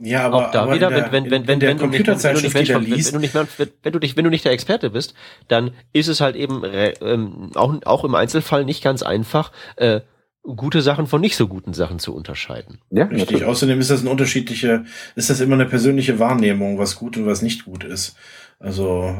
Ja, 0.00 0.24
aber, 0.24 0.36
auch 0.36 0.50
da 0.50 0.62
aber 0.62 0.74
wieder, 0.74 0.88
der, 0.88 1.12
wenn, 1.12 1.30
wenn, 1.30 1.46
wenn, 1.46 1.60
wenn, 1.60 1.78
du 1.78 1.86
nicht, 1.86 2.06
wenn, 2.06 2.34
du 2.34 2.40
nicht, 2.40 2.54
wenn, 2.54 2.68
wenn, 2.68 3.12
du 3.12 3.18
nicht, 3.18 3.34
wenn 3.82 3.92
du 3.92 3.98
dich, 3.98 4.16
wenn 4.16 4.24
du 4.24 4.30
nicht 4.30 4.44
der 4.44 4.52
Experte 4.52 4.90
bist, 4.90 5.14
dann 5.48 5.72
ist 5.92 6.08
es 6.08 6.20
halt 6.20 6.36
eben 6.36 6.62
ähm, 6.64 7.50
auch, 7.54 7.74
auch 7.84 8.04
im 8.04 8.14
Einzelfall 8.14 8.64
nicht 8.64 8.82
ganz 8.82 9.02
einfach, 9.02 9.52
äh, 9.76 10.00
gute 10.44 10.82
Sachen 10.82 11.06
von 11.06 11.20
nicht 11.20 11.36
so 11.36 11.48
guten 11.48 11.72
Sachen 11.72 11.98
zu 11.98 12.14
unterscheiden. 12.14 12.78
Ja, 12.90 13.04
richtig. 13.04 13.20
Natürlich. 13.20 13.44
Außerdem 13.44 13.80
ist 13.80 13.90
das 13.90 14.02
ein 14.02 14.08
unterschiedliche, 14.08 14.84
ist 15.16 15.30
das 15.30 15.40
immer 15.40 15.54
eine 15.54 15.66
persönliche 15.66 16.18
Wahrnehmung, 16.18 16.78
was 16.78 16.96
gut 16.96 17.16
und 17.16 17.26
was 17.26 17.42
nicht 17.42 17.64
gut 17.64 17.84
ist. 17.84 18.16
Also 18.60 19.14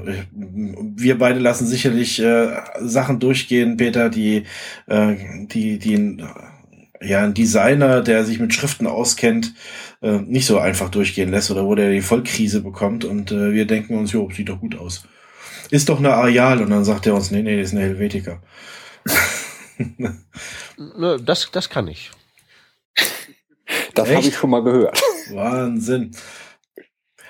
wir 0.96 1.18
beide 1.18 1.40
lassen 1.40 1.66
sicherlich 1.66 2.20
äh, 2.20 2.48
Sachen 2.80 3.20
durchgehen, 3.20 3.76
Peter, 3.76 4.08
die 4.08 4.44
äh, 4.86 5.16
die 5.46 5.78
die 5.78 6.24
ja 7.02 7.22
ein 7.22 7.34
Designer, 7.34 8.00
der 8.00 8.24
sich 8.24 8.38
mit 8.38 8.54
Schriften 8.54 8.86
auskennt, 8.86 9.54
äh, 10.04 10.20
nicht 10.20 10.44
so 10.44 10.58
einfach 10.58 10.90
durchgehen 10.90 11.30
lässt 11.30 11.50
oder 11.50 11.64
wo 11.64 11.74
der 11.74 11.90
die 11.90 12.02
Vollkrise 12.02 12.60
bekommt 12.60 13.06
und 13.06 13.32
äh, 13.32 13.52
wir 13.52 13.66
denken 13.66 13.96
uns, 13.96 14.12
jo, 14.12 14.28
sieht 14.30 14.50
doch 14.50 14.60
gut 14.60 14.76
aus. 14.76 15.08
Ist 15.70 15.88
doch 15.88 15.98
eine 15.98 16.12
Areal 16.12 16.60
und 16.60 16.68
dann 16.68 16.84
sagt 16.84 17.06
er 17.06 17.14
uns, 17.14 17.30
nee, 17.30 17.42
nee, 17.42 17.56
das 17.56 17.68
ist 17.68 17.74
eine 17.74 17.86
Helvetica. 17.86 18.42
das, 21.24 21.48
das 21.50 21.70
kann 21.70 21.88
ich. 21.88 22.10
Das 23.94 24.10
habe 24.10 24.26
ich 24.26 24.34
schon 24.34 24.50
mal 24.50 24.62
gehört. 24.62 25.00
Wahnsinn. 25.30 26.10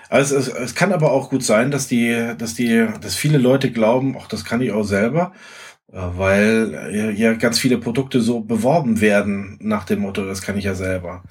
Also 0.09 0.35
es, 0.35 0.49
es 0.49 0.75
kann 0.75 0.93
aber 0.93 1.13
auch 1.13 1.31
gut 1.31 1.45
sein, 1.45 1.71
dass 1.71 1.87
die, 1.87 2.35
dass 2.37 2.55
die, 2.55 2.89
dass 3.01 3.15
viele 3.15 3.39
Leute 3.39 3.71
glauben, 3.71 4.17
ach, 4.19 4.27
das 4.27 4.45
kann 4.45 4.61
ich 4.61 4.73
auch 4.73 4.83
selber, 4.83 5.33
äh, 5.93 5.99
weil 5.99 7.15
ja 7.17 7.35
ganz 7.35 7.61
viele 7.61 7.79
Produkte 7.79 8.21
so 8.21 8.41
beworben 8.41 9.01
werden 9.01 9.59
nach 9.61 9.85
dem 9.85 10.01
Motto, 10.01 10.27
das 10.27 10.43
kann 10.43 10.59
ich 10.59 10.65
ja 10.65 10.75
selber. 10.75 11.23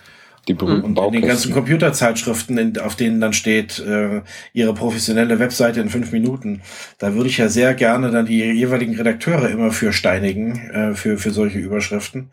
Die 0.48 0.54
berühmten 0.54 0.98
Und 0.98 1.16
in 1.16 1.22
den 1.22 1.28
ganzen 1.28 1.54
Computerzeitschriften, 1.54 2.58
in, 2.58 2.78
auf 2.80 2.96
denen 2.96 3.22
dann 3.22 3.32
steht, 3.32 3.80
äh, 3.80 4.22
ihre 4.52 4.74
professionelle 4.74 5.40
Webseite 5.40 5.80
in 5.80 5.90
fünf 5.90 6.12
Minuten, 6.12 6.62
da 6.98 7.14
würde 7.14 7.30
ich 7.30 7.38
ja 7.38 7.48
sehr 7.48 7.74
gerne 7.74 8.12
dann 8.12 8.26
die 8.26 8.40
jeweiligen 8.40 8.96
Redakteure 8.96 9.50
immer 9.50 9.72
für 9.72 9.94
steinigen, 9.94 10.58
äh, 10.70 10.96
für, 10.96 11.18
für 11.18 11.32
solche 11.32 11.60
Überschriften, 11.60 12.30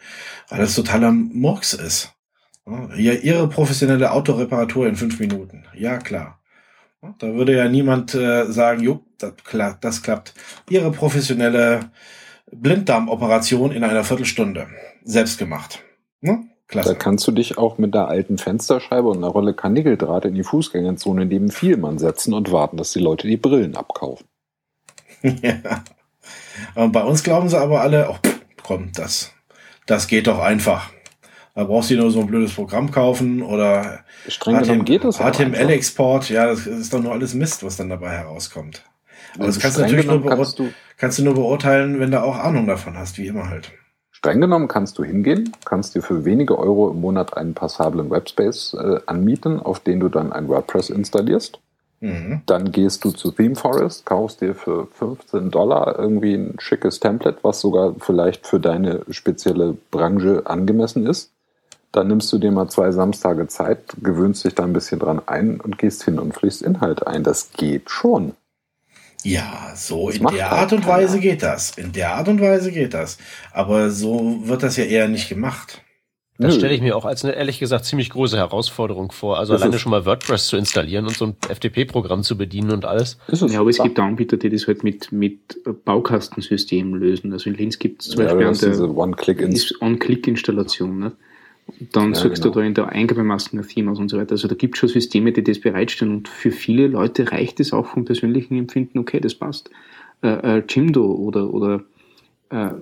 weil 0.48 0.58
das 0.58 0.74
totaler 0.74 1.12
Murks 1.12 1.72
ist. 1.72 2.12
Ja, 2.96 3.12
ihre 3.12 3.48
professionelle 3.48 4.10
Autoreparatur 4.12 4.86
in 4.86 4.96
fünf 4.96 5.18
Minuten. 5.18 5.64
Ja, 5.74 5.98
klar. 5.98 6.40
Da 7.18 7.34
würde 7.34 7.56
ja 7.56 7.68
niemand 7.68 8.14
äh, 8.14 8.44
sagen, 8.50 8.82
jo, 8.82 9.04
das, 9.18 9.32
klappt, 9.42 9.84
das 9.84 10.02
klappt. 10.02 10.34
Ihre 10.68 10.92
professionelle 10.92 11.90
Blinddarmoperation 12.52 13.72
in 13.72 13.84
einer 13.84 14.04
Viertelstunde. 14.04 14.66
Selbst 15.02 15.38
gemacht. 15.38 15.82
Ne? 16.20 16.49
Klasse. 16.70 16.90
Da 16.90 16.94
kannst 16.94 17.26
du 17.26 17.32
dich 17.32 17.58
auch 17.58 17.78
mit 17.78 17.94
der 17.94 18.06
alten 18.06 18.38
Fensterscheibe 18.38 19.08
und 19.08 19.18
einer 19.18 19.28
Rolle 19.28 19.54
Kanickeldraht 19.54 20.24
in 20.24 20.34
die 20.34 20.44
Fußgängerzone 20.44 21.26
neben 21.26 21.50
Vielmann 21.50 21.98
setzen 21.98 22.32
und 22.32 22.52
warten, 22.52 22.76
dass 22.76 22.92
die 22.92 23.00
Leute 23.00 23.26
die 23.26 23.36
Brillen 23.36 23.74
abkaufen. 23.76 24.26
ja. 25.22 25.82
Und 26.76 26.92
bei 26.92 27.02
uns 27.02 27.24
glauben 27.24 27.48
sie 27.48 27.58
aber 27.58 27.80
alle, 27.80 28.10
oh, 28.10 28.16
komm, 28.62 28.92
das, 28.94 29.32
das 29.86 30.06
geht 30.06 30.28
doch 30.28 30.38
einfach. 30.38 30.90
Da 31.56 31.64
brauchst 31.64 31.90
du 31.90 31.96
nur 31.96 32.12
so 32.12 32.20
ein 32.20 32.28
blödes 32.28 32.54
Programm 32.54 32.92
kaufen 32.92 33.42
oder 33.42 34.04
HTML-Export. 35.18 36.30
Ja, 36.30 36.46
das 36.46 36.68
ist 36.68 36.94
doch 36.94 37.02
nur 37.02 37.12
alles 37.12 37.34
Mist, 37.34 37.64
was 37.64 37.76
dann 37.76 37.88
dabei 37.88 38.10
herauskommt. 38.10 38.84
Aber 39.34 39.46
das 39.46 39.58
kannst 39.58 39.78
du 39.78 39.82
natürlich 39.82 40.06
nur, 40.06 40.24
kannst 40.24 40.58
du, 40.58 40.72
kannst 40.96 41.18
du 41.18 41.24
nur 41.24 41.34
beurteilen, 41.34 41.98
wenn 41.98 42.12
du 42.12 42.22
auch 42.22 42.36
Ahnung 42.36 42.68
davon 42.68 42.96
hast, 42.96 43.18
wie 43.18 43.26
immer 43.26 43.48
halt. 43.48 43.72
Streng 44.20 44.42
genommen 44.42 44.68
kannst 44.68 44.98
du 44.98 45.02
hingehen, 45.02 45.50
kannst 45.64 45.94
dir 45.94 46.02
für 46.02 46.26
wenige 46.26 46.58
Euro 46.58 46.90
im 46.90 47.00
Monat 47.00 47.38
einen 47.38 47.54
passablen 47.54 48.10
Webspace 48.10 48.74
äh, 48.74 49.00
anmieten, 49.06 49.58
auf 49.58 49.80
den 49.80 49.98
du 49.98 50.10
dann 50.10 50.30
ein 50.30 50.46
WordPress 50.46 50.90
installierst. 50.90 51.58
Mhm. 52.00 52.42
Dann 52.44 52.70
gehst 52.70 53.02
du 53.02 53.12
zu 53.12 53.30
ThemeForest, 53.30 54.04
kaufst 54.04 54.42
dir 54.42 54.54
für 54.54 54.88
15 54.88 55.50
Dollar 55.50 55.98
irgendwie 55.98 56.34
ein 56.34 56.56
schickes 56.58 57.00
Template, 57.00 57.38
was 57.40 57.62
sogar 57.62 57.94
vielleicht 57.98 58.46
für 58.46 58.60
deine 58.60 59.06
spezielle 59.08 59.74
Branche 59.90 60.42
angemessen 60.44 61.06
ist. 61.06 61.32
Dann 61.90 62.08
nimmst 62.08 62.30
du 62.30 62.36
dir 62.36 62.52
mal 62.52 62.68
zwei 62.68 62.90
Samstage 62.90 63.48
Zeit, 63.48 63.96
gewöhnst 64.02 64.44
dich 64.44 64.54
da 64.54 64.64
ein 64.64 64.74
bisschen 64.74 65.00
dran 65.00 65.22
ein 65.24 65.62
und 65.62 65.78
gehst 65.78 66.02
hin 66.02 66.18
und 66.18 66.34
fließt 66.34 66.60
Inhalt 66.60 67.06
ein. 67.06 67.24
Das 67.24 67.52
geht 67.52 67.88
schon. 67.88 68.34
Ja, 69.22 69.72
so 69.74 70.08
das 70.08 70.16
in 70.16 70.26
der 70.28 70.52
Art 70.52 70.72
und 70.72 70.86
Weise 70.86 71.18
keiner. 71.18 71.20
geht 71.20 71.42
das. 71.42 71.76
In 71.76 71.92
der 71.92 72.14
Art 72.14 72.28
und 72.28 72.40
Weise 72.40 72.72
geht 72.72 72.94
das. 72.94 73.18
Aber 73.52 73.90
so 73.90 74.40
wird 74.44 74.62
das 74.62 74.76
ja 74.76 74.84
eher 74.84 75.08
nicht 75.08 75.28
gemacht. 75.28 75.82
Das 76.38 76.54
stelle 76.54 76.72
ich 76.72 76.80
mir 76.80 76.96
auch 76.96 77.04
als 77.04 77.22
eine 77.22 77.34
ehrlich 77.34 77.58
gesagt 77.58 77.84
ziemlich 77.84 78.08
große 78.08 78.34
Herausforderung 78.34 79.12
vor. 79.12 79.38
Also 79.38 79.52
das 79.52 79.60
alleine 79.60 79.78
schon 79.78 79.90
mal 79.90 80.06
WordPress 80.06 80.46
zu 80.46 80.56
installieren 80.56 81.06
und 81.06 81.14
so 81.14 81.26
ein 81.26 81.36
FTP-Programm 81.46 82.22
zu 82.22 82.38
bedienen 82.38 82.70
und 82.70 82.86
alles. 82.86 83.18
Ja, 83.30 83.60
aber 83.60 83.68
es 83.68 83.78
gibt 83.78 83.98
Anbieter, 83.98 84.38
die 84.38 84.48
das 84.48 84.66
halt 84.66 84.82
mit, 84.82 85.12
mit 85.12 85.58
Baukastensystemen 85.84 86.98
lösen. 86.98 87.30
Also 87.34 87.50
in 87.50 87.56
Linz 87.56 87.78
gibt 87.78 88.00
es 88.00 88.08
zum 88.08 88.22
ja, 88.22 88.32
Beispiel 88.32 88.72
eine 88.72 88.94
One-Click-Installation. 88.94 91.02
One 91.02 91.12
dann 91.92 92.12
ja, 92.12 92.14
suchst 92.14 92.42
genau. 92.42 92.54
du 92.54 92.60
da 92.60 92.66
in 92.66 92.74
der 92.74 92.88
Eingabemasken 92.90 93.58
ein 93.58 93.66
Theme 93.66 93.90
aus 93.90 93.98
und 93.98 94.08
so 94.10 94.18
weiter. 94.18 94.32
Also 94.32 94.48
da 94.48 94.54
gibt 94.54 94.74
es 94.74 94.80
schon 94.80 94.88
Systeme, 94.88 95.32
die 95.32 95.42
das 95.42 95.60
bereitstellen 95.60 96.14
und 96.14 96.28
für 96.28 96.50
viele 96.50 96.86
Leute 96.86 97.32
reicht 97.32 97.60
es 97.60 97.72
auch 97.72 97.86
vom 97.86 98.04
persönlichen 98.04 98.56
Empfinden, 98.56 98.98
okay, 98.98 99.20
das 99.20 99.34
passt. 99.34 99.70
Äh, 100.22 100.58
äh, 100.58 100.62
Jimdo 100.68 101.04
oder, 101.04 101.52
oder 101.52 101.82
äh, 102.50 102.72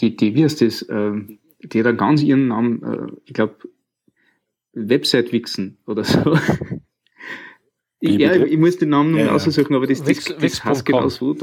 die, 0.00 0.16
die, 0.16 0.34
wie 0.34 0.44
heißt 0.44 0.60
das, 0.60 0.82
äh, 0.82 1.12
die 1.60 1.82
dann 1.82 1.96
ganz 1.96 2.22
ihren 2.22 2.48
Namen, 2.48 2.82
äh, 2.82 3.12
ich 3.24 3.34
glaube, 3.34 3.56
Website 4.72 5.32
wichsen 5.32 5.78
oder 5.86 6.04
so. 6.04 6.36
ich, 8.00 8.18
ja, 8.18 8.34
ich, 8.34 8.58
muss 8.58 8.78
den 8.78 8.90
Namen 8.90 9.12
noch 9.12 9.18
ja, 9.18 9.32
aussuchen, 9.32 9.74
aber 9.74 9.86
das, 9.86 10.02
das, 10.02 10.24
das, 10.24 10.36
das 10.36 10.64
heißt 10.64 10.84
genau 10.84 11.08
so. 11.08 11.36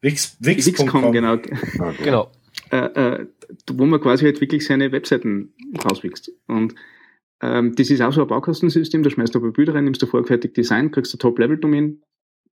Wix, 0.00 0.36
Wix, 0.40 0.66
Wix.com, 0.66 1.12
genau. 1.12 1.34
Okay. 1.34 1.56
Genau. 2.04 2.30
Äh, 2.70 2.76
äh, 2.76 3.26
wo 3.72 3.86
man 3.86 4.00
quasi 4.00 4.24
halt 4.24 4.40
wirklich 4.40 4.66
seine 4.66 4.92
Webseiten 4.92 5.54
rauswächst. 5.84 6.32
Und 6.46 6.74
ähm, 7.40 7.74
das 7.74 7.90
ist 7.90 8.02
auch 8.02 8.12
so 8.12 8.22
ein 8.22 8.28
Baukastensystem, 8.28 9.02
da 9.02 9.10
schmeißt 9.10 9.34
du 9.34 9.38
aber 9.38 9.52
Bilder 9.52 9.74
rein, 9.74 9.84
nimmst 9.84 10.02
du 10.02 10.06
vorgefertigt 10.06 10.56
Design, 10.56 10.90
kriegst 10.90 11.12
du 11.14 11.18
Top-Level-Domain, 11.18 12.02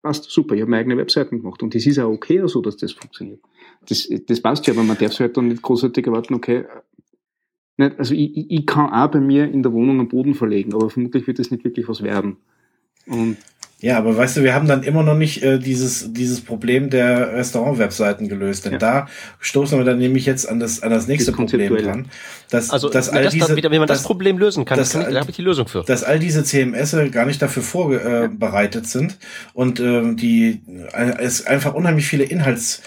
passt 0.03 0.31
super, 0.31 0.55
ich 0.55 0.63
habe 0.63 0.71
meine 0.71 0.81
eigene 0.81 0.97
Webseiten 0.97 1.43
gemacht. 1.43 1.63
Und 1.63 1.75
das 1.75 1.87
ist 1.87 1.99
auch 1.99 2.11
okay 2.11 2.43
so, 2.47 2.61
dass 2.61 2.77
das 2.77 2.93
funktioniert. 2.93 3.41
Das, 3.89 4.09
das 4.27 4.41
passt 4.41 4.67
ja, 4.67 4.73
aber 4.73 4.83
man 4.83 4.99
darf 4.99 5.13
sich 5.13 5.21
halt 5.21 5.37
dann 5.37 5.49
nicht 5.49 5.63
großartig 5.63 6.07
erwarten, 6.07 6.35
okay, 6.35 6.65
nicht, 7.77 7.99
also 7.99 8.15
ich, 8.15 8.51
ich 8.51 8.67
kann 8.67 8.91
auch 8.93 9.11
bei 9.11 9.21
mir 9.21 9.51
in 9.51 9.63
der 9.63 9.73
Wohnung 9.73 10.01
einen 10.01 10.09
Boden 10.09 10.35
verlegen, 10.35 10.75
aber 10.75 10.91
vermutlich 10.91 11.27
wird 11.27 11.39
das 11.39 11.51
nicht 11.51 11.65
wirklich 11.65 11.89
was 11.89 12.03
werden. 12.03 12.37
Und 13.07 13.37
ja, 13.83 13.97
aber 13.97 14.15
weißt 14.15 14.37
du, 14.37 14.43
wir 14.43 14.55
haben 14.55 14.69
dann 14.69 14.83
immer 14.83 15.03
noch 15.03 15.17
nicht 15.17 15.43
äh, 15.43 15.59
dieses, 15.59 16.13
dieses 16.13 16.43
Problem 16.43 16.91
der 16.91 17.33
Restaurant-Webseiten 17.33 18.29
gelöst. 18.29 18.67
Denn 18.67 18.73
ja. 18.73 18.79
da 18.79 19.09
stoßen 19.39 19.79
wir 19.79 19.85
dann 19.87 19.99
nämlich 19.99 20.27
jetzt 20.27 20.47
an 20.47 20.61
das, 20.61 20.83
an 20.83 20.91
das 20.91 21.07
nächste 21.07 21.31
das 21.31 21.37
Problem 21.37 21.77
dran. 21.77 22.11
Dass, 22.51 22.69
also, 22.69 22.91
dass 22.91 23.09
all 23.09 23.25
das 23.25 23.33
diese, 23.33 23.57
wie, 23.57 23.63
man 23.63 23.89
das, 23.89 23.99
das, 23.99 24.03
Problem 24.03 24.37
lösen 24.37 24.67
kann, 24.67 24.77
das, 24.77 24.93
kann, 24.93 25.11
da 25.11 25.21
habe 25.21 25.31
ich 25.31 25.37
die 25.37 25.43
Lösung 25.43 25.67
für. 25.67 25.83
Dass 25.83 26.05
all 26.05 26.19
diese 26.19 26.45
CMS 26.45 26.95
gar 27.11 27.25
nicht 27.25 27.41
dafür 27.41 27.63
vorbereitet 27.63 28.85
äh, 28.85 28.89
sind 28.89 29.19
und 29.55 29.81
äh, 29.81 30.15
die 30.15 30.61
äh, 30.93 31.13
es 31.19 31.47
einfach 31.47 31.73
unheimlich 31.73 32.07
viele 32.07 32.25
Inhalts 32.25 32.83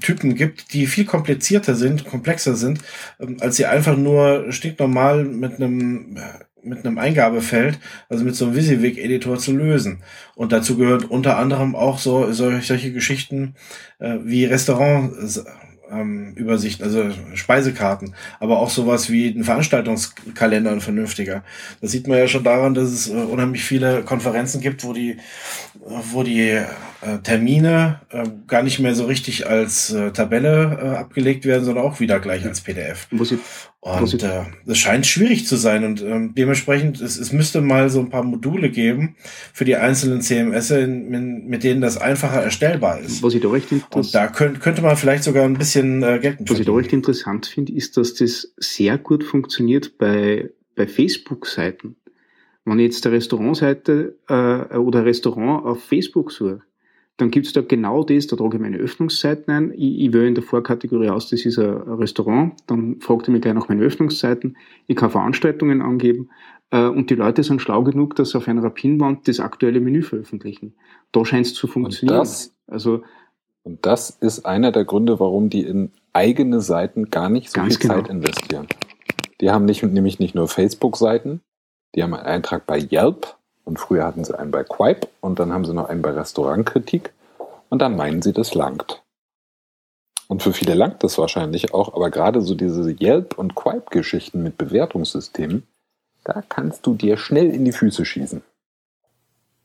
Typen 0.00 0.34
gibt, 0.34 0.72
die 0.72 0.86
viel 0.86 1.04
komplizierter 1.04 1.74
sind, 1.74 2.06
komplexer 2.06 2.56
sind, 2.56 2.80
ähm, 3.20 3.36
als 3.40 3.56
sie 3.56 3.66
einfach 3.66 3.94
nur 3.94 4.50
stinknormal 4.50 5.22
mit 5.22 5.56
einem 5.56 6.16
mit 6.62 6.84
einem 6.84 6.98
Eingabefeld, 6.98 7.78
also 8.08 8.24
mit 8.24 8.36
so 8.36 8.46
einem 8.46 8.54
WYSIWYG-Editor 8.54 9.38
zu 9.38 9.56
lösen. 9.56 10.02
Und 10.34 10.52
dazu 10.52 10.76
gehört 10.76 11.10
unter 11.10 11.38
anderem 11.38 11.74
auch 11.74 11.98
so, 11.98 12.32
solche 12.32 12.92
Geschichten 12.92 13.54
äh, 13.98 14.18
wie 14.22 14.44
Restaurant 14.44 15.12
ähm, 15.90 16.32
Übersichten, 16.34 16.84
also 16.84 17.10
Speisekarten, 17.34 18.14
aber 18.38 18.58
auch 18.58 18.70
sowas 18.70 19.10
wie 19.10 19.28
ein 19.28 19.44
Veranstaltungskalender, 19.44 20.70
ein 20.70 20.80
vernünftiger. 20.80 21.42
Das 21.80 21.90
sieht 21.90 22.06
man 22.06 22.18
ja 22.18 22.28
schon 22.28 22.44
daran, 22.44 22.74
dass 22.74 22.90
es 22.90 23.08
äh, 23.08 23.14
unheimlich 23.14 23.64
viele 23.64 24.02
Konferenzen 24.02 24.60
gibt, 24.60 24.84
wo 24.84 24.92
die, 24.92 25.18
wo 26.12 26.22
die 26.22 26.48
äh, 26.48 27.18
Termine 27.22 28.00
äh, 28.10 28.24
gar 28.46 28.62
nicht 28.62 28.78
mehr 28.78 28.94
so 28.94 29.04
richtig 29.06 29.48
als 29.48 29.92
äh, 29.92 30.12
Tabelle 30.12 30.78
äh, 30.82 30.96
abgelegt 30.96 31.44
werden, 31.44 31.64
sondern 31.64 31.84
auch 31.84 32.00
wieder 32.00 32.20
gleich 32.20 32.44
als 32.44 32.60
PDF. 32.60 33.08
Muss 33.10 33.32
ich, 33.32 33.40
und 33.82 34.22
äh, 34.22 34.42
das 34.66 34.76
scheint 34.76 35.06
schwierig 35.06 35.46
zu 35.46 35.56
sein 35.56 35.84
und 35.84 36.02
ähm, 36.02 36.34
dementsprechend, 36.34 37.00
es, 37.00 37.18
es 37.18 37.32
müsste 37.32 37.62
mal 37.62 37.88
so 37.88 38.00
ein 38.00 38.10
paar 38.10 38.22
Module 38.22 38.68
geben 38.70 39.16
für 39.54 39.64
die 39.64 39.74
einzelnen 39.76 40.20
CMS, 40.20 40.70
in, 40.70 41.14
in, 41.14 41.46
mit 41.46 41.64
denen 41.64 41.80
das 41.80 41.96
einfacher 41.96 42.42
erstellbar 42.42 43.00
ist. 43.00 43.22
Was 43.22 43.32
ich 43.32 43.40
da 43.40 43.48
recht 43.48 43.72
und 43.94 44.14
da 44.14 44.26
könnt, 44.28 44.60
könnte 44.60 44.82
man 44.82 44.98
vielleicht 44.98 45.24
sogar 45.24 45.44
ein 45.44 45.56
bisschen 45.56 46.02
äh, 46.02 46.18
Geld 46.18 46.38
Was 46.40 46.60
ich 46.60 46.66
da 46.66 46.72
recht 46.72 46.92
interessant 46.92 47.46
finde, 47.46 47.72
ist, 47.72 47.96
dass 47.96 48.12
das 48.12 48.52
sehr 48.58 48.98
gut 48.98 49.24
funktioniert 49.24 49.96
bei, 49.96 50.50
bei 50.76 50.86
Facebook-Seiten. 50.86 51.96
Wenn 52.66 52.78
ich 52.80 52.84
jetzt 52.84 53.06
eine 53.06 53.16
Restaurantseite 53.16 54.18
äh, 54.28 54.76
oder 54.76 55.06
Restaurant 55.06 55.64
auf 55.64 55.82
Facebook 55.82 56.32
suche, 56.32 56.60
dann 57.20 57.30
gibt's 57.30 57.52
da 57.52 57.60
genau 57.60 58.02
das, 58.02 58.26
da 58.26 58.36
trage 58.36 58.56
ich 58.56 58.62
meine 58.62 58.78
Öffnungszeiten 58.78 59.52
ein. 59.52 59.72
Ich, 59.72 60.00
ich 60.00 60.12
wähle 60.12 60.28
in 60.28 60.34
der 60.34 60.44
Vorkategorie 60.44 61.10
aus, 61.10 61.28
das 61.28 61.44
ist 61.44 61.58
ein 61.58 61.66
Restaurant. 61.66 62.54
Dann 62.66 63.00
fragt 63.00 63.28
er 63.28 63.32
mich 63.32 63.42
gleich 63.42 63.54
nach 63.54 63.68
meinen 63.68 63.82
Öffnungszeiten. 63.82 64.56
Ich 64.86 64.96
kann 64.96 65.10
Veranstaltungen 65.10 65.82
angeben. 65.82 66.30
Äh, 66.70 66.84
und 66.84 67.10
die 67.10 67.14
Leute 67.14 67.42
sind 67.42 67.60
schlau 67.60 67.82
genug, 67.82 68.16
dass 68.16 68.30
sie 68.30 68.38
auf 68.38 68.48
einer 68.48 68.68
Pinwand 68.70 69.28
das 69.28 69.40
aktuelle 69.40 69.80
Menü 69.80 70.02
veröffentlichen. 70.02 70.74
Da 71.12 71.24
scheint 71.24 71.46
es 71.46 71.54
zu 71.54 71.66
funktionieren. 71.66 72.20
Und 72.20 72.26
das, 72.26 72.54
also, 72.66 73.02
und 73.62 73.84
das 73.84 74.10
ist 74.10 74.46
einer 74.46 74.72
der 74.72 74.84
Gründe, 74.84 75.20
warum 75.20 75.50
die 75.50 75.62
in 75.62 75.90
eigene 76.12 76.60
Seiten 76.60 77.10
gar 77.10 77.28
nicht 77.28 77.50
so 77.50 77.60
viel 77.60 77.76
genau. 77.76 77.94
Zeit 77.94 78.08
investieren. 78.08 78.66
Die 79.40 79.50
haben 79.50 79.64
nicht, 79.64 79.82
nämlich 79.82 80.18
nicht 80.18 80.34
nur 80.34 80.48
Facebook-Seiten, 80.48 81.40
die 81.94 82.02
haben 82.02 82.14
einen 82.14 82.26
Eintrag 82.26 82.66
bei 82.66 82.78
Yelp, 82.78 83.36
und 83.70 83.78
früher 83.78 84.04
hatten 84.04 84.24
sie 84.24 84.36
einen 84.36 84.50
bei 84.50 84.64
Quipe 84.64 85.06
und 85.20 85.38
dann 85.38 85.52
haben 85.52 85.64
sie 85.64 85.72
noch 85.72 85.88
einen 85.88 86.02
bei 86.02 86.10
Restaurantkritik. 86.10 87.12
Und 87.68 87.78
dann 87.80 87.94
meinen 87.94 88.20
sie, 88.20 88.32
das 88.32 88.52
langt. 88.52 89.00
Und 90.26 90.42
für 90.42 90.52
viele 90.52 90.74
langt 90.74 91.04
das 91.04 91.18
wahrscheinlich 91.18 91.72
auch, 91.72 91.94
aber 91.94 92.10
gerade 92.10 92.42
so 92.42 92.56
diese 92.56 92.82
Yelp- 92.90 93.38
und 93.38 93.54
Quipe-Geschichten 93.54 94.42
mit 94.42 94.58
Bewertungssystemen, 94.58 95.68
da 96.24 96.42
kannst 96.48 96.84
du 96.84 96.94
dir 96.94 97.16
schnell 97.16 97.54
in 97.54 97.64
die 97.64 97.70
Füße 97.70 98.04
schießen. 98.04 98.42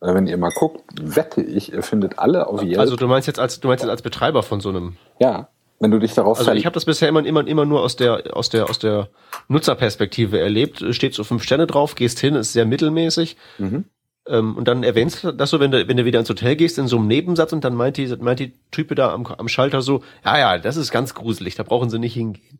Wenn 0.02 0.28
ihr 0.28 0.38
mal 0.38 0.52
guckt, 0.52 0.84
wette 1.02 1.42
ich, 1.42 1.74
ihr 1.74 1.82
findet 1.82 2.20
alle 2.20 2.46
auf 2.46 2.62
Yelp. 2.62 2.78
Also 2.78 2.96
du 2.98 3.08
meinst 3.08 3.26
jetzt 3.26 3.40
als 3.40 3.60
du 3.60 3.68
meinst 3.68 3.84
jetzt 3.84 3.90
als 3.90 4.04
Betreiber 4.04 4.44
von 4.44 4.60
so 4.60 4.70
einem. 4.70 4.98
Ja, 5.18 5.50
wenn 5.80 5.92
du 5.92 6.00
dich 6.00 6.14
darauf 6.14 6.40
Also 6.40 6.52
ich 6.54 6.66
habe 6.66 6.74
das 6.74 6.86
bisher 6.86 7.10
immer, 7.10 7.26
immer, 7.26 7.46
immer 7.46 7.66
nur 7.66 7.82
aus 7.82 7.96
der, 7.96 8.36
aus 8.36 8.50
der, 8.50 8.70
aus 8.70 8.80
der 8.80 9.10
Nutzerperspektive 9.50 10.40
erlebt. 10.40 10.84
Steht 10.92 11.14
so 11.14 11.24
fünf 11.24 11.44
Sterne 11.44 11.68
drauf, 11.68 11.96
gehst 11.96 12.20
hin, 12.20 12.36
ist 12.36 12.54
sehr 12.54 12.66
mittelmäßig. 12.66 13.36
Mhm. 13.58 13.86
Ähm, 14.28 14.56
und 14.58 14.68
dann 14.68 14.84
erwähnst 14.84 15.24
du 15.24 15.32
das 15.32 15.50
so, 15.50 15.60
wenn 15.60 15.72
du, 15.72 15.88
wenn 15.88 15.98
du 15.98 16.06
wieder 16.06 16.20
ins 16.20 16.30
Hotel 16.30 16.56
gehst, 16.56 16.78
in 16.78 16.88
so 16.88 16.98
einem 16.98 17.08
Nebensatz 17.08 17.54
und 17.54 17.64
dann 17.64 17.76
meint 17.76 17.98
die, 17.98 18.08
meint 18.20 18.40
die 18.40 18.54
Type 18.72 18.96
da 18.96 19.14
am, 19.14 19.26
am 19.26 19.48
Schalter 19.48 19.82
so, 19.82 20.02
ja, 20.24 20.38
ja, 20.38 20.58
das 20.58 20.78
ist 20.78 20.92
ganz 20.92 21.14
gruselig, 21.14 21.56
da 21.56 21.64
brauchen 21.64 21.90
sie 21.90 22.00
nicht 22.00 22.14
hingehen. 22.14 22.60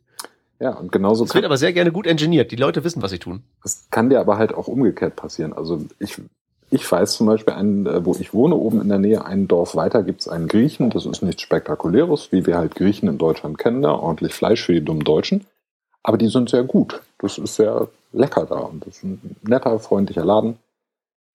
Ja, 0.58 0.70
und 0.70 0.90
genauso. 0.90 1.24
Es 1.24 1.34
wird 1.34 1.44
aber 1.44 1.58
sehr 1.58 1.72
gerne 1.72 1.92
gut 1.92 2.06
engineert. 2.06 2.50
Die 2.50 2.56
Leute 2.56 2.82
wissen, 2.82 3.02
was 3.02 3.10
sie 3.10 3.18
tun. 3.18 3.42
Das 3.62 3.88
kann 3.90 4.08
dir 4.08 4.20
aber 4.20 4.38
halt 4.38 4.54
auch 4.54 4.68
umgekehrt 4.68 5.14
passieren. 5.14 5.52
Also 5.52 5.84
ich 5.98 6.18
ich 6.70 6.90
weiß 6.90 7.16
zum 7.16 7.26
Beispiel, 7.26 7.54
einen, 7.54 7.86
äh, 7.86 8.04
wo 8.04 8.14
ich 8.18 8.34
wohne, 8.34 8.56
oben 8.56 8.80
in 8.80 8.88
der 8.88 8.98
Nähe, 8.98 9.24
ein 9.24 9.46
Dorf 9.46 9.76
weiter, 9.76 10.02
gibt 10.02 10.22
es 10.22 10.28
einen 10.28 10.48
Griechen. 10.48 10.90
Das 10.90 11.06
ist 11.06 11.22
nichts 11.22 11.42
Spektakuläres, 11.42 12.32
wie 12.32 12.46
wir 12.46 12.56
halt 12.56 12.74
Griechen 12.74 13.08
in 13.08 13.18
Deutschland 13.18 13.58
kennen, 13.58 13.82
da 13.82 13.92
ordentlich 13.92 14.34
Fleisch 14.34 14.64
für 14.64 14.72
die 14.72 14.84
dummen 14.84 15.04
Deutschen. 15.04 15.46
Aber 16.02 16.18
die 16.18 16.28
sind 16.28 16.50
sehr 16.50 16.64
gut. 16.64 17.00
Das 17.18 17.38
ist 17.38 17.56
sehr 17.56 17.88
lecker 18.12 18.46
da 18.46 18.56
und 18.56 18.86
das 18.86 18.96
ist 18.96 19.04
ein 19.04 19.36
netter, 19.42 19.78
freundlicher 19.78 20.24
Laden. 20.24 20.56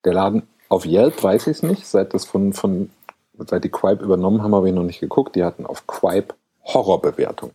Der 0.06 0.14
Laden 0.14 0.43
auf 0.70 0.86
Yelp 0.86 1.22
weiß 1.22 1.47
ich 1.47 1.58
es 1.58 1.64
nicht. 1.64 1.86
Seit 1.86 2.14
das 2.14 2.26
von, 2.26 2.54
von, 2.54 2.89
seit 3.38 3.64
die 3.64 3.70
Quipe 3.70 4.04
übernommen 4.04 4.41
haben, 4.41 4.56
habe 4.56 4.70
ich 4.70 4.76
noch 4.76 4.84
nicht 4.84 4.99
geguckt. 4.99 5.36
Die 5.36 5.43
hatten 5.43 5.66
auf 5.66 5.86
Quipe 5.88 6.36
Horrorbewertung. 6.64 7.52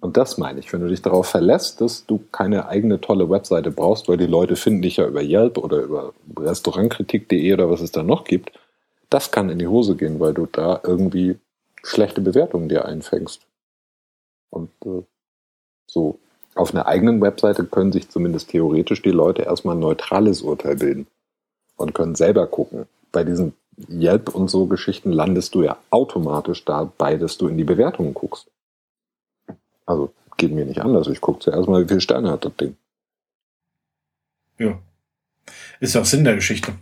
Und 0.00 0.18
das 0.18 0.36
meine 0.36 0.60
ich, 0.60 0.70
wenn 0.70 0.82
du 0.82 0.88
dich 0.88 1.00
darauf 1.00 1.28
verlässt, 1.28 1.80
dass 1.80 2.04
du 2.04 2.22
keine 2.30 2.68
eigene 2.68 3.00
tolle 3.00 3.30
Webseite 3.30 3.70
brauchst, 3.70 4.06
weil 4.06 4.18
die 4.18 4.26
Leute 4.26 4.54
finden 4.54 4.82
dich 4.82 4.98
ja 4.98 5.06
über 5.06 5.22
Yelp 5.22 5.56
oder 5.56 5.78
über 5.78 6.12
Restaurantkritik.de 6.38 7.54
oder 7.54 7.70
was 7.70 7.80
es 7.80 7.90
da 7.90 8.02
noch 8.02 8.24
gibt, 8.24 8.52
das 9.08 9.30
kann 9.30 9.48
in 9.48 9.58
die 9.58 9.66
Hose 9.66 9.96
gehen, 9.96 10.20
weil 10.20 10.34
du 10.34 10.44
da 10.44 10.80
irgendwie 10.84 11.38
schlechte 11.82 12.20
Bewertungen 12.20 12.68
dir 12.68 12.84
einfängst. 12.84 13.46
Und 14.50 14.70
äh, 14.84 15.04
so 15.86 16.18
auf 16.54 16.72
einer 16.72 16.86
eigenen 16.86 17.20
Webseite 17.20 17.64
können 17.64 17.92
sich 17.92 18.08
zumindest 18.08 18.50
theoretisch 18.50 19.02
die 19.02 19.10
Leute 19.10 19.42
erstmal 19.42 19.76
ein 19.76 19.80
neutrales 19.80 20.42
Urteil 20.42 20.76
bilden 20.76 21.06
und 21.76 21.94
können 21.94 22.14
selber 22.14 22.46
gucken. 22.46 22.86
Bei 23.12 23.24
diesen 23.24 23.54
Yelp 23.88 24.34
und 24.34 24.48
so 24.48 24.66
Geschichten 24.66 25.10
landest 25.10 25.54
du 25.54 25.62
ja 25.62 25.76
automatisch 25.90 26.64
dabei, 26.64 27.16
dass 27.16 27.38
du 27.38 27.48
in 27.48 27.58
die 27.58 27.64
Bewertungen 27.64 28.14
guckst. 28.14 28.46
Also 29.84 30.12
geht 30.36 30.52
mir 30.52 30.64
nicht 30.64 30.80
anders. 30.80 31.08
Ich 31.08 31.20
gucke 31.20 31.40
zuerst 31.40 31.68
mal, 31.68 31.82
wie 31.82 31.88
viele 31.88 32.00
Sterne 32.00 32.30
hat 32.30 32.44
das 32.44 32.56
Ding. 32.56 32.76
Ja. 34.58 34.78
Ist 35.80 35.94
ja 35.94 36.00
auch 36.00 36.06
Sinn 36.06 36.24
der 36.24 36.36
Geschichte. 36.36 36.72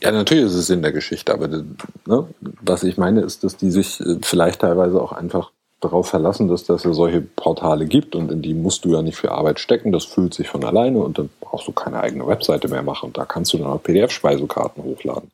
Ja, 0.00 0.12
natürlich 0.12 0.44
ist 0.44 0.54
es 0.54 0.66
Sinn 0.66 0.82
der 0.82 0.92
Geschichte, 0.92 1.32
aber 1.32 1.48
ne, 1.48 2.28
was 2.60 2.84
ich 2.84 2.96
meine, 2.96 3.20
ist, 3.20 3.44
dass 3.44 3.56
die 3.56 3.70
sich 3.70 4.00
äh, 4.00 4.18
vielleicht 4.22 4.60
teilweise 4.60 5.00
auch 5.00 5.12
einfach 5.12 5.52
darauf 5.80 6.08
verlassen, 6.08 6.48
dass 6.48 6.64
das 6.64 6.84
ja 6.84 6.92
solche 6.92 7.20
Portale 7.20 7.86
gibt 7.86 8.16
und 8.16 8.32
in 8.32 8.42
die 8.42 8.54
musst 8.54 8.84
du 8.84 8.90
ja 8.90 9.02
nicht 9.02 9.16
für 9.16 9.32
Arbeit 9.32 9.60
stecken, 9.60 9.92
das 9.92 10.04
fühlt 10.04 10.34
sich 10.34 10.48
von 10.48 10.64
alleine 10.64 10.98
und 10.98 11.18
dann 11.18 11.30
brauchst 11.40 11.68
du 11.68 11.72
keine 11.72 12.00
eigene 12.00 12.26
Webseite 12.26 12.68
mehr 12.68 12.82
machen. 12.82 13.12
Da 13.12 13.24
kannst 13.24 13.52
du 13.52 13.58
dann 13.58 13.68
auch 13.68 13.82
PDF-Speisekarten 13.82 14.82
hochladen. 14.82 15.30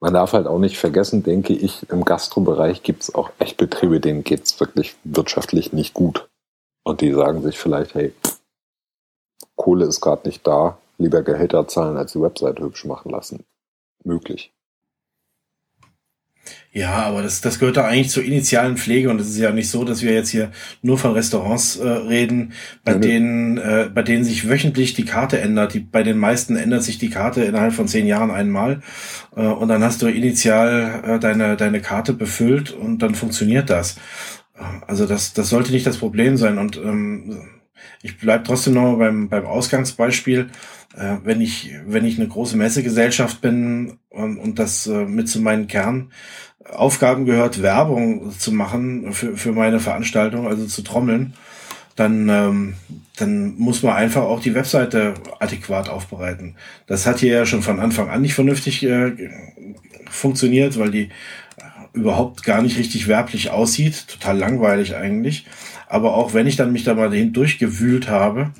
Man 0.00 0.12
darf 0.12 0.34
halt 0.34 0.46
auch 0.46 0.58
nicht 0.58 0.76
vergessen, 0.76 1.22
denke 1.22 1.54
ich, 1.54 1.88
im 1.90 2.04
Gastrobereich 2.04 2.82
gibt 2.82 3.04
es 3.04 3.14
auch 3.14 3.30
echt 3.38 3.56
Betriebe, 3.56 4.00
denen 4.00 4.22
geht 4.22 4.44
es 4.44 4.60
wirklich 4.60 4.96
wirtschaftlich 5.04 5.72
nicht 5.72 5.94
gut. 5.94 6.28
Und 6.82 7.00
die 7.00 7.12
sagen 7.12 7.42
sich 7.42 7.58
vielleicht, 7.58 7.94
hey, 7.94 8.12
Kohle 9.56 9.86
ist 9.86 10.02
gerade 10.02 10.28
nicht 10.28 10.46
da, 10.46 10.76
lieber 10.98 11.22
Gehälter 11.22 11.66
zahlen, 11.68 11.96
als 11.96 12.12
die 12.12 12.20
Webseite 12.20 12.62
hübsch 12.62 12.84
machen 12.84 13.10
lassen. 13.10 13.44
Möglich. 14.04 14.53
Ja, 16.72 17.04
aber 17.04 17.22
das, 17.22 17.40
das 17.40 17.60
gehört 17.60 17.76
da 17.76 17.84
eigentlich 17.84 18.10
zur 18.10 18.24
initialen 18.24 18.76
Pflege 18.76 19.08
und 19.08 19.20
es 19.20 19.28
ist 19.28 19.38
ja 19.38 19.52
nicht 19.52 19.70
so, 19.70 19.84
dass 19.84 20.02
wir 20.02 20.12
jetzt 20.12 20.30
hier 20.30 20.50
nur 20.82 20.98
von 20.98 21.12
Restaurants 21.12 21.76
äh, 21.76 21.88
reden, 21.88 22.52
bei 22.84 22.92
ja, 22.92 22.98
denen 22.98 23.58
äh, 23.58 23.88
bei 23.94 24.02
denen 24.02 24.24
sich 24.24 24.48
wöchentlich 24.48 24.94
die 24.94 25.04
Karte 25.04 25.40
ändert. 25.40 25.74
Die, 25.74 25.80
bei 25.80 26.02
den 26.02 26.18
meisten 26.18 26.56
ändert 26.56 26.82
sich 26.82 26.98
die 26.98 27.10
Karte 27.10 27.44
innerhalb 27.44 27.74
von 27.74 27.86
zehn 27.86 28.06
Jahren 28.06 28.32
einmal 28.32 28.80
äh, 29.36 29.42
und 29.42 29.68
dann 29.68 29.84
hast 29.84 30.02
du 30.02 30.08
initial 30.08 31.02
äh, 31.06 31.18
deine 31.20 31.56
deine 31.56 31.80
Karte 31.80 32.12
befüllt 32.12 32.72
und 32.72 32.98
dann 32.98 33.14
funktioniert 33.14 33.70
das. 33.70 33.96
Also 34.86 35.06
das 35.06 35.32
das 35.32 35.48
sollte 35.48 35.70
nicht 35.70 35.86
das 35.86 35.98
Problem 35.98 36.36
sein 36.36 36.58
und 36.58 36.76
ähm, 36.76 37.38
ich 38.02 38.18
bleib 38.18 38.44
trotzdem 38.44 38.74
noch 38.74 38.98
beim 38.98 39.28
beim 39.28 39.46
Ausgangsbeispiel 39.46 40.48
äh, 40.96 41.16
wenn 41.24 41.40
ich, 41.40 41.70
wenn 41.86 42.04
ich 42.04 42.18
eine 42.18 42.28
große 42.28 42.56
Messegesellschaft 42.56 43.40
bin 43.40 43.98
und, 44.10 44.38
und 44.38 44.58
das 44.58 44.86
äh, 44.86 45.04
mit 45.04 45.28
zu 45.28 45.40
meinen 45.40 45.66
Kernaufgaben 45.66 47.24
gehört, 47.24 47.62
Werbung 47.62 48.30
zu 48.38 48.52
machen 48.52 49.12
für, 49.12 49.36
für 49.36 49.52
meine 49.52 49.80
Veranstaltung, 49.80 50.46
also 50.46 50.66
zu 50.66 50.82
trommeln, 50.82 51.34
dann, 51.96 52.28
ähm, 52.28 52.74
dann 53.16 53.54
muss 53.56 53.82
man 53.82 53.94
einfach 53.94 54.22
auch 54.22 54.40
die 54.40 54.54
Webseite 54.54 55.14
adäquat 55.38 55.88
aufbereiten. 55.88 56.56
Das 56.86 57.06
hat 57.06 57.20
hier 57.20 57.32
ja 57.32 57.46
schon 57.46 57.62
von 57.62 57.80
Anfang 57.80 58.08
an 58.10 58.22
nicht 58.22 58.34
vernünftig 58.34 58.84
äh, 58.84 59.12
funktioniert, 60.10 60.78
weil 60.78 60.90
die 60.90 61.10
überhaupt 61.92 62.42
gar 62.42 62.60
nicht 62.62 62.78
richtig 62.78 63.06
werblich 63.06 63.50
aussieht. 63.50 64.08
Total 64.08 64.36
langweilig 64.36 64.96
eigentlich. 64.96 65.46
Aber 65.88 66.14
auch 66.14 66.34
wenn 66.34 66.48
ich 66.48 66.56
dann 66.56 66.72
mich 66.72 66.82
da 66.82 66.94
mal 66.94 67.10
dahin 67.10 67.32
durchgewühlt 67.32 68.08
habe, 68.08 68.50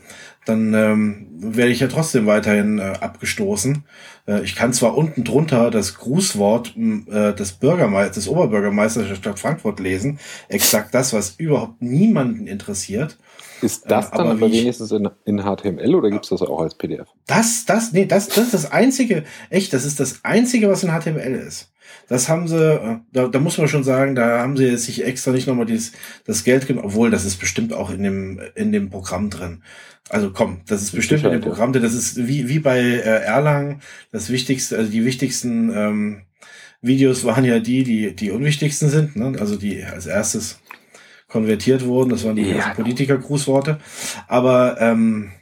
dann 0.45 0.75
ähm, 0.75 1.27
werde 1.37 1.71
ich 1.71 1.81
ja 1.81 1.89
trotzdem 1.89 2.27
weiterhin 2.27 2.79
äh, 2.79 2.95
abgestoßen. 3.01 3.85
Äh, 4.27 4.43
ich 4.43 4.55
kann 4.55 4.73
zwar 4.73 4.97
unten 4.97 5.25
drunter 5.25 5.71
das 5.71 5.97
Grußwort 5.97 6.75
äh, 6.77 7.33
des 7.33 7.53
Bürgermeisters, 7.53 8.25
des 8.25 8.29
Oberbürgermeisters 8.29 9.09
der 9.09 9.15
Stadt 9.15 9.39
Frankfurt 9.39 9.81
lesen, 9.81 10.19
exakt 10.49 10.95
das, 10.95 11.13
was 11.13 11.31
überhaupt 11.37 11.81
niemanden 11.81 12.47
interessiert. 12.47 13.19
Ist 13.63 13.91
das 13.91 14.09
äh, 14.09 14.11
dann 14.13 14.21
aber, 14.21 14.31
aber 14.33 14.53
wenigstens 14.53 14.93
in, 14.93 15.09
in, 15.25 15.43
HTML 15.43 15.95
oder 15.95 16.11
gibt's 16.11 16.29
das 16.29 16.43
auch 16.43 16.61
als 16.61 16.75
PDF? 16.75 17.09
Das, 17.27 17.65
das, 17.67 17.93
nee, 17.93 18.07
das, 18.07 18.29
das 18.29 18.39
ist 18.39 18.55
das 18.55 18.73
einzige, 18.73 19.25
echt, 19.51 19.73
das 19.73 19.85
ist 19.85 20.01
das 20.01 20.21
einzige, 20.25 20.69
was 20.69 20.85
in 20.85 20.91
HTML 20.91 21.35
ist. 21.35 21.71
Das 22.09 22.29
haben 22.29 22.49
sie, 22.49 22.57
äh, 22.57 22.99
da, 23.13 23.29
da 23.29 23.39
muss 23.41 23.59
man 23.59 23.69
schon 23.69 23.85
sagen, 23.85 24.15
da 24.15 24.41
haben 24.41 24.57
sie 24.57 24.77
sich 24.77 25.05
extra 25.05 25.33
nicht 25.33 25.47
nochmal 25.47 25.67
dieses, 25.67 25.93
das 26.25 26.45
Geld 26.45 26.67
genommen, 26.67 26.87
obwohl 26.87 27.11
das 27.11 27.25
ist 27.25 27.37
bestimmt 27.37 27.73
auch 27.73 27.91
in 27.91 28.03
dem, 28.03 28.41
in 28.55 28.73
dem 28.73 28.91
Programm 28.91 29.31
drin. 29.31 29.63
Also 30.11 30.31
komm, 30.31 30.61
das 30.67 30.83
ist 30.83 30.93
bestimmt 30.93 31.25
in 31.25 31.33
dem 31.33 31.41
Programm, 31.41 31.73
denn 31.73 31.83
das 31.83 31.95
ist 31.95 32.27
wie, 32.27 32.49
wie 32.49 32.59
bei 32.59 32.79
äh, 32.79 33.23
Erlangen 33.25 33.81
das 34.13 34.31
Wichtigste, 34.31 34.77
also 34.77 34.91
die 34.91 35.05
wichtigsten 35.05 35.73
ähm, 35.75 36.23
Videos 36.83 37.25
waren 37.25 37.47
ja 37.47 37.59
die, 37.59 37.83
die 37.85 38.15
die 38.15 38.31
unwichtigsten 38.31 38.91
sind, 38.91 39.17
ne? 39.17 39.37
also 39.41 39.57
die 39.57 39.83
als 39.83 40.07
erstes 40.07 40.61
konvertiert 41.29 41.85
wurden, 41.85 42.11
das 42.11 42.25
waren 42.25 42.37
die 42.37 42.51
ja. 42.51 42.75
Politiker-Grußworte. 42.75 43.79
Aber 44.29 44.77
ähm, 44.81 45.33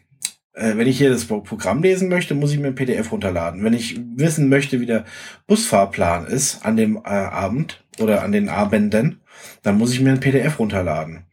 äh, 0.54 0.76
wenn 0.76 0.86
ich 0.86 0.98
hier 0.98 1.10
das 1.10 1.24
Programm 1.24 1.82
lesen 1.82 2.08
möchte, 2.08 2.34
muss 2.34 2.52
ich 2.52 2.58
mir 2.58 2.68
ein 2.68 2.74
PDF 2.74 3.12
runterladen. 3.12 3.64
Wenn 3.64 3.72
ich 3.72 4.00
wissen 4.16 4.48
möchte, 4.48 4.80
wie 4.80 4.86
der 4.86 5.04
Busfahrplan 5.46 6.26
ist 6.26 6.64
an 6.64 6.76
dem 6.76 6.96
äh, 6.96 7.08
Abend 7.08 7.82
oder 7.98 8.22
an 8.22 8.32
den 8.32 8.48
Abenden, 8.48 9.20
dann 9.62 9.78
muss 9.78 9.92
ich 9.92 10.00
mir 10.00 10.10
ein 10.10 10.20
PDF 10.20 10.58
runterladen. 10.58 11.24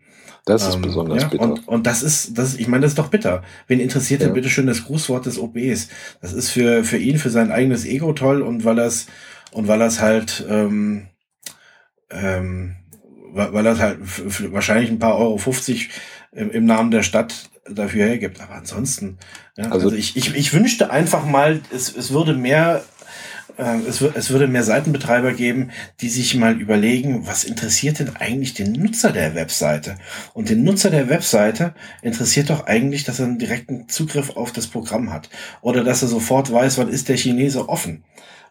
Das 0.45 0.67
ist 0.67 0.75
ähm, 0.75 0.81
besonders 0.81 1.23
ja, 1.23 1.27
bitter. 1.27 1.43
Und, 1.43 1.67
und 1.67 1.85
das 1.85 2.01
ist, 2.01 2.37
das, 2.37 2.55
ich 2.55 2.67
meine, 2.67 2.81
das 2.81 2.93
ist 2.93 2.97
doch 2.97 3.09
bitter. 3.09 3.43
Wen 3.67 3.79
interessiert 3.79 4.21
ja. 4.21 4.27
denn 4.27 4.33
bitte 4.33 4.49
schön 4.49 4.67
das 4.67 4.85
Grußwort 4.85 5.25
des 5.25 5.37
OBs? 5.37 5.89
Das 6.21 6.33
ist 6.33 6.49
für, 6.49 6.83
für 6.83 6.97
ihn, 6.97 7.17
für 7.17 7.29
sein 7.29 7.51
eigenes 7.51 7.85
Ego 7.85 8.13
toll 8.13 8.41
und 8.41 8.65
weil 8.65 8.79
es, 8.79 9.07
und 9.51 9.67
weil 9.67 9.81
es 9.81 10.01
halt, 10.01 10.45
ähm, 10.49 11.07
ähm, 12.09 12.77
weil 13.31 13.67
es 13.67 13.79
halt 13.79 13.99
wahrscheinlich 14.51 14.89
ein 14.89 14.97
paar 14.97 15.17
Euro 15.17 15.37
50 15.37 15.89
im, 16.31 16.49
im 16.49 16.65
Namen 16.65 16.89
der 16.89 17.03
Stadt 17.03 17.49
dafür 17.73 18.05
hergibt. 18.05 18.41
Aber 18.41 18.55
ansonsten, 18.55 19.17
ja, 19.57 19.65
also, 19.65 19.87
also 19.87 19.95
ich, 19.95 20.15
ich, 20.17 20.35
ich 20.35 20.53
wünschte 20.53 20.91
einfach 20.91 21.25
mal, 21.25 21.61
es, 21.71 21.95
es 21.95 22.11
würde 22.11 22.33
mehr 22.33 22.83
äh, 23.59 23.79
es, 23.87 24.01
es 24.01 24.29
würde 24.29 24.47
mehr 24.47 24.63
Seitenbetreiber 24.63 25.33
geben, 25.33 25.71
die 25.99 26.09
sich 26.09 26.35
mal 26.35 26.59
überlegen, 26.59 27.27
was 27.27 27.43
interessiert 27.43 27.99
denn 27.99 28.15
eigentlich 28.15 28.53
den 28.53 28.71
Nutzer 28.71 29.11
der 29.11 29.35
Webseite? 29.35 29.97
Und 30.33 30.49
den 30.49 30.63
Nutzer 30.63 30.89
der 30.89 31.09
Webseite 31.09 31.73
interessiert 32.01 32.49
doch 32.49 32.65
eigentlich, 32.67 33.03
dass 33.03 33.19
er 33.19 33.25
einen 33.25 33.39
direkten 33.39 33.89
Zugriff 33.89 34.31
auf 34.31 34.51
das 34.51 34.67
Programm 34.67 35.11
hat. 35.11 35.29
Oder 35.61 35.83
dass 35.83 36.01
er 36.01 36.07
sofort 36.07 36.51
weiß, 36.51 36.77
wann 36.77 36.89
ist 36.89 37.09
der 37.09 37.17
Chinese 37.17 37.67
offen? 37.67 38.03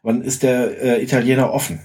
Wann 0.03 0.23
ist 0.23 0.43
der 0.43 0.81
äh, 0.81 1.03
Italiener 1.03 1.53
offen? 1.53 1.81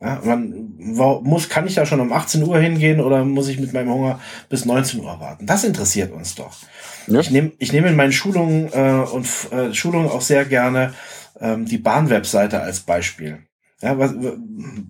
Ja, 0.00 0.20
man 0.24 0.74
muss, 0.78 1.48
kann 1.48 1.66
ich 1.66 1.74
da 1.74 1.86
schon 1.86 2.00
um 2.00 2.12
18 2.12 2.42
Uhr 2.42 2.58
hingehen 2.58 3.00
oder 3.00 3.24
muss 3.24 3.48
ich 3.48 3.58
mit 3.58 3.72
meinem 3.72 3.90
Hunger 3.90 4.20
bis 4.50 4.66
19 4.66 5.00
Uhr 5.00 5.20
warten? 5.20 5.46
Das 5.46 5.64
interessiert 5.64 6.12
uns 6.12 6.34
doch. 6.34 6.54
Ja. 7.06 7.20
Ich 7.20 7.30
nehme 7.30 7.52
ich 7.58 7.72
nehme 7.72 7.88
in 7.88 7.96
meinen 7.96 8.12
Schulungen 8.12 8.70
äh, 8.72 9.06
und 9.10 9.26
äh, 9.52 9.72
Schulungen 9.72 10.10
auch 10.10 10.20
sehr 10.20 10.44
gerne 10.44 10.92
ähm, 11.40 11.64
die 11.64 11.78
Bahn-Webseite 11.78 12.60
als 12.60 12.80
Beispiel. 12.80 13.38
Ja, 13.80 13.98
was, 13.98 14.14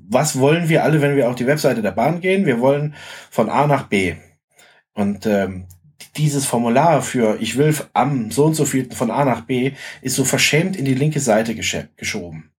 was 0.09 0.39
wollen 0.39 0.69
wir 0.69 0.83
alle, 0.83 1.01
wenn 1.01 1.17
wir 1.17 1.29
auf 1.29 1.37
die 1.37 1.47
Webseite 1.47 1.83
der 1.83 1.93
Bahn 1.93 2.21
gehen? 2.21 2.47
Wir 2.47 2.61
wollen 2.61 2.95
von 3.31 3.49
A 3.49 3.67
nach 3.67 3.85
B. 3.85 4.15
Und 4.93 5.27
ähm, 5.27 5.67
dieses 6.17 6.47
Formular 6.47 7.03
für 7.03 7.41
ich 7.41 7.57
will 7.57 7.75
am 7.93 8.31
so 8.31 8.45
und 8.45 8.55
so 8.55 8.65
viel 8.65 8.91
von 8.93 9.11
A 9.11 9.25
nach 9.25 9.43
B 9.43 9.73
ist 10.03 10.17
so 10.17 10.25
verschämt 10.25 10.77
in 10.77 10.85
die 10.85 10.95
linke 10.95 11.21
Seite 11.21 11.55
geschoben. 11.55 12.51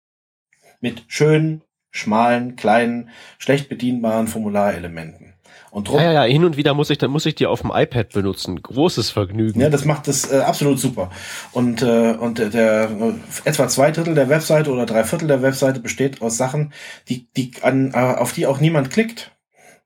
Mit 0.81 1.05
schönen, 1.09 1.63
schmalen, 1.97 2.57
kleinen, 2.57 3.11
schlecht 3.39 3.69
bedienbaren 3.69 4.29
Formularelementen. 4.29 5.35
Und 5.71 5.89
drum, 5.89 5.99
ja, 5.99 6.05
ja, 6.05 6.13
ja, 6.13 6.23
hin 6.23 6.45
und 6.45 6.57
wieder 6.57 6.73
muss 6.73 6.89
ich, 6.89 6.97
dann 6.97 7.11
muss 7.11 7.27
ich 7.27 7.35
die 7.35 7.47
auf 7.47 7.61
dem 7.61 7.71
iPad 7.71 8.11
benutzen. 8.11 8.63
Großes 8.63 9.11
Vergnügen. 9.11 9.61
Ja, 9.61 9.69
das 9.69 9.85
macht 9.85 10.09
das 10.09 10.33
äh, 10.33 10.39
absolut 10.39 10.79
super. 10.79 11.11
Und, 11.53 11.83
äh, 11.83 12.15
und 12.19 12.39
der, 12.39 12.49
der 12.49 12.91
äh, 12.91 13.13
etwa 13.45 13.69
zwei 13.69 13.91
Drittel 13.91 14.15
der 14.15 14.31
Webseite 14.31 14.71
oder 14.71 14.87
drei 14.87 15.05
Viertel 15.05 15.29
der 15.29 15.43
Webseite 15.43 15.81
besteht 15.81 16.23
aus 16.23 16.39
Sachen, 16.39 16.73
die, 17.09 17.29
die 17.37 17.53
an, 17.61 17.93
äh, 17.93 17.99
auf 17.99 18.33
die 18.33 18.47
auch 18.47 18.59
niemand 18.59 18.91
klickt. 18.91 19.33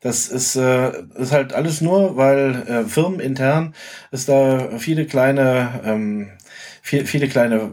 Das 0.01 0.29
ist, 0.29 0.55
äh, 0.55 0.93
ist 1.17 1.33
halt 1.33 1.53
alles 1.53 1.81
nur, 1.81 2.17
weil 2.17 2.55
äh, 2.69 2.85
Firmen 2.85 3.19
intern 3.19 3.75
es 4.13 4.27
da 4.27 4.79
viele 4.79 5.07
kleine, 5.07 5.81
ähm, 5.85 6.31
viel, 6.83 7.05
viele 7.05 7.27
kleine 7.29 7.69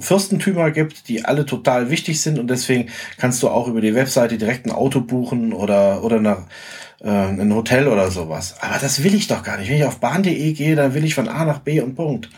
Fürstentümer 0.00 0.70
gibt, 0.70 1.08
die 1.08 1.24
alle 1.24 1.46
total 1.46 1.90
wichtig 1.90 2.20
sind 2.20 2.38
und 2.38 2.48
deswegen 2.48 2.88
kannst 3.16 3.42
du 3.42 3.48
auch 3.48 3.68
über 3.68 3.80
die 3.80 3.94
Webseite 3.94 4.38
direkt 4.38 4.66
ein 4.66 4.72
Auto 4.72 5.00
buchen 5.00 5.52
oder, 5.52 6.02
oder 6.04 6.16
eine 6.16 6.44
äh, 7.00 7.08
ein 7.08 7.54
Hotel 7.54 7.88
oder 7.88 8.10
sowas. 8.10 8.56
Aber 8.60 8.78
das 8.80 9.04
will 9.04 9.14
ich 9.14 9.28
doch 9.28 9.42
gar 9.42 9.58
nicht. 9.58 9.70
Wenn 9.70 9.76
ich 9.76 9.84
auf 9.84 10.00
bahn.de 10.00 10.52
gehe, 10.52 10.76
dann 10.76 10.94
will 10.94 11.04
ich 11.04 11.14
von 11.14 11.28
A 11.28 11.44
nach 11.44 11.60
B 11.60 11.80
und 11.80 11.94
Punkt. 11.94 12.28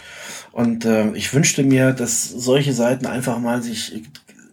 Und 0.53 0.85
äh, 0.85 1.13
ich 1.13 1.33
wünschte 1.33 1.63
mir, 1.63 1.93
dass 1.93 2.29
solche 2.29 2.73
Seiten 2.73 3.07
einfach 3.07 3.39
mal 3.39 3.63
sich 3.63 4.03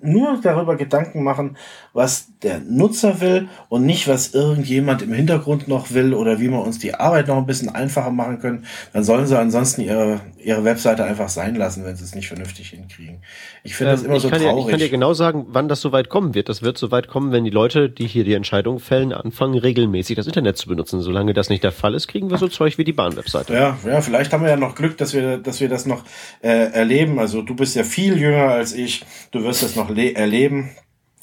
nur 0.01 0.39
darüber 0.41 0.75
Gedanken 0.75 1.23
machen, 1.23 1.57
was 1.93 2.27
der 2.43 2.59
Nutzer 2.59 3.19
will 3.19 3.49
und 3.67 3.85
nicht, 3.85 4.07
was 4.07 4.33
irgendjemand 4.33 5.01
im 5.01 5.11
Hintergrund 5.11 5.67
noch 5.67 5.91
will 5.91 6.13
oder 6.13 6.39
wie 6.39 6.49
wir 6.49 6.61
uns 6.61 6.77
die 6.77 6.93
Arbeit 6.93 7.27
noch 7.27 7.37
ein 7.37 7.47
bisschen 7.47 7.69
einfacher 7.69 8.11
machen 8.11 8.39
können, 8.39 8.65
dann 8.93 9.03
sollen 9.03 9.25
sie 9.25 9.37
ansonsten 9.37 9.81
ihre, 9.81 10.21
ihre 10.47 10.63
Webseite 10.63 11.03
einfach 11.03 11.27
sein 11.27 11.55
lassen, 11.55 11.83
wenn 11.83 11.97
sie 11.97 12.05
es 12.05 12.15
nicht 12.15 12.29
vernünftig 12.29 12.69
hinkriegen. 12.69 13.21
Ich 13.63 13.75
finde 13.75 13.91
ähm, 13.91 13.97
das 13.97 14.05
immer 14.05 14.19
so 14.21 14.29
traurig. 14.29 14.45
Ja, 14.45 14.57
ich 14.57 14.67
kann 14.69 14.79
dir 14.79 14.89
genau 14.89 15.13
sagen, 15.13 15.45
wann 15.49 15.67
das 15.67 15.81
so 15.81 15.91
weit 15.91 16.07
kommen 16.07 16.35
wird. 16.35 16.47
Das 16.47 16.61
wird 16.61 16.77
so 16.77 16.89
weit 16.89 17.09
kommen, 17.09 17.33
wenn 17.33 17.43
die 17.43 17.49
Leute, 17.49 17.89
die 17.89 18.07
hier 18.07 18.23
die 18.23 18.33
Entscheidung 18.33 18.79
fällen, 18.79 19.11
anfangen, 19.11 19.57
regelmäßig 19.59 20.15
das 20.15 20.25
Internet 20.25 20.57
zu 20.57 20.69
benutzen. 20.69 21.01
Solange 21.01 21.33
das 21.33 21.49
nicht 21.49 21.65
der 21.65 21.73
Fall 21.73 21.93
ist, 21.93 22.07
kriegen 22.07 22.31
wir 22.31 22.37
so 22.37 22.47
Zeug 22.47 22.77
wie 22.77 22.85
die 22.85 22.93
Bahnwebseite. 22.93 23.53
Ja, 23.53 23.77
ja, 23.85 23.99
vielleicht 23.99 24.31
haben 24.31 24.43
wir 24.43 24.49
ja 24.49 24.55
noch 24.55 24.75
Glück, 24.75 24.97
dass 24.97 25.13
wir, 25.13 25.37
dass 25.37 25.59
wir 25.59 25.67
das 25.67 25.85
noch 25.85 26.05
äh, 26.41 26.71
erleben. 26.71 27.19
Also 27.19 27.41
du 27.41 27.53
bist 27.53 27.75
ja 27.75 27.83
viel 27.83 28.17
jünger 28.17 28.47
als 28.47 28.73
ich. 28.73 29.03
Du 29.31 29.43
wirst 29.43 29.63
das 29.63 29.75
noch 29.75 29.89
erleben. 29.89 30.69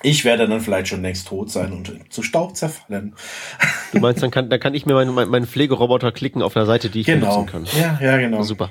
Ich 0.02 0.26
werde 0.26 0.46
dann 0.46 0.60
vielleicht 0.60 0.88
schon 0.88 1.00
längst 1.00 1.28
tot 1.28 1.50
sein 1.50 1.72
und 1.72 2.12
zu 2.12 2.22
Staub 2.22 2.58
zerfallen. 2.58 3.14
Du 3.92 4.00
meinst, 4.00 4.22
dann 4.22 4.30
kann, 4.30 4.50
dann 4.50 4.60
kann 4.60 4.74
ich 4.74 4.84
mir 4.84 4.92
meinen, 4.92 5.14
meinen 5.14 5.46
Pflegeroboter 5.46 6.12
klicken 6.12 6.42
auf 6.42 6.52
der 6.52 6.66
Seite, 6.66 6.90
die 6.90 7.00
ich 7.00 7.06
genau. 7.06 7.44
benutzen 7.44 7.46
kann. 7.46 7.80
Ja, 7.80 7.98
ja, 8.02 8.18
genau. 8.18 8.42
Super. 8.42 8.70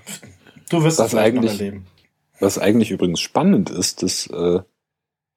Du 0.74 0.84
wirst 0.84 1.00
das 1.00 1.14
noch 1.14 1.22
erleben. 1.22 1.86
Was 2.40 2.58
eigentlich 2.58 2.92
übrigens 2.92 3.20
spannend 3.20 3.70
ist, 3.70 4.04
das, 4.04 4.28
äh, 4.28 4.62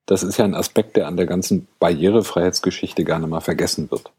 das 0.06 0.22
ist 0.22 0.38
ja 0.38 0.44
ein 0.44 0.54
Aspekt, 0.54 0.96
der 0.96 1.06
an 1.06 1.16
der 1.16 1.26
ganzen 1.26 1.68
Barrierefreiheitsgeschichte 1.78 3.04
gerne 3.04 3.26
mal 3.26 3.40
vergessen 3.40 3.90
wird. 3.90 4.10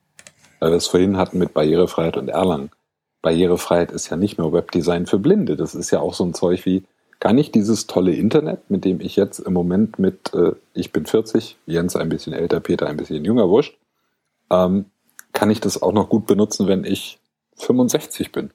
Weil 0.60 0.72
wir 0.72 0.78
es 0.78 0.88
vorhin 0.88 1.18
hatten 1.18 1.40
mit 1.40 1.54
Barrierefreiheit 1.54 2.18
und 2.18 2.30
Erlangen. 2.30 2.70
Barrierefreiheit 3.22 3.92
ist 3.92 4.10
ja 4.10 4.18
nicht 4.18 4.38
nur 4.38 4.54
Webdesign 4.54 5.08
für 5.08 5.20
Blinde, 5.20 5.58
das 5.58 5.76
ist 5.76 5.92
ja 5.92 6.00
auch 6.00 6.14
so 6.14 6.24
ein 6.24 6.34
Zeug 6.34 6.66
wie 6.66 6.84
kann 7.20 7.38
ich 7.38 7.52
dieses 7.52 7.88
tolle 7.88 8.14
Internet, 8.14 8.70
mit 8.70 8.86
dem 8.86 9.02
ich 9.02 9.16
jetzt 9.16 9.40
im 9.40 9.54
Moment 9.54 9.98
mit, 9.98 10.34
äh, 10.34 10.52
ich 10.74 10.92
bin 10.92 11.06
40, 11.06 11.58
Jens 11.66 11.96
ein 11.96 12.10
bisschen 12.10 12.34
älter, 12.34 12.60
Peter 12.60 12.88
ein 12.88 12.98
bisschen 12.98 13.26
jünger, 13.26 13.50
wurscht, 13.50 13.76
ähm, 14.52 14.86
kann 15.34 15.50
ich 15.50 15.60
das 15.60 15.82
auch 15.82 15.94
noch 15.94 16.10
gut 16.10 16.28
benutzen, 16.28 16.68
wenn 16.68 16.84
ich 16.84 17.18
65 17.56 18.32
bin? 18.32 18.52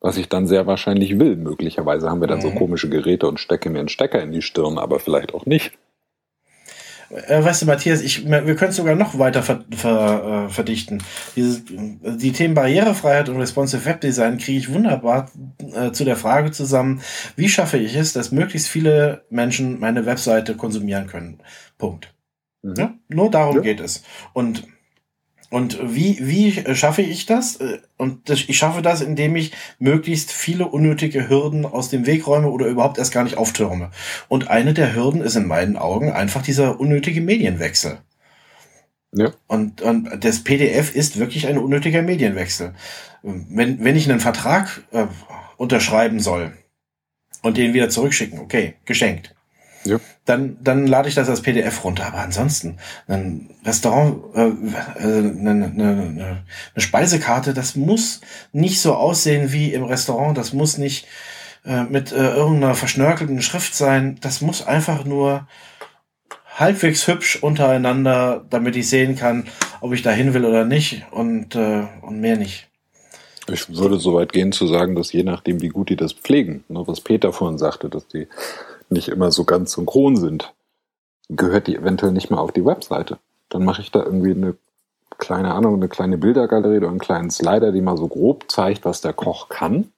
Was 0.00 0.16
ich 0.16 0.28
dann 0.28 0.46
sehr 0.46 0.66
wahrscheinlich 0.66 1.18
will. 1.18 1.36
Möglicherweise 1.36 2.08
haben 2.08 2.20
wir 2.20 2.28
dann 2.28 2.38
mhm. 2.38 2.42
so 2.42 2.50
komische 2.52 2.88
Geräte 2.88 3.26
und 3.26 3.40
stecke 3.40 3.68
mir 3.70 3.80
einen 3.80 3.88
Stecker 3.88 4.22
in 4.22 4.32
die 4.32 4.42
Stirn, 4.42 4.78
aber 4.78 5.00
vielleicht 5.00 5.34
auch 5.34 5.46
nicht. 5.46 5.72
Äh, 7.10 7.42
weißt 7.42 7.62
du, 7.62 7.66
Matthias, 7.66 8.02
ich, 8.02 8.28
wir 8.28 8.54
können 8.54 8.70
es 8.70 8.76
sogar 8.76 8.94
noch 8.94 9.18
weiter 9.18 9.42
ver, 9.42 9.64
ver, 9.70 10.46
äh, 10.46 10.52
verdichten. 10.52 11.02
Diese, 11.36 11.62
die 11.62 12.32
Themen 12.32 12.54
Barrierefreiheit 12.54 13.28
und 13.28 13.38
Responsive 13.38 13.84
Web 13.86 14.00
Design 14.02 14.38
kriege 14.38 14.58
ich 14.58 14.72
wunderbar 14.72 15.30
äh, 15.74 15.90
zu 15.92 16.04
der 16.04 16.16
Frage 16.16 16.50
zusammen, 16.50 17.00
wie 17.36 17.48
schaffe 17.48 17.78
ich 17.78 17.96
es, 17.96 18.12
dass 18.12 18.30
möglichst 18.30 18.68
viele 18.68 19.24
Menschen 19.30 19.80
meine 19.80 20.04
Webseite 20.04 20.54
konsumieren 20.54 21.06
können. 21.06 21.38
Punkt. 21.78 22.14
Mhm. 22.62 22.74
Ja? 22.76 22.94
Nur 23.08 23.30
darum 23.30 23.56
ja. 23.56 23.62
geht 23.62 23.80
es. 23.80 24.02
Und 24.34 24.64
und 25.50 25.78
wie, 25.82 26.18
wie 26.20 26.74
schaffe 26.74 27.02
ich 27.02 27.24
das? 27.24 27.56
Äh, 27.56 27.78
und 27.96 28.28
ich 28.28 28.58
schaffe 28.58 28.82
das, 28.82 29.00
indem 29.00 29.34
ich 29.36 29.52
möglichst 29.78 30.30
viele 30.30 30.66
unnötige 30.66 31.28
Hürden 31.28 31.64
aus 31.64 31.88
dem 31.88 32.06
Weg 32.06 32.26
räume 32.26 32.48
oder 32.48 32.66
überhaupt 32.66 32.98
erst 32.98 33.12
gar 33.12 33.24
nicht 33.24 33.38
auftürme. 33.38 33.90
Und 34.28 34.48
eine 34.48 34.74
der 34.74 34.94
Hürden 34.94 35.22
ist 35.22 35.36
in 35.36 35.46
meinen 35.46 35.76
Augen 35.76 36.12
einfach 36.12 36.42
dieser 36.42 36.78
unnötige 36.78 37.22
Medienwechsel. 37.22 37.98
Ja. 39.12 39.32
Und, 39.46 39.80
und 39.80 40.22
das 40.22 40.44
PDF 40.44 40.94
ist 40.94 41.18
wirklich 41.18 41.46
ein 41.46 41.56
unnötiger 41.56 42.02
Medienwechsel. 42.02 42.74
Wenn, 43.22 43.82
wenn 43.82 43.96
ich 43.96 44.08
einen 44.08 44.20
Vertrag 44.20 44.82
äh, 44.92 45.06
unterschreiben 45.56 46.20
soll 46.20 46.52
und 47.42 47.56
den 47.56 47.72
wieder 47.72 47.88
zurückschicken, 47.88 48.38
okay, 48.38 48.74
geschenkt. 48.84 49.34
Ja. 49.84 49.98
Dann, 50.24 50.58
dann 50.60 50.86
lade 50.86 51.08
ich 51.08 51.14
das 51.14 51.28
als 51.28 51.42
PDF 51.42 51.84
runter. 51.84 52.06
Aber 52.06 52.18
ansonsten, 52.18 52.78
ein 53.06 53.50
Restaurant, 53.64 54.22
äh, 54.34 54.48
äh, 54.48 54.52
eine, 55.02 55.50
eine, 55.50 55.72
eine 55.74 56.44
Speisekarte, 56.76 57.54
das 57.54 57.76
muss 57.76 58.20
nicht 58.52 58.80
so 58.80 58.94
aussehen 58.94 59.52
wie 59.52 59.72
im 59.72 59.84
Restaurant. 59.84 60.36
Das 60.36 60.52
muss 60.52 60.78
nicht 60.78 61.06
äh, 61.64 61.84
mit 61.84 62.12
äh, 62.12 62.34
irgendeiner 62.34 62.74
verschnörkelten 62.74 63.42
Schrift 63.42 63.74
sein. 63.74 64.18
Das 64.20 64.40
muss 64.40 64.66
einfach 64.66 65.04
nur 65.04 65.46
halbwegs 66.58 67.06
hübsch 67.06 67.36
untereinander, 67.42 68.44
damit 68.50 68.76
ich 68.76 68.88
sehen 68.88 69.16
kann, 69.16 69.46
ob 69.80 69.92
ich 69.92 70.02
da 70.02 70.10
hin 70.10 70.34
will 70.34 70.44
oder 70.44 70.64
nicht 70.64 71.06
und, 71.12 71.54
äh, 71.54 71.84
und 72.02 72.20
mehr 72.20 72.36
nicht. 72.36 72.68
Ich 73.50 73.68
würde 73.74 73.98
so 73.98 74.14
weit 74.14 74.32
gehen 74.32 74.52
zu 74.52 74.66
sagen, 74.66 74.94
dass 74.94 75.12
je 75.12 75.22
nachdem, 75.22 75.62
wie 75.62 75.68
gut 75.68 75.88
die 75.88 75.96
das 75.96 76.12
pflegen, 76.12 76.64
ne, 76.68 76.82
was 76.86 77.00
Peter 77.00 77.32
vorhin 77.32 77.58
sagte, 77.58 77.88
dass 77.88 78.06
die 78.06 78.28
nicht 78.90 79.08
immer 79.08 79.30
so 79.30 79.44
ganz 79.44 79.72
synchron 79.72 80.16
sind, 80.16 80.54
gehört 81.28 81.66
die 81.66 81.76
eventuell 81.76 82.12
nicht 82.12 82.30
mehr 82.30 82.40
auf 82.40 82.52
die 82.52 82.64
Webseite. 82.64 83.18
Dann 83.48 83.64
mache 83.64 83.82
ich 83.82 83.90
da 83.90 84.02
irgendwie 84.02 84.32
eine 84.32 84.56
kleine 85.18 85.54
Ahnung, 85.54 85.74
eine 85.74 85.88
kleine 85.88 86.18
Bildergalerie 86.18 86.78
oder 86.78 86.88
einen 86.88 86.98
kleinen 86.98 87.30
Slider, 87.30 87.72
die 87.72 87.80
mal 87.80 87.96
so 87.96 88.08
grob 88.08 88.50
zeigt, 88.50 88.84
was 88.84 89.00
der 89.00 89.12
Koch 89.12 89.48
kann. 89.48 89.92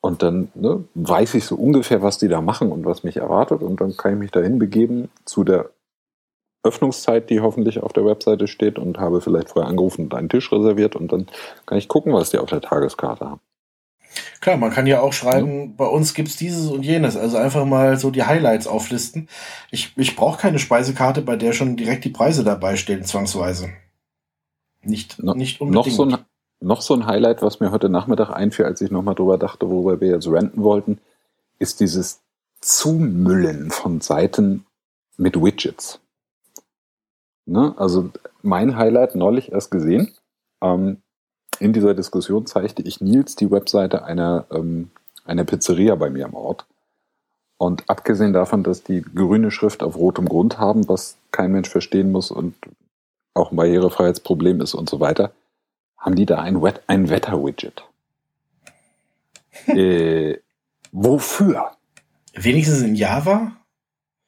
Und 0.00 0.22
dann 0.22 0.52
ne, 0.54 0.84
weiß 0.94 1.34
ich 1.34 1.44
so 1.44 1.56
ungefähr, 1.56 2.02
was 2.02 2.18
die 2.18 2.28
da 2.28 2.40
machen 2.40 2.70
und 2.70 2.84
was 2.84 3.02
mich 3.02 3.16
erwartet. 3.16 3.62
Und 3.62 3.80
dann 3.80 3.96
kann 3.96 4.12
ich 4.12 4.18
mich 4.18 4.30
dahin 4.30 4.58
begeben 4.58 5.10
zu 5.24 5.44
der 5.44 5.70
Öffnungszeit, 6.62 7.30
die 7.30 7.40
hoffentlich 7.40 7.80
auf 7.82 7.92
der 7.92 8.04
Webseite 8.04 8.46
steht 8.46 8.78
und 8.78 8.98
habe 8.98 9.20
vielleicht 9.20 9.50
vorher 9.50 9.68
angerufen 9.68 10.06
und 10.06 10.14
einen 10.14 10.28
Tisch 10.28 10.52
reserviert 10.52 10.96
und 10.96 11.12
dann 11.12 11.26
kann 11.66 11.78
ich 11.78 11.88
gucken, 11.88 12.12
was 12.12 12.30
die 12.30 12.38
auf 12.38 12.50
der 12.50 12.60
Tageskarte 12.60 13.24
haben. 13.24 13.40
Klar, 14.40 14.56
man 14.56 14.70
kann 14.70 14.86
ja 14.86 15.00
auch 15.00 15.12
schreiben, 15.12 15.60
ja. 15.60 15.72
bei 15.76 15.86
uns 15.86 16.14
gibt's 16.14 16.36
dieses 16.36 16.70
und 16.70 16.84
jenes. 16.84 17.16
Also 17.16 17.36
einfach 17.36 17.64
mal 17.64 17.98
so 17.98 18.10
die 18.10 18.24
Highlights 18.24 18.66
auflisten. 18.66 19.28
Ich, 19.70 19.92
ich 19.96 20.16
brauche 20.16 20.40
keine 20.40 20.58
Speisekarte, 20.58 21.22
bei 21.22 21.36
der 21.36 21.52
schon 21.52 21.76
direkt 21.76 22.04
die 22.04 22.10
Preise 22.10 22.44
dabei 22.44 22.76
stehen, 22.76 23.04
zwangsweise. 23.04 23.70
Nicht, 24.82 25.22
no, 25.22 25.34
nicht 25.34 25.60
unbedingt. 25.60 25.86
Noch 25.86 25.92
so, 25.92 26.04
ein, 26.04 26.18
noch 26.60 26.80
so 26.80 26.94
ein 26.94 27.06
Highlight, 27.06 27.42
was 27.42 27.60
mir 27.60 27.70
heute 27.70 27.88
Nachmittag 27.88 28.30
einfiel, 28.30 28.64
als 28.64 28.80
ich 28.80 28.90
nochmal 28.90 29.14
drüber 29.14 29.38
dachte, 29.38 29.68
worüber 29.68 30.00
wir 30.00 30.08
jetzt 30.12 30.28
renten 30.28 30.62
wollten, 30.62 30.98
ist 31.58 31.80
dieses 31.80 32.20
Zumüllen 32.60 33.70
von 33.70 34.00
Seiten 34.00 34.64
mit 35.16 35.40
Widgets. 35.42 36.00
Ne? 37.46 37.74
Also 37.76 38.10
mein 38.42 38.76
Highlight 38.76 39.14
neulich 39.14 39.52
erst 39.52 39.70
gesehen. 39.70 40.14
Ähm, 40.62 41.02
in 41.60 41.72
dieser 41.72 41.94
Diskussion 41.94 42.46
zeigte 42.46 42.82
ich 42.82 43.00
Nils 43.00 43.36
die 43.36 43.50
Webseite 43.50 44.04
einer, 44.04 44.46
ähm, 44.50 44.90
einer 45.24 45.44
Pizzeria 45.44 45.94
bei 45.94 46.10
mir 46.10 46.26
im 46.26 46.34
Ort. 46.34 46.66
Und 47.58 47.88
abgesehen 47.90 48.32
davon, 48.32 48.62
dass 48.62 48.84
die 48.84 49.02
grüne 49.02 49.50
Schrift 49.50 49.82
auf 49.82 49.96
rotem 49.96 50.28
Grund 50.28 50.58
haben, 50.58 50.88
was 50.88 51.16
kein 51.32 51.52
Mensch 51.52 51.68
verstehen 51.68 52.12
muss 52.12 52.30
und 52.30 52.54
auch 53.34 53.50
ein 53.50 53.56
Barrierefreiheitsproblem 53.56 54.60
ist 54.60 54.74
und 54.74 54.88
so 54.88 55.00
weiter, 55.00 55.32
haben 55.96 56.14
die 56.14 56.26
da 56.26 56.40
ein, 56.40 56.62
Wet 56.62 56.82
ein 56.86 57.10
Wetter-Widget. 57.10 57.82
äh, 59.66 60.38
wofür? 60.92 61.72
Wenigstens 62.34 62.82
in 62.82 62.94
Java? 62.94 63.52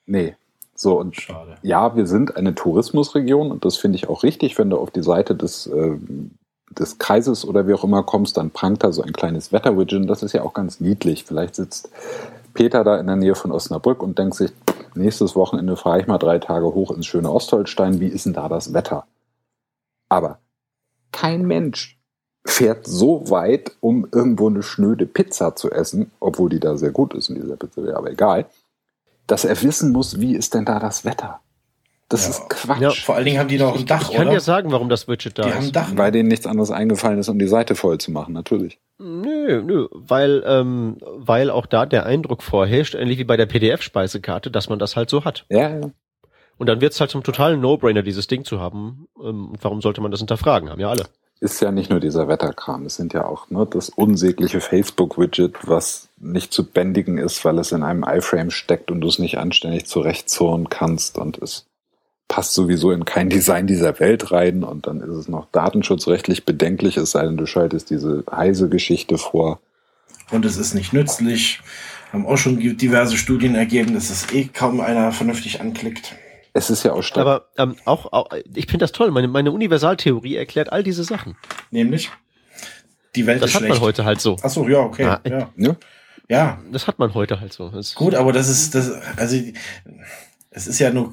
Nee. 0.06 0.34
So, 0.74 0.98
und 0.98 1.14
Schade. 1.14 1.56
ja, 1.62 1.94
wir 1.94 2.06
sind 2.06 2.36
eine 2.36 2.54
Tourismusregion 2.54 3.50
und 3.52 3.64
das 3.64 3.76
finde 3.76 3.96
ich 3.96 4.08
auch 4.08 4.22
richtig, 4.22 4.58
wenn 4.58 4.70
du 4.70 4.78
auf 4.78 4.90
die 4.90 5.02
Seite 5.02 5.36
des, 5.36 5.66
äh, 5.66 5.98
des 6.70 6.98
Kreises 6.98 7.44
oder 7.44 7.66
wie 7.66 7.74
auch 7.74 7.84
immer 7.84 8.02
kommst, 8.02 8.36
dann 8.36 8.50
prangt 8.50 8.84
da 8.84 8.92
so 8.92 9.02
ein 9.02 9.12
kleines 9.12 9.52
Wetter-Widget. 9.52 10.08
Das 10.08 10.22
ist 10.22 10.32
ja 10.32 10.42
auch 10.42 10.54
ganz 10.54 10.80
niedlich. 10.80 11.24
Vielleicht 11.24 11.56
sitzt 11.56 11.90
Peter 12.54 12.84
da 12.84 12.98
in 12.98 13.06
der 13.06 13.16
Nähe 13.16 13.34
von 13.34 13.52
Osnabrück 13.52 14.02
und 14.02 14.18
denkt 14.18 14.36
sich, 14.36 14.52
nächstes 14.94 15.36
Wochenende 15.36 15.76
fahre 15.76 16.00
ich 16.00 16.06
mal 16.06 16.18
drei 16.18 16.38
Tage 16.38 16.66
hoch 16.66 16.90
ins 16.90 17.06
schöne 17.06 17.30
Ostholstein. 17.30 18.00
Wie 18.00 18.08
ist 18.08 18.26
denn 18.26 18.32
da 18.32 18.48
das 18.48 18.72
Wetter? 18.72 19.04
Aber 20.08 20.38
kein 21.12 21.46
Mensch 21.46 21.98
fährt 22.44 22.86
so 22.86 23.28
weit, 23.30 23.72
um 23.80 24.06
irgendwo 24.12 24.48
eine 24.48 24.62
schnöde 24.62 25.06
Pizza 25.06 25.56
zu 25.56 25.70
essen, 25.70 26.10
obwohl 26.20 26.50
die 26.50 26.60
da 26.60 26.76
sehr 26.76 26.90
gut 26.90 27.14
ist 27.14 27.28
in 27.28 27.34
dieser 27.34 27.56
Pizzeria, 27.56 27.96
aber 27.96 28.10
egal, 28.10 28.46
dass 29.26 29.44
er 29.44 29.60
wissen 29.62 29.92
muss, 29.92 30.20
wie 30.20 30.34
ist 30.34 30.54
denn 30.54 30.64
da 30.64 30.78
das 30.78 31.04
Wetter? 31.04 31.40
Das 32.10 32.24
ja. 32.24 32.30
ist 32.30 32.48
Quatsch. 32.50 32.80
Ja, 32.80 32.90
vor 32.90 33.14
allen 33.14 33.24
Dingen 33.24 33.38
haben 33.38 33.48
die 33.48 33.56
noch 33.56 33.78
ein 33.78 33.86
Dach, 33.86 34.10
Ich 34.10 34.16
kann 34.16 34.26
oder? 34.26 34.34
dir 34.34 34.40
sagen, 34.40 34.72
warum 34.72 34.88
das 34.88 35.06
Widget 35.06 35.38
da 35.38 35.44
die 35.44 35.48
ist. 35.48 35.54
Haben 35.54 35.66
ein 35.66 35.72
Dach. 35.72 35.88
Weil 35.94 36.10
denen 36.10 36.28
nichts 36.28 36.44
anderes 36.44 36.72
eingefallen 36.72 37.20
ist, 37.20 37.28
um 37.28 37.38
die 37.38 37.46
Seite 37.46 37.76
voll 37.76 37.98
zu 37.98 38.10
machen, 38.10 38.34
natürlich. 38.34 38.78
Nö, 38.98 39.62
nö, 39.62 39.86
weil, 39.92 40.42
ähm, 40.44 40.98
weil 41.00 41.50
auch 41.50 41.66
da 41.66 41.86
der 41.86 42.04
Eindruck 42.04 42.42
vorherrscht, 42.42 42.96
ähnlich 42.96 43.18
wie 43.18 43.24
bei 43.24 43.36
der 43.36 43.46
PDF-Speisekarte, 43.46 44.50
dass 44.50 44.68
man 44.68 44.80
das 44.80 44.96
halt 44.96 45.08
so 45.08 45.24
hat. 45.24 45.46
Ja, 45.48 45.70
ja. 45.70 45.90
Und 46.58 46.66
dann 46.68 46.80
wird 46.80 46.92
es 46.92 47.00
halt 47.00 47.10
zum 47.10 47.22
totalen 47.22 47.60
No-Brainer, 47.60 48.02
dieses 48.02 48.26
Ding 48.26 48.44
zu 48.44 48.60
haben. 48.60 49.06
Ähm, 49.22 49.52
warum 49.62 49.80
sollte 49.80 50.00
man 50.00 50.10
das 50.10 50.20
hinterfragen? 50.20 50.68
Haben 50.68 50.80
ja 50.80 50.90
alle 50.90 51.06
ist 51.40 51.60
ja 51.60 51.72
nicht 51.72 51.88
nur 51.88 52.00
dieser 52.00 52.28
Wetterkram, 52.28 52.84
es 52.84 52.96
sind 52.96 53.14
ja 53.14 53.24
auch 53.24 53.48
ne, 53.48 53.66
das 53.66 53.88
unsägliche 53.88 54.60
Facebook-Widget, 54.60 55.66
was 55.66 56.10
nicht 56.18 56.52
zu 56.52 56.66
bändigen 56.66 57.16
ist, 57.16 57.42
weil 57.46 57.58
es 57.58 57.72
in 57.72 57.82
einem 57.82 58.04
iFrame 58.04 58.50
steckt 58.50 58.90
und 58.90 59.00
du 59.00 59.08
es 59.08 59.18
nicht 59.18 59.38
anständig 59.38 59.86
zurechtzurren 59.86 60.68
kannst 60.68 61.16
und 61.16 61.38
es 61.38 61.64
passt 62.30 62.54
sowieso 62.54 62.92
in 62.92 63.04
kein 63.04 63.28
Design 63.28 63.66
dieser 63.66 63.98
Welt 63.98 64.30
rein 64.30 64.62
und 64.62 64.86
dann 64.86 65.00
ist 65.00 65.08
es 65.08 65.28
noch 65.28 65.48
datenschutzrechtlich 65.50 66.46
bedenklich, 66.46 66.96
es 66.96 67.10
sei 67.10 67.24
denn, 67.24 67.36
du 67.36 67.44
schaltest 67.44 67.90
diese 67.90 68.24
heise 68.30 68.68
Geschichte 68.68 69.18
vor. 69.18 69.60
Und 70.30 70.44
es 70.44 70.56
ist 70.56 70.74
nicht 70.74 70.92
nützlich. 70.92 71.60
Haben 72.12 72.26
auch 72.26 72.36
schon 72.36 72.58
diverse 72.58 73.16
Studien 73.16 73.56
ergeben, 73.56 73.94
dass 73.94 74.10
es 74.10 74.32
eh 74.32 74.44
kaum 74.44 74.80
einer 74.80 75.10
vernünftig 75.10 75.60
anklickt. 75.60 76.14
Es 76.52 76.70
ist 76.70 76.84
ja 76.84 76.92
auch 76.92 77.02
stark. 77.02 77.26
Aber 77.26 77.48
ähm, 77.58 77.76
auch, 77.84 78.12
auch, 78.12 78.28
ich 78.54 78.66
finde 78.66 78.84
das 78.84 78.92
toll. 78.92 79.10
Meine, 79.10 79.26
meine 79.26 79.50
Universaltheorie 79.50 80.36
erklärt 80.36 80.72
all 80.72 80.84
diese 80.84 81.02
Sachen. 81.02 81.36
Nämlich? 81.72 82.10
Die 83.16 83.26
Welt 83.26 83.42
das 83.42 83.50
ist 83.50 83.56
schlecht. 83.56 83.70
Das 83.70 83.76
hat 83.76 83.80
man 83.80 83.86
heute 83.86 84.04
halt 84.04 84.20
so. 84.20 84.36
Ach 84.40 84.50
so, 84.50 84.68
ja, 84.68 84.78
okay. 84.78 85.04
Ah, 85.04 85.20
ja. 85.28 85.50
ja. 85.56 85.76
Ja. 86.28 86.58
Das 86.70 86.86
hat 86.86 87.00
man 87.00 87.12
heute 87.14 87.40
halt 87.40 87.52
so. 87.52 87.70
Das 87.70 87.96
Gut, 87.96 88.14
aber 88.14 88.32
das 88.32 88.48
ist, 88.48 88.76
das, 88.76 88.92
also, 89.16 89.36
es 90.50 90.66
ist 90.66 90.78
ja 90.78 90.90
nur 90.90 91.12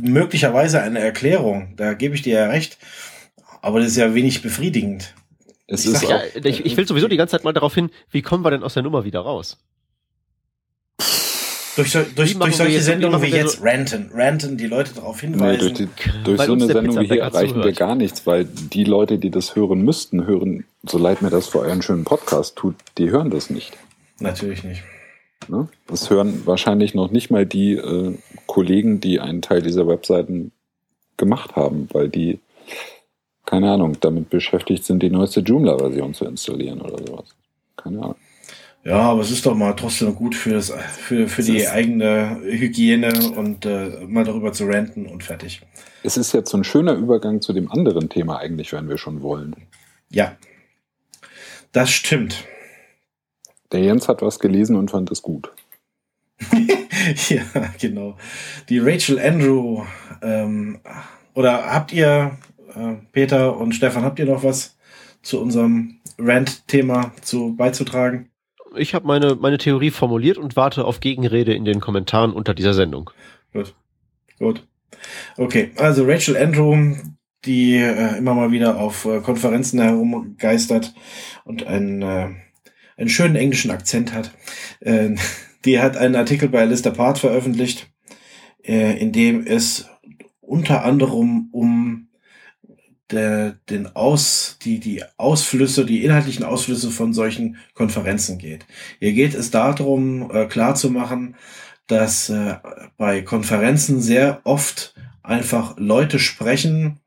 möglicherweise 0.00 0.82
eine 0.82 0.98
Erklärung. 0.98 1.74
Da 1.76 1.94
gebe 1.94 2.14
ich 2.14 2.22
dir 2.22 2.34
ja 2.34 2.46
recht. 2.46 2.78
Aber 3.62 3.78
das 3.78 3.88
ist 3.88 3.96
ja 3.96 4.14
wenig 4.14 4.42
befriedigend. 4.42 5.14
Es 5.66 5.84
ich, 5.84 5.92
ist 5.92 6.02
ja, 6.02 6.20
ich, 6.42 6.66
ich 6.66 6.76
will 6.76 6.86
sowieso 6.86 7.06
die 7.06 7.16
ganze 7.16 7.32
Zeit 7.32 7.44
mal 7.44 7.52
darauf 7.52 7.74
hin, 7.74 7.90
wie 8.10 8.22
kommen 8.22 8.44
wir 8.44 8.50
denn 8.50 8.64
aus 8.64 8.74
der 8.74 8.82
Nummer 8.82 9.04
wieder 9.04 9.20
raus? 9.20 9.58
Durch, 11.76 11.92
so, 11.92 12.00
durch, 12.16 12.36
durch 12.36 12.56
solche 12.56 12.74
jetzt, 12.74 12.86
Sendungen 12.86 13.22
wie, 13.22 13.26
wie 13.32 13.36
jetzt 13.36 13.58
so 13.58 13.64
Ranten. 13.64 14.10
Ranten, 14.12 14.56
die 14.56 14.66
Leute 14.66 14.94
darauf 14.94 15.20
hinweisen. 15.20 15.52
Nee, 15.52 15.58
durch, 15.58 15.72
die, 15.74 16.24
durch 16.24 16.42
so 16.42 16.52
eine 16.54 16.66
Sendung 16.66 16.98
wie 16.98 17.06
hier 17.06 17.22
erreichen 17.22 17.50
zuhört. 17.50 17.66
wir 17.66 17.72
gar 17.72 17.94
nichts, 17.94 18.26
weil 18.26 18.44
die 18.44 18.82
Leute, 18.82 19.18
die 19.18 19.30
das 19.30 19.54
hören 19.54 19.82
müssten, 19.82 20.26
hören, 20.26 20.64
so 20.82 20.98
leid 20.98 21.22
mir 21.22 21.30
das 21.30 21.46
für 21.46 21.60
euren 21.60 21.82
schönen 21.82 22.04
Podcast 22.04 22.56
tut, 22.56 22.74
die 22.98 23.10
hören 23.10 23.30
das 23.30 23.50
nicht. 23.50 23.78
Natürlich 24.18 24.64
nicht. 24.64 24.82
Ne? 25.48 25.68
Das 25.86 26.10
hören 26.10 26.42
wahrscheinlich 26.44 26.94
noch 26.94 27.10
nicht 27.10 27.30
mal 27.30 27.46
die 27.46 27.74
äh, 27.74 28.14
Kollegen, 28.50 28.98
die 28.98 29.20
einen 29.20 29.42
Teil 29.42 29.62
dieser 29.62 29.86
Webseiten 29.86 30.50
gemacht 31.16 31.54
haben, 31.54 31.88
weil 31.92 32.08
die, 32.08 32.40
keine 33.46 33.70
Ahnung, 33.70 33.96
damit 34.00 34.28
beschäftigt 34.28 34.84
sind, 34.84 35.04
die 35.04 35.10
neueste 35.10 35.38
Joomla-Version 35.38 36.14
zu 36.14 36.24
installieren 36.24 36.80
oder 36.80 36.98
sowas. 37.06 37.28
Keine 37.76 37.98
Ahnung. 37.98 38.16
Ja, 38.82 39.02
aber 39.02 39.20
es 39.20 39.30
ist 39.30 39.46
doch 39.46 39.54
mal 39.54 39.74
trotzdem 39.74 40.16
gut 40.16 40.34
für, 40.34 40.54
das, 40.54 40.70
für, 40.70 41.28
für 41.28 41.44
die 41.44 41.68
eigene 41.68 42.40
Hygiene 42.42 43.12
und 43.36 43.66
äh, 43.66 44.04
mal 44.08 44.24
darüber 44.24 44.52
zu 44.52 44.64
ranten 44.64 45.06
und 45.06 45.22
fertig. 45.22 45.60
Es 46.02 46.16
ist 46.16 46.32
jetzt 46.32 46.50
so 46.50 46.56
ein 46.56 46.64
schöner 46.64 46.94
Übergang 46.94 47.40
zu 47.42 47.52
dem 47.52 47.70
anderen 47.70 48.08
Thema 48.08 48.38
eigentlich, 48.38 48.72
wenn 48.72 48.88
wir 48.88 48.98
schon 48.98 49.22
wollen. 49.22 49.54
Ja, 50.10 50.36
das 51.70 51.90
stimmt. 51.90 52.42
Der 53.70 53.80
Jens 53.80 54.08
hat 54.08 54.22
was 54.22 54.40
gelesen 54.40 54.74
und 54.74 54.90
fand 54.90 55.12
es 55.12 55.22
gut. 55.22 55.52
ja, 57.28 57.42
genau. 57.80 58.16
Die 58.68 58.78
Rachel 58.78 59.18
Andrew. 59.18 59.84
Ähm, 60.22 60.80
oder 61.34 61.66
habt 61.72 61.92
ihr, 61.92 62.38
äh, 62.74 62.94
Peter 63.12 63.56
und 63.56 63.72
Stefan, 63.72 64.04
habt 64.04 64.18
ihr 64.18 64.26
noch 64.26 64.44
was 64.44 64.76
zu 65.22 65.40
unserem 65.40 66.00
Rant-Thema 66.18 67.12
zu 67.22 67.54
beizutragen? 67.56 68.30
ich 68.76 68.94
habe 68.94 69.06
meine, 69.06 69.34
meine 69.34 69.58
Theorie 69.58 69.90
formuliert 69.90 70.38
und 70.38 70.56
warte 70.56 70.84
auf 70.84 71.00
Gegenrede 71.00 71.54
in 71.54 71.64
den 71.64 71.80
Kommentaren 71.80 72.32
unter 72.32 72.54
dieser 72.54 72.74
Sendung. 72.74 73.10
Gut. 73.52 73.74
Gut. 74.38 74.66
Okay, 75.36 75.70
also 75.76 76.04
Rachel 76.04 76.36
Andrew, 76.36 76.94
die 77.44 77.76
äh, 77.76 78.18
immer 78.18 78.34
mal 78.34 78.52
wieder 78.52 78.78
auf 78.78 79.04
äh, 79.04 79.20
Konferenzen 79.20 79.80
herumgeistert 79.80 80.94
und 81.44 81.66
einen, 81.66 82.02
äh, 82.02 82.28
einen 82.96 83.08
schönen 83.08 83.36
englischen 83.36 83.70
Akzent 83.70 84.12
hat. 84.12 84.32
Äh, 84.80 85.16
die 85.64 85.80
hat 85.80 85.96
einen 85.96 86.16
Artikel 86.16 86.48
bei 86.48 86.64
List 86.64 86.86
Apart 86.86 87.18
veröffentlicht, 87.18 87.88
äh, 88.62 88.98
in 88.98 89.12
dem 89.12 89.46
es 89.46 89.88
unter 90.40 90.84
anderem 90.84 91.48
um 91.52 92.08
der, 93.10 93.58
den 93.68 93.94
Aus, 93.94 94.58
die, 94.62 94.78
die 94.78 95.02
Ausflüsse, 95.16 95.84
die 95.84 96.04
inhaltlichen 96.04 96.44
Ausflüsse 96.44 96.90
von 96.90 97.12
solchen 97.12 97.56
Konferenzen 97.74 98.38
geht. 98.38 98.66
Hier 98.98 99.12
geht 99.12 99.34
es 99.34 99.50
darum, 99.50 100.30
äh, 100.30 100.46
klarzumachen, 100.46 101.36
dass 101.86 102.28
äh, 102.28 102.56
bei 102.96 103.22
Konferenzen 103.22 104.00
sehr 104.00 104.40
oft 104.44 104.94
einfach 105.22 105.76
Leute 105.76 106.18
sprechen, 106.18 107.00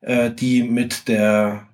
äh, 0.00 0.30
die 0.30 0.62
mit 0.62 1.08
der 1.08 1.68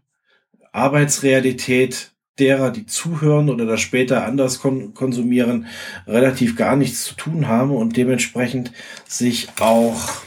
Arbeitsrealität 0.73 2.14
derer, 2.39 2.71
die 2.71 2.87
zuhören 2.87 3.49
oder 3.49 3.67
das 3.67 3.81
später 3.81 4.25
anders 4.25 4.61
kon 4.61 4.95
konsumieren, 4.95 5.67
relativ 6.07 6.57
gar 6.57 6.77
nichts 6.77 7.05
zu 7.05 7.15
tun 7.15 7.49
haben 7.49 7.71
und 7.71 7.97
dementsprechend 7.97 8.73
sich 9.07 9.49
auch 9.61 10.23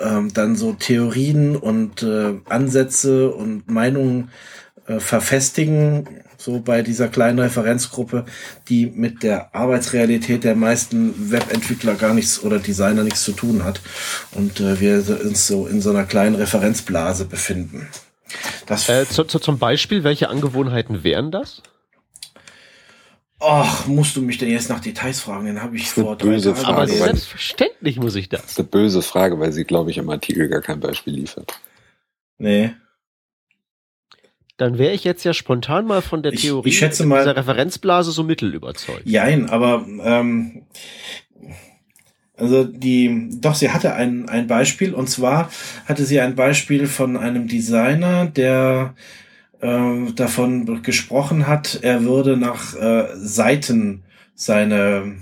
ähm, 0.00 0.32
dann 0.32 0.56
so 0.56 0.72
Theorien 0.72 1.56
und 1.56 2.02
äh, 2.02 2.34
Ansätze 2.48 3.30
und 3.30 3.70
Meinungen 3.70 4.30
äh, 4.86 4.98
verfestigen, 4.98 6.08
so 6.38 6.60
bei 6.60 6.82
dieser 6.82 7.08
kleinen 7.08 7.38
Referenzgruppe, 7.38 8.24
die 8.68 8.86
mit 8.86 9.22
der 9.22 9.54
Arbeitsrealität 9.54 10.42
der 10.42 10.56
meisten 10.56 11.30
Webentwickler 11.30 11.94
gar 11.94 12.14
nichts 12.14 12.42
oder 12.42 12.58
Designer 12.58 13.04
nichts 13.04 13.22
zu 13.22 13.32
tun 13.32 13.64
hat. 13.64 13.80
Und 14.32 14.60
äh, 14.60 14.80
wir 14.80 15.04
uns 15.24 15.46
so 15.46 15.66
in 15.66 15.80
so 15.80 15.90
einer 15.90 16.04
kleinen 16.04 16.34
Referenzblase 16.34 17.26
befinden. 17.26 17.86
Das 18.66 18.88
äh, 18.88 19.06
zu, 19.06 19.24
zu, 19.24 19.38
zum 19.38 19.58
Beispiel, 19.58 20.04
welche 20.04 20.28
Angewohnheiten 20.28 21.04
wären 21.04 21.30
das? 21.30 21.62
Ach, 23.44 23.86
musst 23.86 24.16
du 24.16 24.22
mich 24.22 24.38
denn 24.38 24.50
jetzt 24.50 24.68
nach 24.68 24.80
Details 24.80 25.20
fragen? 25.20 25.46
Dann 25.46 25.62
habe 25.62 25.76
ich 25.76 25.90
vor 25.90 26.16
drei 26.16 26.28
böse 26.28 26.50
Tagen 26.52 26.64
Frage, 26.64 26.76
Aber 26.76 26.86
selbstverständlich 26.86 27.98
muss 27.98 28.14
ich 28.14 28.28
das. 28.28 28.42
Das 28.42 28.50
ist 28.52 28.58
eine 28.60 28.68
böse 28.68 29.02
Frage, 29.02 29.40
weil 29.40 29.52
sie, 29.52 29.64
glaube 29.64 29.90
ich, 29.90 29.98
im 29.98 30.08
Artikel 30.10 30.48
gar 30.48 30.60
kein 30.60 30.78
Beispiel 30.78 31.14
liefert. 31.14 31.52
Nee. 32.38 32.72
Dann 34.58 34.78
wäre 34.78 34.94
ich 34.94 35.02
jetzt 35.02 35.24
ja 35.24 35.34
spontan 35.34 35.86
mal 35.86 36.02
von 36.02 36.22
der 36.22 36.34
ich, 36.34 36.42
Theorie 36.42 36.68
ich 36.68 36.78
schätze 36.78 37.04
mal, 37.04 37.18
dieser 37.18 37.36
Referenzblase 37.36 38.12
so 38.12 38.22
mittel 38.22 38.54
überzeugt. 38.54 39.06
Jein, 39.06 39.50
aber 39.50 39.84
ähm, 40.04 40.66
also 42.42 42.64
die, 42.64 43.28
doch, 43.40 43.54
sie 43.54 43.70
hatte 43.70 43.94
ein, 43.94 44.28
ein 44.28 44.48
Beispiel 44.48 44.94
und 44.94 45.08
zwar 45.08 45.48
hatte 45.86 46.04
sie 46.04 46.20
ein 46.20 46.34
Beispiel 46.34 46.88
von 46.88 47.16
einem 47.16 47.46
Designer, 47.46 48.26
der 48.26 48.94
äh, 49.60 50.12
davon 50.16 50.82
gesprochen 50.82 51.46
hat, 51.46 51.78
er 51.82 52.02
würde 52.02 52.36
nach 52.36 52.74
äh, 52.74 53.06
Seiten 53.14 54.02
seine, 54.34 55.18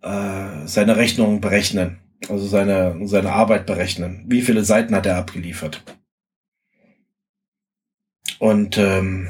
äh, 0.00 0.64
seine 0.64 0.96
Rechnung 0.96 1.42
berechnen. 1.42 1.98
Also 2.30 2.46
seine, 2.46 2.98
seine 3.04 3.32
Arbeit 3.32 3.66
berechnen. 3.66 4.24
Wie 4.26 4.40
viele 4.40 4.64
Seiten 4.64 4.94
hat 4.94 5.04
er 5.04 5.18
abgeliefert? 5.18 5.82
Und 8.38 8.78
ähm, 8.78 9.28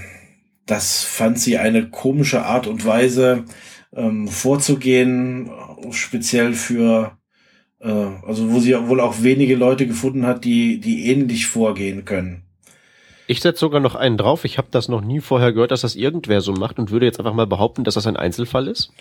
das 0.64 1.03
fand 1.03 1.40
sie 1.40 1.59
eine 1.59 1.90
komische 1.90 2.44
Art 2.44 2.68
und 2.68 2.86
Weise 2.86 3.44
ähm, 3.95 4.28
vorzugehen, 4.28 5.51
speziell 5.91 6.55
für, 6.55 7.18
äh, 7.80 7.91
also 7.91 8.53
wo 8.53 8.61
sie 8.61 8.74
wohl 8.89 9.01
auch 9.01 9.22
wenige 9.22 9.57
Leute 9.57 9.87
gefunden 9.87 10.26
hat, 10.26 10.45
die, 10.45 10.80
die 10.80 11.07
ähnlich 11.07 11.47
vorgehen 11.47 12.05
können. 12.05 12.45
Ich 13.27 13.41
setze 13.41 13.61
sogar 13.61 13.81
noch 13.81 13.95
einen 13.95 14.16
drauf. 14.16 14.45
Ich 14.45 14.59
habe 14.59 14.68
das 14.70 14.89
noch 14.89 15.01
nie 15.01 15.20
vorher 15.20 15.53
gehört, 15.53 15.70
dass 15.70 15.81
das 15.81 15.97
irgendwer 15.97 16.41
so 16.41 16.53
macht 16.53 16.79
und 16.79 16.91
würde 16.91 17.07
jetzt 17.07 17.18
einfach 17.18 17.35
mal 17.35 17.47
behaupten, 17.47 17.85
dass 17.85 17.95
das 17.95 18.07
ein 18.07 18.16
Einzelfall 18.16 18.68
ist. 18.68 18.93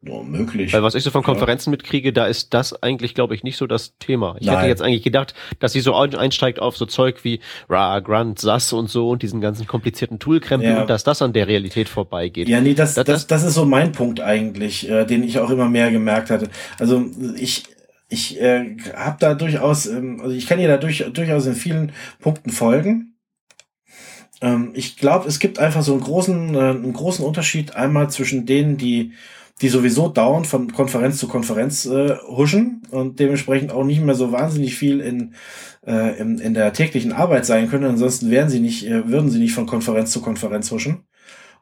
Ja, 0.00 0.22
möglich. 0.22 0.72
Weil 0.72 0.84
was 0.84 0.94
ich 0.94 1.02
so 1.02 1.10
von 1.10 1.24
Konferenzen 1.24 1.70
ja. 1.70 1.72
mitkriege, 1.72 2.12
da 2.12 2.26
ist 2.26 2.54
das 2.54 2.82
eigentlich, 2.82 3.14
glaube 3.14 3.34
ich, 3.34 3.42
nicht 3.42 3.56
so 3.56 3.66
das 3.66 3.98
Thema. 3.98 4.36
Ich 4.38 4.46
Nein. 4.46 4.58
hätte 4.58 4.68
jetzt 4.68 4.82
eigentlich 4.82 5.02
gedacht, 5.02 5.34
dass 5.58 5.72
sie 5.72 5.80
so 5.80 5.94
einsteigt 5.94 6.60
auf 6.60 6.76
so 6.76 6.86
Zeug 6.86 7.24
wie 7.24 7.40
Ra, 7.68 7.98
Grunt, 7.98 8.38
SAS 8.38 8.72
und 8.72 8.88
so 8.88 9.10
und 9.10 9.22
diesen 9.22 9.40
ganzen 9.40 9.66
komplizierten 9.66 10.20
Toolkrempel 10.20 10.70
ja. 10.70 10.80
und 10.82 10.90
dass 10.90 11.02
das 11.02 11.20
an 11.20 11.32
der 11.32 11.48
Realität 11.48 11.88
vorbeigeht. 11.88 12.48
Ja, 12.48 12.60
nee, 12.60 12.74
das, 12.74 12.94
das, 12.94 13.06
das, 13.06 13.26
das 13.26 13.42
ist 13.42 13.54
so 13.54 13.64
mein 13.64 13.90
Punkt 13.90 14.20
eigentlich, 14.20 14.88
äh, 14.88 15.04
den 15.04 15.24
ich 15.24 15.40
auch 15.40 15.50
immer 15.50 15.68
mehr 15.68 15.90
gemerkt 15.90 16.30
hatte. 16.30 16.48
Also 16.78 17.04
ich, 17.36 17.64
ich 18.08 18.40
äh, 18.40 18.76
habe 18.94 19.16
da 19.18 19.34
durchaus, 19.34 19.86
ähm, 19.86 20.20
also 20.22 20.32
ich 20.32 20.46
kann 20.46 20.60
ihr 20.60 20.68
da 20.68 20.76
durch, 20.76 21.04
durchaus 21.12 21.46
in 21.46 21.54
vielen 21.54 21.90
Punkten 22.20 22.50
folgen. 22.50 23.17
Ähm, 24.40 24.70
ich 24.74 24.96
glaube, 24.96 25.28
es 25.28 25.38
gibt 25.38 25.58
einfach 25.58 25.82
so 25.82 25.92
einen 25.92 26.02
großen, 26.02 26.54
äh, 26.54 26.58
einen 26.58 26.92
großen 26.92 27.24
Unterschied 27.24 27.76
einmal 27.76 28.10
zwischen 28.10 28.46
denen, 28.46 28.76
die 28.76 29.12
die 29.60 29.68
sowieso 29.68 30.08
dauernd 30.08 30.46
von 30.46 30.72
Konferenz 30.72 31.18
zu 31.18 31.28
Konferenz 31.28 31.84
äh, 31.86 32.16
huschen 32.28 32.82
und 32.90 33.18
dementsprechend 33.18 33.72
auch 33.72 33.84
nicht 33.84 34.00
mehr 34.00 34.14
so 34.14 34.30
wahnsinnig 34.30 34.76
viel 34.76 35.00
in, 35.00 35.34
äh, 35.86 36.18
in, 36.18 36.38
in 36.38 36.54
der 36.54 36.72
täglichen 36.72 37.12
Arbeit 37.12 37.44
sein 37.44 37.68
können. 37.68 37.84
Ansonsten 37.84 38.30
wären 38.30 38.48
sie 38.48 38.60
nicht, 38.60 38.86
äh, 38.86 39.08
würden 39.08 39.30
sie 39.30 39.40
nicht 39.40 39.54
von 39.54 39.66
Konferenz 39.66 40.12
zu 40.12 40.20
Konferenz 40.20 40.70
huschen. 40.70 41.04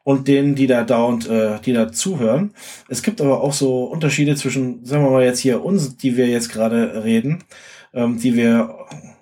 Und 0.03 0.29
denen, 0.29 0.55
die 0.55 0.67
da 0.67 0.83
dauernd, 0.85 1.27
äh, 1.27 1.59
die 1.65 1.73
da 1.73 1.91
zuhören. 1.91 2.53
Es 2.87 3.01
gibt 3.03 3.19
aber 3.19 3.41
auch 3.41 3.51
so 3.51 3.83
Unterschiede 3.85 4.35
zwischen, 4.35 4.85
sagen 4.85 5.03
wir 5.03 5.11
mal 5.11 5.23
jetzt 5.25 5.39
hier 5.39 5.65
uns, 5.65 5.97
die 5.97 6.15
wir 6.15 6.27
jetzt 6.27 6.49
gerade 6.49 7.03
reden, 7.03 7.43
ähm, 7.93 8.17
die 8.17 8.35
wir 8.35 8.73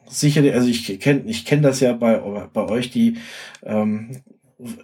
sicherlich, 0.07 0.53
also 0.53 0.67
ich 0.67 0.99
kenne 0.99 1.23
ich 1.25 1.45
kenn 1.45 1.61
das 1.61 1.79
ja 1.79 1.93
bei, 1.93 2.17
bei 2.17 2.69
euch, 2.69 2.91
die 2.91 3.17
ähm, 3.63 4.21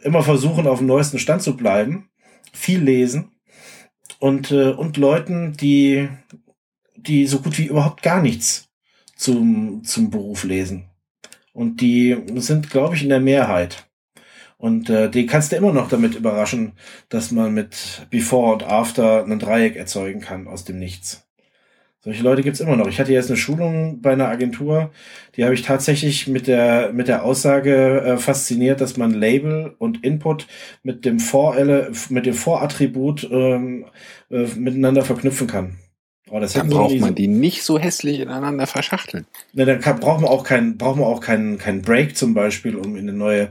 immer 0.04 0.24
versuchen, 0.24 0.68
auf 0.68 0.80
dem 0.80 0.88
neuesten 0.88 1.20
Stand 1.20 1.42
zu 1.42 1.56
bleiben, 1.56 2.10
viel 2.54 2.82
lesen 2.82 3.32
und, 4.20 4.52
äh, 4.52 4.70
und 4.70 4.98
Leuten, 4.98 5.54
die, 5.54 6.10
die 6.96 7.26
so 7.28 7.40
gut 7.40 7.58
wie 7.58 7.66
überhaupt 7.66 8.04
gar 8.04 8.22
nichts 8.22 8.70
zum, 9.16 9.84
zum 9.84 10.10
Beruf 10.10 10.44
lesen. 10.44 10.86
Und 11.54 11.82
die 11.82 12.18
sind, 12.36 12.70
glaube 12.70 12.96
ich, 12.96 13.04
in 13.04 13.10
der 13.10 13.20
Mehrheit. 13.20 13.88
Und 14.58 14.90
äh, 14.90 15.10
die 15.10 15.26
kannst 15.26 15.52
du 15.52 15.56
immer 15.56 15.74
noch 15.74 15.90
damit 15.90 16.16
überraschen, 16.16 16.74
dass 17.10 17.32
man 17.32 17.54
mit 17.54 18.08
Before 18.10 18.54
und 18.54 18.64
After 18.64 19.26
ein 19.26 19.40
Dreieck 19.40 19.76
erzeugen 19.76 20.22
kann 20.22 20.48
aus 20.48 20.66
dem 20.66 20.78
Nichts. 20.78 21.28
Solche 22.04 22.24
Leute 22.24 22.42
gibt's 22.42 22.60
immer 22.60 22.76
noch. 22.76 22.88
Ich 22.88 23.00
hatte 23.00 23.14
jetzt 23.14 23.30
eine 23.30 23.38
Schulung 23.38 24.02
bei 24.02 24.14
einer 24.14 24.28
Agentur, 24.28 24.90
die 25.36 25.44
habe 25.44 25.54
ich 25.54 25.62
tatsächlich 25.62 26.28
mit 26.28 26.48
der, 26.48 26.92
mit 26.94 27.08
der 27.08 27.24
Aussage 27.24 28.02
äh, 28.02 28.18
fasziniert, 28.18 28.82
dass 28.82 28.98
man 28.98 29.14
Label 29.14 29.76
und 29.78 30.04
Input 30.04 30.48
mit 30.82 31.06
dem 31.06 31.20
Vor 31.20 31.56
mit 32.10 32.26
dem 32.26 32.34
Vorattribut 32.34 33.30
ähm, 33.32 33.86
äh, 34.32 34.48
miteinander 34.56 35.04
verknüpfen 35.04 35.46
kann. 35.46 35.78
Oh, 36.32 36.40
dann 36.40 36.70
braucht 36.70 36.98
man 36.98 37.14
die 37.14 37.28
nicht 37.28 37.62
so 37.62 37.78
hässlich 37.78 38.22
ineinander 38.22 38.66
verschachteln. 38.66 39.26
Ne, 39.54 39.66
dann 39.66 39.82
kann, 39.82 40.00
braucht 40.00 40.22
man 40.22 40.30
auch 40.30 40.46
keinen, 40.46 40.78
braucht 40.78 40.96
man 40.98 41.06
auch 41.06 41.20
keinen, 41.20 41.58
keinen 41.58 41.82
Break 41.82 42.16
zum 42.16 42.34
Beispiel, 42.34 42.78
um 42.78 42.96
in 42.96 43.10
eine 43.10 43.18
neue 43.18 43.50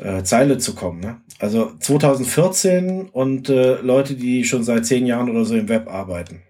äh, 0.00 0.22
Zeile 0.22 0.58
zu 0.58 0.76
kommen. 0.76 1.00
Ne? 1.00 1.20
Also 1.40 1.72
2014 1.80 3.08
und 3.10 3.48
äh, 3.48 3.80
Leute, 3.80 4.14
die 4.14 4.44
schon 4.44 4.62
seit 4.62 4.86
zehn 4.86 5.04
Jahren 5.04 5.30
oder 5.30 5.44
so 5.44 5.56
im 5.56 5.68
Web 5.68 5.88
arbeiten. 5.88 6.42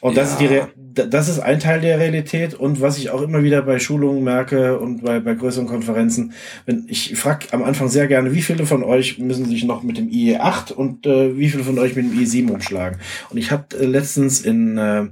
Und 0.00 0.16
das 0.16 0.32
ist 0.32 0.40
die 0.40 0.46
Re 0.46 0.68
das 1.06 1.28
ist 1.28 1.38
ein 1.38 1.60
Teil 1.60 1.80
der 1.80 2.00
Realität 2.00 2.54
und 2.54 2.80
was 2.80 2.98
ich 2.98 3.10
auch 3.10 3.22
immer 3.22 3.44
wieder 3.44 3.62
bei 3.62 3.78
Schulungen 3.78 4.24
merke 4.24 4.80
und 4.80 5.04
bei, 5.04 5.20
bei 5.20 5.34
größeren 5.34 5.68
Konferenzen, 5.68 6.32
wenn 6.66 6.86
ich 6.88 7.16
frage 7.16 7.46
am 7.52 7.62
Anfang 7.62 7.88
sehr 7.88 8.08
gerne, 8.08 8.34
wie 8.34 8.42
viele 8.42 8.66
von 8.66 8.82
euch 8.82 9.18
müssen 9.18 9.44
sich 9.44 9.62
noch 9.62 9.84
mit 9.84 9.96
dem 9.96 10.08
IE8 10.08 10.72
und 10.72 11.06
äh, 11.06 11.36
wie 11.36 11.48
viele 11.48 11.62
von 11.62 11.78
euch 11.78 11.94
mit 11.94 12.06
dem 12.06 12.18
IE7 12.18 12.50
umschlagen? 12.50 12.98
Und 13.30 13.38
ich 13.38 13.52
habe 13.52 13.78
äh, 13.78 13.84
letztens 13.84 14.40
in 14.40 14.76
äh, 14.76 15.06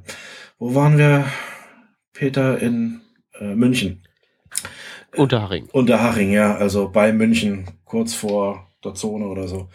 wo 0.58 0.74
waren 0.74 0.98
wir, 0.98 1.26
Peter, 2.12 2.58
in 2.60 3.00
äh, 3.38 3.54
München. 3.54 4.02
Unterhaching. 5.14 5.68
Unterhaching, 5.72 6.32
ja, 6.32 6.56
also 6.56 6.88
bei 6.88 7.12
München, 7.12 7.66
kurz 7.84 8.14
vor 8.14 8.70
der 8.82 8.94
Zone 8.94 9.26
oder 9.26 9.48
so. 9.48 9.68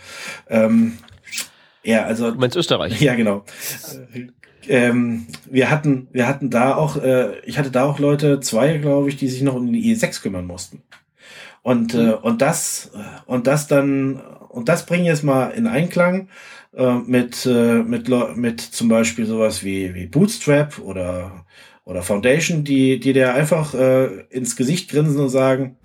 Ähm, 0.50 0.98
ja, 1.84 2.04
also. 2.04 2.32
Du 2.32 2.40
meinst 2.40 2.58
Österreich? 2.58 3.00
Ja, 3.02 3.16
genau 3.16 3.44
ähm, 4.72 5.28
wir 5.50 5.70
hatten, 5.70 6.08
wir 6.14 6.30
hatten 6.30 6.50
da 6.50 6.76
auch, 6.76 6.96
äh, 6.96 7.38
ich 7.42 7.58
hatte 7.58 7.72
da 7.72 7.84
auch 7.84 8.00
Leute, 8.00 8.40
zwei, 8.40 8.78
glaube 8.78 9.10
ich, 9.10 9.18
die 9.18 9.28
sich 9.28 9.42
noch 9.42 9.56
um 9.56 9.72
die 9.72 9.94
E6 9.94 10.22
kümmern 10.22 10.48
mussten. 10.48 10.82
Und, 11.62 11.94
mhm. 11.94 12.00
äh, 12.00 12.14
und 12.14 12.42
das, 12.42 12.92
und 13.26 13.48
das 13.48 13.68
dann, 13.68 14.22
und 14.48 14.70
das 14.70 14.86
bringen 14.86 15.04
jetzt 15.04 15.26
mal 15.26 15.50
in 15.50 15.68
Einklang 15.68 16.30
äh, 16.74 16.94
mit, 16.94 17.46
äh, 17.46 17.84
mit, 17.84 18.08
mit 18.38 18.62
zum 18.62 18.88
Beispiel 18.88 19.26
sowas 19.26 19.62
wie, 19.66 19.94
wie 19.94 20.08
Bootstrap 20.08 20.80
oder, 20.80 21.46
oder 21.84 22.02
Foundation, 22.02 22.64
die, 22.64 22.98
die 22.98 23.12
dir 23.12 23.34
einfach 23.34 23.74
äh, 23.74 24.22
ins 24.30 24.56
Gesicht 24.56 24.90
grinsen 24.90 25.20
und 25.20 25.30
sagen, 25.30 25.76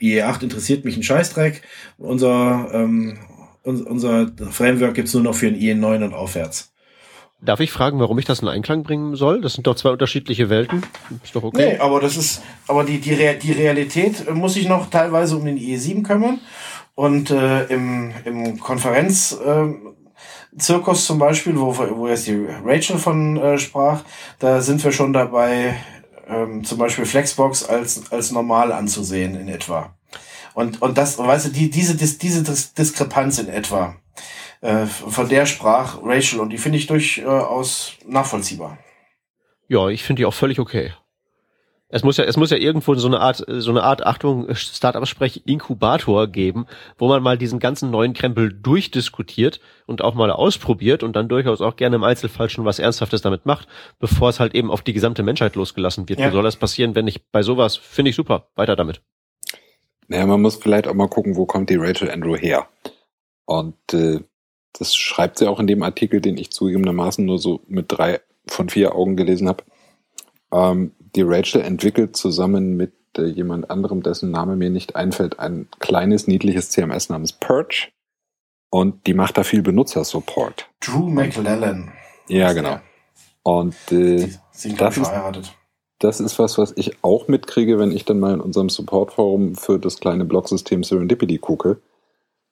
IE8 0.00 0.42
interessiert 0.42 0.84
mich 0.84 0.96
ein 0.96 1.04
Scheißdreck. 1.04 1.62
Unser, 1.96 2.70
ähm, 2.72 3.18
unser 3.62 4.32
Framework 4.50 4.94
gibt's 4.94 5.14
nur 5.14 5.22
noch 5.22 5.34
für 5.36 5.46
ein 5.46 5.60
IE9 5.60 6.06
und 6.06 6.14
aufwärts. 6.14 6.72
Darf 7.42 7.60
ich 7.60 7.72
fragen, 7.72 7.98
warum 8.00 8.18
ich 8.18 8.26
das 8.26 8.40
in 8.40 8.48
Einklang 8.48 8.82
bringen 8.82 9.16
soll? 9.16 9.40
Das 9.40 9.54
sind 9.54 9.66
doch 9.66 9.74
zwei 9.74 9.90
unterschiedliche 9.90 10.50
Welten. 10.50 10.82
Ist 11.24 11.34
doch 11.34 11.42
okay. 11.42 11.72
Nee, 11.72 11.78
aber 11.78 12.00
das 12.00 12.16
ist, 12.16 12.42
aber 12.66 12.84
die, 12.84 13.00
die, 13.00 13.14
Re 13.14 13.38
die 13.42 13.52
Realität 13.52 14.28
äh, 14.28 14.32
muss 14.32 14.54
sich 14.54 14.68
noch 14.68 14.90
teilweise 14.90 15.36
um 15.36 15.44
den 15.44 15.58
IE7 15.58 16.02
kümmern. 16.02 16.40
Und 16.94 17.30
äh, 17.30 17.64
im, 17.66 18.12
im 18.24 18.60
Konferenz 18.60 19.32
äh, 19.32 19.68
Zirkus 20.58 21.06
zum 21.06 21.18
Beispiel, 21.18 21.58
wo, 21.58 21.76
wo 21.76 22.08
jetzt 22.08 22.26
die 22.26 22.46
Rachel 22.64 22.98
von 22.98 23.36
äh, 23.38 23.58
sprach, 23.58 24.02
da 24.38 24.60
sind 24.60 24.84
wir 24.84 24.92
schon 24.92 25.14
dabei, 25.14 25.76
ähm, 26.28 26.62
zum 26.64 26.76
Beispiel 26.76 27.06
Flexbox 27.06 27.64
als, 27.64 28.12
als 28.12 28.32
normal 28.32 28.70
anzusehen 28.72 29.34
in 29.40 29.48
etwa. 29.48 29.94
Und, 30.52 30.82
und 30.82 30.98
das, 30.98 31.16
weißt 31.16 31.46
du, 31.46 31.50
die, 31.50 31.70
diese, 31.70 31.94
diese 31.94 32.42
Diskrepanz 32.76 33.38
in 33.38 33.48
etwa, 33.48 33.94
äh, 34.60 34.86
von 34.86 35.28
der 35.28 35.46
sprach 35.46 35.98
Rachel 36.02 36.40
und 36.40 36.50
die 36.50 36.58
finde 36.58 36.78
ich 36.78 36.86
durchaus 36.86 37.92
nachvollziehbar. 38.06 38.78
Ja, 39.68 39.88
ich 39.88 40.02
finde 40.02 40.20
die 40.20 40.26
auch 40.26 40.34
völlig 40.34 40.58
okay. 40.58 40.92
Es 41.92 42.04
muss 42.04 42.16
ja, 42.16 42.24
es 42.24 42.36
muss 42.36 42.50
ja 42.50 42.56
irgendwo 42.56 42.94
so 42.94 43.08
eine 43.08 43.18
Art, 43.20 43.44
so 43.48 43.70
eine 43.70 43.82
Art, 43.82 44.06
Achtung, 44.06 44.54
Startup-Sprech 44.54 45.42
Inkubator 45.46 46.28
geben, 46.28 46.66
wo 46.98 47.08
man 47.08 47.20
mal 47.20 47.36
diesen 47.36 47.58
ganzen 47.58 47.90
neuen 47.90 48.12
Krempel 48.12 48.52
durchdiskutiert 48.52 49.60
und 49.86 50.02
auch 50.02 50.14
mal 50.14 50.30
ausprobiert 50.30 51.02
und 51.02 51.16
dann 51.16 51.28
durchaus 51.28 51.60
auch 51.60 51.74
gerne 51.74 51.96
im 51.96 52.04
Einzelfall 52.04 52.48
schon 52.48 52.64
was 52.64 52.78
Ernsthaftes 52.78 53.22
damit 53.22 53.44
macht, 53.44 53.66
bevor 53.98 54.28
es 54.28 54.38
halt 54.38 54.54
eben 54.54 54.70
auf 54.70 54.82
die 54.82 54.92
gesamte 54.92 55.24
Menschheit 55.24 55.56
losgelassen 55.56 56.08
wird. 56.08 56.20
Ja. 56.20 56.28
Wie 56.28 56.32
soll 56.32 56.44
das 56.44 56.54
passieren, 56.54 56.94
wenn 56.94 57.06
nicht 57.06 57.32
bei 57.32 57.42
sowas? 57.42 57.76
Finde 57.76 58.10
ich 58.10 58.16
super. 58.16 58.46
Weiter 58.54 58.76
damit. 58.76 59.02
Naja, 60.06 60.26
man 60.26 60.42
muss 60.42 60.56
vielleicht 60.56 60.86
auch 60.86 60.94
mal 60.94 61.08
gucken, 61.08 61.36
wo 61.36 61.44
kommt 61.44 61.70
die 61.70 61.76
Rachel 61.76 62.10
Andrew 62.10 62.36
her? 62.36 62.68
Und 63.46 63.76
äh, 63.92 64.20
das 64.72 64.94
schreibt 64.94 65.38
sie 65.38 65.48
auch 65.48 65.60
in 65.60 65.66
dem 65.66 65.82
Artikel, 65.82 66.20
den 66.20 66.36
ich 66.36 66.50
zugegebenermaßen 66.50 67.24
nur 67.24 67.38
so 67.38 67.60
mit 67.66 67.86
drei 67.88 68.20
von 68.46 68.68
vier 68.68 68.94
Augen 68.94 69.16
gelesen 69.16 69.48
habe. 69.48 69.64
Ähm, 70.52 70.92
die 71.14 71.22
Rachel 71.22 71.62
entwickelt 71.62 72.16
zusammen 72.16 72.76
mit 72.76 72.92
äh, 73.16 73.24
jemand 73.24 73.70
anderem, 73.70 74.02
dessen 74.02 74.30
Name 74.30 74.56
mir 74.56 74.70
nicht 74.70 74.96
einfällt, 74.96 75.38
ein 75.38 75.68
kleines, 75.78 76.26
niedliches 76.26 76.70
CMS 76.70 77.08
namens 77.08 77.32
Perch. 77.32 77.92
Und 78.70 79.06
die 79.06 79.14
macht 79.14 79.36
da 79.36 79.42
viel 79.42 79.62
Benutzersupport. 79.62 80.68
Drew 80.80 81.10
McLellan. 81.10 81.92
Ja, 82.28 82.52
genau. 82.52 82.78
Und 83.42 83.74
äh, 83.90 84.28
sind 84.52 84.80
das, 84.80 84.96
ist, 84.96 85.12
das 85.98 86.20
ist 86.20 86.38
was, 86.38 86.56
was 86.56 86.72
ich 86.76 87.02
auch 87.02 87.26
mitkriege, 87.26 87.80
wenn 87.80 87.90
ich 87.90 88.04
dann 88.04 88.20
mal 88.20 88.34
in 88.34 88.40
unserem 88.40 88.68
Supportforum 88.68 89.56
für 89.56 89.80
das 89.80 89.98
kleine 89.98 90.24
Blogsystem 90.24 90.84
Serendipity 90.84 91.38
gucke 91.38 91.80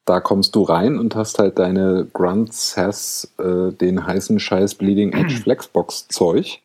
da 0.09 0.21
kommst 0.21 0.55
du 0.55 0.63
rein 0.63 0.99
und 0.99 1.15
hast 1.15 1.39
halt 1.39 1.59
deine 1.59 2.07
Grunts, 2.13 2.77
Has, 2.77 3.35
äh, 3.39 3.73
den 3.73 4.07
heißen 4.07 4.41
Scheiß 4.41 4.77
Bleeding 4.77 5.13
Edge 5.13 5.35
Flexbox 5.43 6.09
Zeug. 6.09 6.61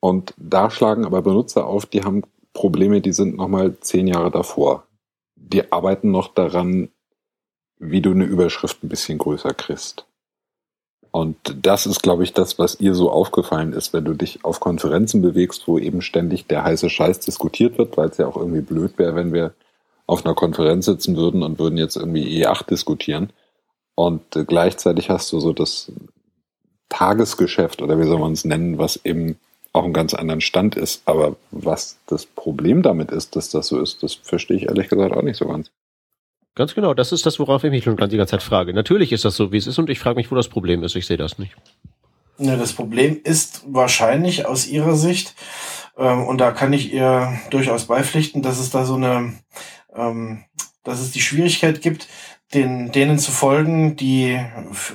Und 0.00 0.32
da 0.38 0.70
schlagen 0.70 1.04
aber 1.04 1.22
Benutzer 1.22 1.66
auf, 1.66 1.84
die 1.84 2.04
haben 2.04 2.22
Probleme, 2.54 3.00
die 3.00 3.12
sind 3.12 3.36
nochmal 3.36 3.76
zehn 3.80 4.06
Jahre 4.06 4.30
davor. 4.30 4.84
Die 5.36 5.70
arbeiten 5.70 6.10
noch 6.10 6.28
daran, 6.28 6.88
wie 7.78 8.00
du 8.00 8.12
eine 8.12 8.24
Überschrift 8.24 8.82
ein 8.82 8.88
bisschen 8.88 9.18
größer 9.18 9.52
kriegst. 9.52 10.06
Und 11.10 11.36
das 11.62 11.86
ist, 11.86 12.02
glaube 12.02 12.24
ich, 12.24 12.32
das, 12.32 12.58
was 12.58 12.80
ihr 12.80 12.94
so 12.94 13.10
aufgefallen 13.10 13.72
ist, 13.72 13.92
wenn 13.92 14.04
du 14.04 14.14
dich 14.14 14.44
auf 14.44 14.60
Konferenzen 14.60 15.20
bewegst, 15.20 15.66
wo 15.66 15.78
eben 15.78 16.00
ständig 16.00 16.46
der 16.46 16.64
heiße 16.64 16.88
Scheiß 16.88 17.20
diskutiert 17.20 17.78
wird, 17.78 17.96
weil 17.96 18.08
es 18.08 18.18
ja 18.18 18.26
auch 18.26 18.36
irgendwie 18.36 18.60
blöd 18.60 18.98
wäre, 18.98 19.14
wenn 19.14 19.32
wir 19.32 19.54
auf 20.08 20.24
einer 20.24 20.34
Konferenz 20.34 20.86
sitzen 20.86 21.16
würden 21.16 21.42
und 21.42 21.58
würden 21.58 21.76
jetzt 21.76 21.96
irgendwie 21.96 22.42
E8 22.42 22.66
diskutieren. 22.66 23.30
Und 23.94 24.22
gleichzeitig 24.46 25.10
hast 25.10 25.30
du 25.32 25.38
so 25.38 25.52
das 25.52 25.92
Tagesgeschäft 26.88 27.82
oder 27.82 28.00
wie 28.00 28.06
soll 28.06 28.18
man 28.18 28.32
es 28.32 28.44
nennen, 28.44 28.78
was 28.78 29.04
eben 29.04 29.36
auch 29.74 29.84
einen 29.84 29.92
ganz 29.92 30.14
anderen 30.14 30.40
Stand 30.40 30.76
ist. 30.76 31.02
Aber 31.04 31.36
was 31.50 31.98
das 32.06 32.24
Problem 32.24 32.82
damit 32.82 33.10
ist, 33.10 33.36
dass 33.36 33.50
das 33.50 33.68
so 33.68 33.80
ist, 33.80 34.02
das 34.02 34.14
verstehe 34.14 34.56
ich 34.56 34.62
ehrlich 34.64 34.88
gesagt 34.88 35.14
auch 35.14 35.22
nicht 35.22 35.36
so 35.36 35.46
ganz. 35.46 35.70
Ganz 36.54 36.74
genau, 36.74 36.94
das 36.94 37.12
ist 37.12 37.26
das, 37.26 37.38
worauf 37.38 37.62
ich 37.62 37.70
mich 37.70 37.84
schon 37.84 37.96
die 37.96 38.16
ganze 38.16 38.30
Zeit 38.30 38.42
frage. 38.42 38.72
Natürlich 38.72 39.12
ist 39.12 39.26
das 39.26 39.36
so, 39.36 39.52
wie 39.52 39.58
es 39.58 39.66
ist, 39.66 39.78
und 39.78 39.90
ich 39.90 39.98
frage 39.98 40.16
mich, 40.16 40.30
wo 40.30 40.34
das 40.34 40.48
Problem 40.48 40.82
ist. 40.82 40.96
Ich 40.96 41.06
sehe 41.06 41.18
das 41.18 41.38
nicht. 41.38 41.54
Ja, 42.38 42.56
das 42.56 42.72
Problem 42.72 43.20
ist 43.22 43.62
wahrscheinlich 43.66 44.46
aus 44.46 44.66
Ihrer 44.66 44.94
Sicht, 44.94 45.34
ähm, 45.98 46.24
und 46.26 46.38
da 46.38 46.52
kann 46.52 46.72
ich 46.72 46.92
ihr 46.92 47.38
durchaus 47.50 47.86
beipflichten, 47.86 48.40
dass 48.40 48.60
es 48.60 48.70
da 48.70 48.84
so 48.84 48.94
eine, 48.94 49.34
ähm, 49.98 50.44
dass 50.84 51.00
es 51.00 51.10
die 51.10 51.20
Schwierigkeit 51.20 51.82
gibt, 51.82 52.08
den, 52.54 52.92
denen 52.92 53.18
zu 53.18 53.30
folgen, 53.30 53.96
die 53.96 54.40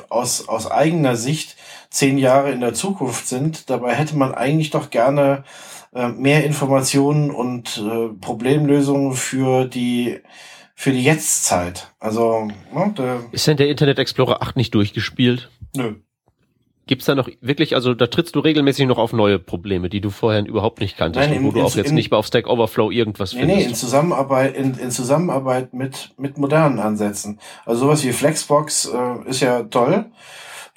aus, 0.09 0.47
aus 0.47 0.69
eigener 0.71 1.15
Sicht 1.15 1.55
zehn 1.89 2.17
Jahre 2.17 2.51
in 2.51 2.61
der 2.61 2.73
Zukunft 2.73 3.27
sind. 3.27 3.69
Dabei 3.69 3.93
hätte 3.93 4.17
man 4.17 4.33
eigentlich 4.33 4.71
doch 4.71 4.89
gerne 4.89 5.43
äh, 5.93 6.07
mehr 6.07 6.43
Informationen 6.43 7.29
und 7.29 7.77
äh, 7.77 8.09
Problemlösungen 8.19 9.13
für 9.13 9.65
die 9.65 10.21
für 10.75 10.91
die 10.91 11.03
Jetztzeit. 11.03 11.93
Also, 11.99 12.47
ne, 12.73 13.29
ist 13.31 13.45
denn 13.45 13.57
der 13.57 13.69
Internet 13.69 13.99
Explorer 13.99 14.41
8 14.41 14.55
nicht 14.55 14.73
durchgespielt? 14.73 15.51
Nö. 15.75 15.95
Gibt's 16.85 17.05
da 17.05 17.15
noch 17.15 17.29
wirklich, 17.39 17.75
also 17.75 17.93
da 17.93 18.07
trittst 18.07 18.35
du 18.35 18.39
regelmäßig 18.39 18.87
noch 18.87 18.97
auf 18.97 19.13
neue 19.13 19.39
Probleme, 19.39 19.89
die 19.89 20.01
du 20.01 20.09
vorher 20.09 20.45
überhaupt 20.45 20.81
nicht 20.81 20.97
kanntest 20.97 21.29
Nein, 21.29 21.39
in, 21.39 21.45
wo 21.45 21.51
du 21.51 21.61
auch 21.61 21.75
jetzt 21.75 21.89
in, 21.89 21.95
nicht 21.95 22.11
mehr 22.11 22.19
auf 22.19 22.27
Stack 22.27 22.47
Overflow 22.47 22.91
irgendwas 22.91 23.33
nee, 23.33 23.39
findest? 23.39 23.59
Nee, 23.59 23.65
in 23.67 23.75
Zusammenarbeit, 23.75 24.55
in, 24.55 24.77
in 24.77 24.91
Zusammenarbeit 24.91 25.73
mit, 25.73 26.11
mit 26.17 26.37
modernen 26.37 26.79
Ansätzen. 26.79 27.39
Also 27.65 27.85
sowas 27.85 28.03
wie 28.03 28.11
Flexbox 28.11 28.91
äh, 28.93 29.29
ist 29.29 29.39
ja 29.39 29.63
toll. 29.63 30.05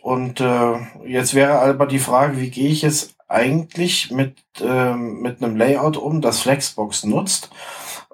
Und 0.00 0.40
äh, 0.40 0.74
jetzt 1.04 1.34
wäre 1.34 1.59
aber 1.59 1.86
die 1.86 1.98
Frage, 1.98 2.40
wie 2.40 2.50
gehe 2.50 2.70
ich 2.70 2.84
es 2.84 3.16
eigentlich 3.26 4.12
mit, 4.12 4.36
äh, 4.61 4.94
mit 4.94 5.42
einem 5.42 5.57
Layout 5.57 5.96
um, 5.96 6.20
das 6.20 6.40
Flexbox 6.40 7.04
nutzt 7.04 7.50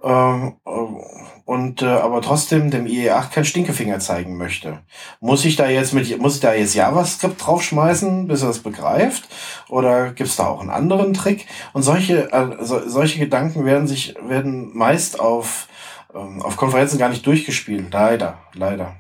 ähm, 0.03 0.57
äh, 0.67 1.32
und 1.45 1.83
äh, 1.83 1.87
aber 1.87 2.23
trotzdem 2.23 2.71
dem 2.71 2.87
IE8 2.87 3.31
kein 3.31 3.45
Stinkefinger 3.45 3.99
zeigen 3.99 4.37
möchte. 4.37 4.81
Muss 5.21 5.45
ich 5.45 5.57
da 5.57 5.69
jetzt 5.69 5.93
mit 5.93 6.21
muss 6.21 6.37
ich 6.37 6.41
da 6.41 6.55
jetzt 6.55 6.75
JavaScript 6.75 7.45
draufschmeißen, 7.45 8.29
bis 8.29 8.43
er 8.43 8.51
es 8.51 8.61
begreift? 8.61 9.29
Oder 9.69 10.13
gibt's 10.13 10.37
da 10.37 10.47
auch 10.47 10.61
einen 10.61 10.71
anderen 10.71 11.15
Trick? 11.15 11.47
Und 11.73 11.83
solche 11.83 12.33
äh, 12.33 12.57
so, 12.61 12.81
solche 12.89 13.19
Gedanken 13.19 13.65
werden 13.65 13.87
sich 13.87 14.15
werden 14.27 14.77
meist 14.77 15.19
auf 15.21 15.69
ähm, 16.15 16.43
auf 16.43 16.57
Konferenzen 16.57 16.99
gar 16.99 17.09
nicht 17.09 17.27
durchgespielt. 17.27 17.93
Leider, 17.93 18.39
leider. 18.55 18.97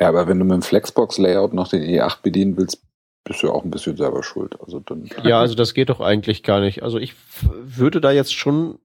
Ja, 0.00 0.08
aber 0.08 0.26
wenn 0.26 0.38
du 0.38 0.44
mit 0.44 0.54
dem 0.54 0.62
Flexbox-Layout 0.62 1.52
noch 1.52 1.68
den 1.68 1.82
E8 1.82 2.22
bedienen 2.22 2.56
willst, 2.56 2.82
bist 3.24 3.42
du 3.42 3.50
auch 3.50 3.64
ein 3.64 3.70
bisschen 3.70 3.96
selber 3.96 4.22
schuld. 4.22 4.60
Also 4.60 4.80
dann 4.80 5.08
ja, 5.22 5.40
also 5.40 5.54
das 5.54 5.72
geht 5.72 5.88
doch 5.88 6.00
eigentlich 6.00 6.42
gar 6.42 6.60
nicht. 6.60 6.82
Also 6.82 6.98
ich 6.98 7.14
würde 7.42 8.00
da 8.00 8.12
jetzt 8.12 8.34
schon 8.34 8.78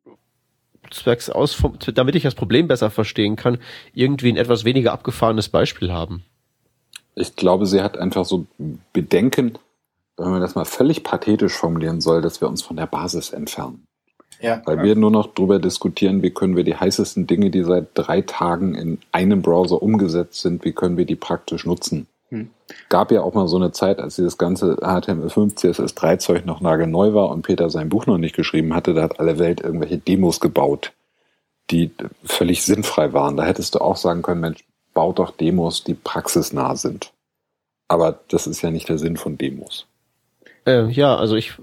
zwecks 0.91 1.29
aus, 1.29 1.61
damit 1.93 2.15
ich 2.15 2.23
das 2.23 2.35
Problem 2.35 2.67
besser 2.67 2.89
verstehen 2.89 3.35
kann, 3.35 3.57
irgendwie 3.93 4.31
ein 4.31 4.37
etwas 4.37 4.65
weniger 4.65 4.93
abgefahrenes 4.93 5.49
Beispiel 5.49 5.91
haben. 5.91 6.23
Ich 7.15 7.35
glaube, 7.35 7.65
sie 7.65 7.81
hat 7.81 7.97
einfach 7.97 8.25
so 8.25 8.45
Bedenken, 8.93 9.57
wenn 10.17 10.31
man 10.31 10.41
das 10.41 10.55
mal 10.55 10.65
völlig 10.65 11.03
pathetisch 11.03 11.53
formulieren 11.53 12.01
soll, 12.01 12.21
dass 12.21 12.41
wir 12.41 12.47
uns 12.47 12.61
von 12.61 12.77
der 12.77 12.87
Basis 12.87 13.31
entfernen. 13.31 13.85
Ja, 14.41 14.61
Weil 14.65 14.77
ja. 14.77 14.83
wir 14.83 14.95
nur 14.95 15.11
noch 15.11 15.33
darüber 15.33 15.59
diskutieren, 15.59 16.21
wie 16.21 16.29
können 16.29 16.55
wir 16.55 16.63
die 16.63 16.75
heißesten 16.75 17.27
Dinge, 17.27 17.49
die 17.49 17.63
seit 17.63 17.89
drei 17.93 18.21
Tagen 18.21 18.73
in 18.73 18.99
einem 19.11 19.41
Browser 19.41 19.81
umgesetzt 19.81 20.41
sind, 20.41 20.63
wie 20.63 20.71
können 20.71 20.95
wir 20.97 21.05
die 21.05 21.17
praktisch 21.17 21.65
nutzen. 21.65 22.07
Hm. 22.29 22.51
Gab 22.89 23.11
ja 23.11 23.21
auch 23.21 23.33
mal 23.33 23.47
so 23.47 23.57
eine 23.57 23.71
Zeit, 23.71 23.99
als 23.99 24.15
dieses 24.15 24.37
ganze 24.37 24.75
HTML5, 24.77 25.57
CSS3 25.57 26.19
Zeug 26.19 26.45
noch 26.45 26.61
nagelneu 26.61 27.13
war 27.13 27.29
und 27.29 27.41
Peter 27.41 27.69
sein 27.69 27.89
Buch 27.89 28.05
noch 28.05 28.17
nicht 28.17 28.35
geschrieben 28.35 28.75
hatte, 28.75 28.93
da 28.93 29.03
hat 29.03 29.19
alle 29.19 29.39
Welt 29.39 29.61
irgendwelche 29.61 29.97
Demos 29.97 30.39
gebaut, 30.39 30.93
die 31.71 31.91
völlig 32.23 32.63
sinnfrei 32.63 33.13
waren. 33.13 33.37
Da 33.37 33.45
hättest 33.45 33.75
du 33.75 33.79
auch 33.79 33.97
sagen 33.97 34.21
können, 34.21 34.41
Mensch, 34.41 34.63
baut 34.93 35.19
doch 35.19 35.31
Demos, 35.31 35.83
die 35.83 35.95
praxisnah 35.95 36.75
sind. 36.75 37.11
Aber 37.87 38.19
das 38.27 38.45
ist 38.45 38.61
ja 38.61 38.69
nicht 38.69 38.89
der 38.89 38.99
Sinn 38.99 39.17
von 39.17 39.37
Demos. 39.37 39.87
Äh, 40.65 40.87
ja, 40.89 41.15
also 41.15 41.35
ich 41.35 41.53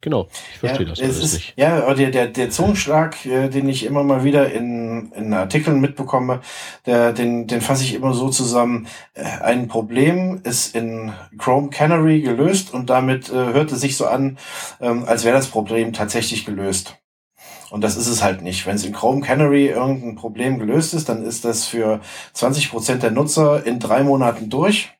Genau, 0.00 0.28
ich 0.52 0.60
verstehe 0.60 0.86
ja, 0.86 0.90
das 0.90 1.00
alles 1.00 1.18
ist, 1.18 1.34
nicht. 1.34 1.54
Ja, 1.56 1.82
aber 1.82 1.96
der, 1.96 2.12
der, 2.12 2.28
der 2.28 2.50
Zungenschlag, 2.50 3.26
äh, 3.26 3.48
den 3.48 3.68
ich 3.68 3.84
immer 3.84 4.04
mal 4.04 4.22
wieder 4.22 4.52
in, 4.52 5.10
in 5.12 5.34
Artikeln 5.34 5.80
mitbekomme, 5.80 6.40
der, 6.86 7.12
den, 7.12 7.48
den 7.48 7.60
fasse 7.60 7.82
ich 7.82 7.94
immer 7.94 8.14
so 8.14 8.28
zusammen. 8.28 8.86
Äh, 9.14 9.24
ein 9.24 9.66
Problem 9.66 10.40
ist 10.44 10.76
in 10.76 11.12
Chrome 11.36 11.70
Canary 11.70 12.20
gelöst 12.20 12.72
und 12.72 12.90
damit 12.90 13.28
äh, 13.28 13.32
hört 13.32 13.72
es 13.72 13.80
sich 13.80 13.96
so 13.96 14.06
an, 14.06 14.38
ähm, 14.80 15.04
als 15.04 15.24
wäre 15.24 15.36
das 15.36 15.48
Problem 15.48 15.92
tatsächlich 15.92 16.44
gelöst. 16.44 16.96
Und 17.70 17.82
das 17.82 17.96
ist 17.96 18.06
es 18.06 18.22
halt 18.22 18.40
nicht. 18.40 18.66
Wenn 18.66 18.76
es 18.76 18.84
in 18.84 18.92
Chrome 18.92 19.20
Canary 19.20 19.66
irgendein 19.66 20.14
Problem 20.14 20.60
gelöst 20.60 20.94
ist, 20.94 21.08
dann 21.08 21.24
ist 21.24 21.44
das 21.44 21.66
für 21.66 22.00
20 22.34 22.70
Prozent 22.70 23.02
der 23.02 23.10
Nutzer 23.10 23.66
in 23.66 23.80
drei 23.80 24.04
Monaten 24.04 24.48
durch. 24.48 24.90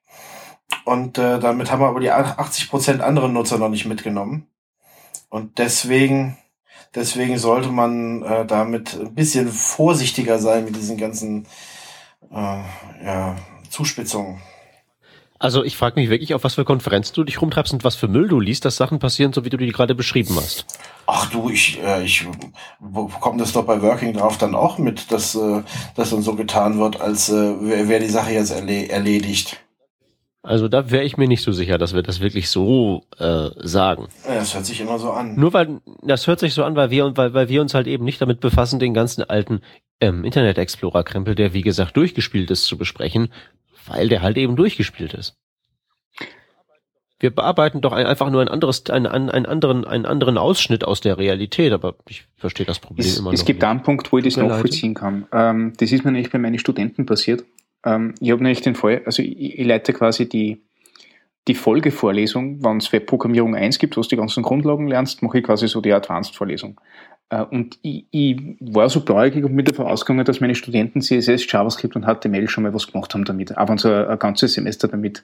Und 0.85 1.19
äh, 1.19 1.39
damit 1.39 1.71
haben 1.71 1.81
wir 1.81 1.89
aber 1.89 2.01
die 2.01 2.11
80 2.11 2.69
Prozent 2.69 3.01
anderen 3.01 3.33
Nutzer 3.33 3.59
noch 3.59 3.71
nicht 3.71 3.87
mitgenommen. 3.87 4.49
Und 5.29 5.59
deswegen, 5.59 6.39
deswegen 6.95 7.39
sollte 7.39 7.71
man 7.71 8.23
äh, 8.23 8.47
damit 8.47 8.99
ein 8.99 9.15
bisschen 9.15 9.49
vorsichtiger 9.49 10.39
sein 10.39 10.65
mit 10.65 10.77
diesen 10.77 10.97
ganzen 10.97 11.47
äh, 12.31 12.63
ja, 13.05 13.37
Zuspitzungen. 13.71 14.41
Also 15.41 15.63
ich 15.63 15.77
frage 15.77 16.01
mich 16.01 16.11
wirklich, 16.11 16.35
auf 16.35 16.43
was 16.43 16.55
für 16.55 16.65
Konferenzen 16.65 17.15
du 17.15 17.23
dich 17.23 17.41
rumtreibst 17.41 17.73
und 17.73 17.85
was 17.85 17.95
für 17.95 18.09
Müll 18.09 18.27
du 18.27 18.41
liest, 18.41 18.65
dass 18.65 18.77
Sachen 18.77 18.99
passieren, 18.99 19.33
so 19.33 19.45
wie 19.45 19.51
du 19.51 19.57
die 19.57 19.71
gerade 19.71 19.95
beschrieben 19.95 20.35
hast. 20.35 20.67
Ach 21.07 21.31
du, 21.31 21.49
ich, 21.49 21.81
äh, 21.81 22.03
ich 22.05 22.27
bekomme 22.81 23.39
das 23.39 23.53
doch 23.53 23.65
bei 23.65 23.81
Working 23.81 24.15
drauf 24.15 24.37
dann 24.37 24.57
auch 24.57 24.79
mit, 24.79 25.13
dass, 25.13 25.37
äh, 25.37 25.63
dass 25.95 26.11
dann 26.11 26.23
so 26.23 26.35
getan 26.35 26.81
wird, 26.81 27.01
als 27.01 27.29
äh, 27.29 27.89
wäre 27.89 28.01
die 28.01 28.11
Sache 28.11 28.33
jetzt 28.33 28.51
erle 28.51 28.89
erledigt. 28.89 29.61
Also 30.49 30.67
da 30.67 30.91
wäre 30.91 31.05
ich 31.05 31.19
mir 31.19 31.29
nicht 31.29 31.43
so 31.43 31.53
sicher, 31.53 31.77
dass 31.77 31.95
wir 31.95 32.01
das 32.01 32.21
wirklich 32.21 32.49
so 32.49 33.05
äh, 33.19 33.51
sagen. 33.57 34.09
Ja, 34.27 34.37
das 34.37 34.55
hört 34.55 34.65
sich 34.65 34.81
immer 34.81 34.99
so 34.99 35.11
an. 35.11 35.37
Nur 35.37 35.53
weil 35.53 35.83
das 36.01 36.27
hört 36.27 36.41
sich 36.41 36.55
so 36.55 36.65
an, 36.65 36.75
weil 36.75 36.89
wir 36.89 37.19
weil, 37.19 37.35
weil 37.35 37.51
wir 37.51 37.61
uns 37.61 37.75
halt 37.75 37.87
eben 37.87 38.07
nicht 38.07 38.19
damit 38.23 38.41
befassen, 38.41 38.79
den 38.79 38.95
ganzen 38.95 39.23
alten 39.25 39.61
ähm, 40.01 40.25
Internet 40.25 40.57
Explorer 40.57 41.05
Krempel, 41.05 41.35
der 41.35 41.53
wie 41.53 41.61
gesagt 41.61 41.99
durchgespielt 41.99 42.51
ist, 42.51 42.65
zu 42.65 42.79
besprechen, 42.79 43.29
weil 43.87 44.09
der 44.09 44.23
halt 44.23 44.39
eben 44.39 44.57
durchgespielt 44.57 45.13
ist. 45.13 45.37
Wir 47.21 47.35
bearbeiten 47.35 47.83
doch 47.83 47.93
einfach 47.93 48.31
nur 48.31 48.41
ein 48.41 48.49
anderes, 48.49 48.89
einen, 48.89 49.07
einen 49.07 49.45
anderen, 49.45 49.85
einen 49.85 50.07
anderen 50.07 50.39
Ausschnitt 50.39 50.83
aus 50.83 51.03
der 51.03 51.19
Realität, 51.19 51.75
aber 51.75 51.97
ich 52.09 52.25
verstehe 52.39 52.65
das 52.65 52.79
Problem 52.79 53.05
es, 53.05 53.19
immer 53.19 53.33
es 53.33 53.33
noch. 53.33 53.41
Es 53.43 53.45
gibt 53.45 53.61
nicht. 53.61 53.69
einen 53.69 53.83
Punkt, 53.83 54.11
wo 54.13 54.17
ich 54.17 54.25
das 54.25 54.39
nachvollziehen 54.39 54.95
kann. 54.95 55.27
Ähm, 55.31 55.75
das 55.77 55.93
ist 55.93 56.07
mir 56.07 56.13
nämlich 56.13 56.33
bei 56.33 56.39
meinen 56.39 56.59
Studenten 56.59 57.05
passiert. 57.05 57.45
Ähm, 57.85 58.15
ich 58.21 58.31
habe 58.31 58.43
nämlich 58.43 58.61
den 58.61 58.75
Fall, 58.75 59.03
also 59.05 59.23
ich, 59.23 59.59
ich 59.59 59.67
leite 59.67 59.93
quasi 59.93 60.29
die, 60.29 60.63
die 61.47 61.55
Folgevorlesung, 61.55 62.63
wenn 62.63 62.79
es 62.79 62.93
Webprogrammierung 62.93 63.55
1 63.55 63.79
gibt, 63.79 63.97
wo 63.97 64.03
du 64.03 64.09
die 64.09 64.17
ganzen 64.17 64.43
Grundlagen 64.43 64.89
lernst, 64.89 65.23
mache 65.23 65.39
ich 65.39 65.45
quasi 65.45 65.67
so 65.69 65.81
die 65.81 65.93
Advanced-Vorlesung. 65.93 66.81
Äh, 67.31 67.43
und 67.43 67.79
ich, 67.83 68.07
ich 68.11 68.41
war 68.61 68.89
so 68.89 69.01
blauäugig 69.01 69.45
und 69.45 69.55
mit 69.55 69.69
davon 69.69 69.87
ausgegangen, 69.87 70.25
dass 70.25 70.41
meine 70.41 70.55
Studenten 70.55 71.01
CSS, 71.01 71.51
JavaScript 71.51 71.97
und 71.97 72.05
HTML 72.05 72.49
schon 72.49 72.65
mal 72.65 72.75
was 72.75 72.91
gemacht 72.91 73.15
haben 73.15 73.25
damit, 73.25 73.57
auch 73.57 73.69
wenn 73.69 73.79
sie 73.79 73.95
ein, 73.95 74.09
ein 74.09 74.19
ganzes 74.19 74.55
Semester 74.55 74.89
damit 74.89 75.23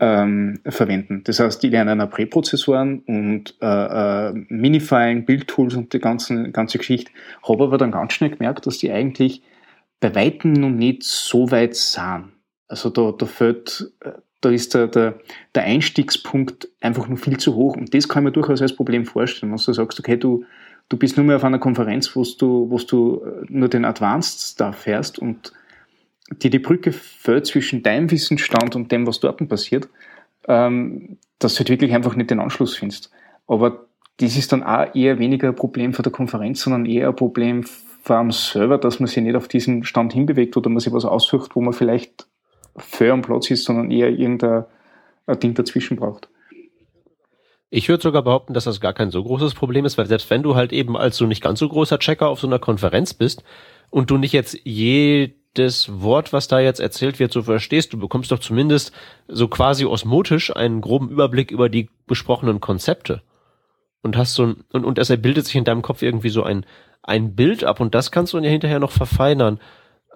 ähm, 0.00 0.60
verwenden. 0.66 1.22
Das 1.24 1.38
heißt, 1.38 1.62
die 1.62 1.68
lernen 1.68 2.00
auch 2.00 2.10
Präprozessoren 2.10 3.00
und 3.06 3.54
äh, 3.60 4.30
äh, 4.30 4.32
Minifiling, 4.48 5.24
Bildtools 5.24 5.74
und 5.74 5.92
die 5.92 6.00
ganze, 6.00 6.50
ganze 6.50 6.78
Geschichte. 6.78 7.12
Habe 7.46 7.64
aber 7.64 7.78
dann 7.78 7.92
ganz 7.92 8.14
schnell 8.14 8.30
gemerkt, 8.30 8.66
dass 8.66 8.78
die 8.78 8.90
eigentlich 8.90 9.42
bei 10.02 10.14
Weitem 10.16 10.52
noch 10.52 10.70
nicht 10.70 11.04
so 11.04 11.50
weit 11.50 11.76
sind. 11.76 12.32
Also 12.66 12.90
da, 12.90 13.12
da 13.12 13.24
fällt, 13.24 13.92
da 14.40 14.50
ist 14.50 14.74
der, 14.74 14.88
der, 14.88 15.20
der 15.54 15.62
Einstiegspunkt 15.62 16.68
einfach 16.80 17.06
nur 17.06 17.18
viel 17.18 17.38
zu 17.38 17.54
hoch. 17.54 17.76
Und 17.76 17.94
das 17.94 18.08
kann 18.08 18.22
ich 18.22 18.24
mir 18.24 18.32
durchaus 18.32 18.60
als 18.60 18.74
Problem 18.74 19.06
vorstellen. 19.06 19.52
Wenn 19.52 19.58
du 19.64 19.72
sagst, 19.72 20.00
okay, 20.00 20.16
du, 20.16 20.44
du 20.88 20.96
bist 20.96 21.16
nur 21.16 21.24
mehr 21.24 21.36
auf 21.36 21.44
einer 21.44 21.60
Konferenz, 21.60 22.16
wo 22.16 22.24
du, 22.24 22.76
du 22.88 23.24
nur 23.48 23.68
den 23.68 23.84
Advanced 23.84 24.40
Stuff 24.40 24.76
fährst 24.76 25.20
und 25.20 25.52
dir 26.42 26.50
die 26.50 26.58
Brücke 26.58 26.90
fällt 26.90 27.46
zwischen 27.46 27.84
deinem 27.84 28.10
Wissensstand 28.10 28.74
und 28.74 28.90
dem, 28.90 29.06
was 29.06 29.20
dort 29.20 29.46
passiert, 29.48 29.88
ähm, 30.48 31.18
dass 31.38 31.54
du 31.54 31.60
halt 31.60 31.70
wirklich 31.70 31.94
einfach 31.94 32.16
nicht 32.16 32.30
den 32.30 32.40
Anschluss 32.40 32.76
findest. 32.76 33.12
Aber 33.46 33.86
das 34.16 34.36
ist 34.36 34.50
dann 34.50 34.64
auch 34.64 34.92
eher 34.96 35.20
weniger 35.20 35.48
ein 35.48 35.54
Problem 35.54 35.94
für 35.94 36.02
der 36.02 36.12
Konferenz, 36.12 36.62
sondern 36.62 36.86
eher 36.86 37.08
ein 37.08 37.16
Problem 37.16 37.64
vor 38.02 38.16
allem 38.16 38.30
dass 38.80 39.00
man 39.00 39.06
sich 39.06 39.22
nicht 39.22 39.36
auf 39.36 39.48
diesen 39.48 39.84
Stand 39.84 40.12
hinbewegt 40.12 40.56
oder 40.56 40.68
man 40.68 40.80
sich 40.80 40.92
was 40.92 41.04
aussucht, 41.04 41.54
wo 41.54 41.60
man 41.60 41.72
vielleicht 41.72 42.26
für 42.76 43.12
am 43.12 43.22
Platz 43.22 43.50
ist, 43.50 43.64
sondern 43.64 43.90
eher 43.90 44.10
irgendein 44.10 44.64
Ding 45.40 45.54
dazwischen 45.54 45.96
braucht. 45.96 46.28
Ich 47.70 47.88
würde 47.88 48.02
sogar 48.02 48.22
behaupten, 48.22 48.54
dass 48.54 48.64
das 48.64 48.80
gar 48.80 48.92
kein 48.92 49.10
so 49.10 49.22
großes 49.22 49.54
Problem 49.54 49.84
ist, 49.84 49.96
weil 49.96 50.06
selbst 50.06 50.28
wenn 50.30 50.42
du 50.42 50.56
halt 50.56 50.72
eben 50.72 50.96
als 50.96 51.16
so 51.16 51.26
nicht 51.26 51.42
ganz 51.42 51.60
so 51.60 51.68
großer 51.68 51.98
Checker 51.98 52.28
auf 52.28 52.40
so 52.40 52.46
einer 52.46 52.58
Konferenz 52.58 53.14
bist 53.14 53.44
und 53.88 54.10
du 54.10 54.18
nicht 54.18 54.32
jetzt 54.32 54.58
jedes 54.64 55.88
Wort, 56.02 56.32
was 56.32 56.48
da 56.48 56.60
jetzt 56.60 56.80
erzählt 56.80 57.18
wird, 57.18 57.32
so 57.32 57.42
verstehst, 57.42 57.92
du 57.92 57.98
bekommst 57.98 58.32
doch 58.32 58.40
zumindest 58.40 58.92
so 59.28 59.48
quasi 59.48 59.86
osmotisch 59.86 60.54
einen 60.54 60.80
groben 60.80 61.08
Überblick 61.08 61.50
über 61.50 61.68
die 61.68 61.88
besprochenen 62.06 62.60
Konzepte. 62.60 63.22
Und 64.02 64.16
hast 64.16 64.34
so 64.34 64.46
ein, 64.48 64.64
und, 64.72 64.84
und 64.84 64.98
deshalb 64.98 65.22
bildet 65.22 65.46
sich 65.46 65.54
in 65.54 65.64
deinem 65.64 65.82
Kopf 65.82 66.02
irgendwie 66.02 66.30
so 66.30 66.42
ein, 66.42 66.66
ein 67.02 67.34
Bild 67.34 67.64
ab 67.64 67.80
und 67.80 67.94
das 67.94 68.10
kannst 68.10 68.32
du 68.32 68.36
dann 68.36 68.44
ja 68.44 68.50
hinterher 68.50 68.78
noch 68.78 68.92
verfeinern. 68.92 69.60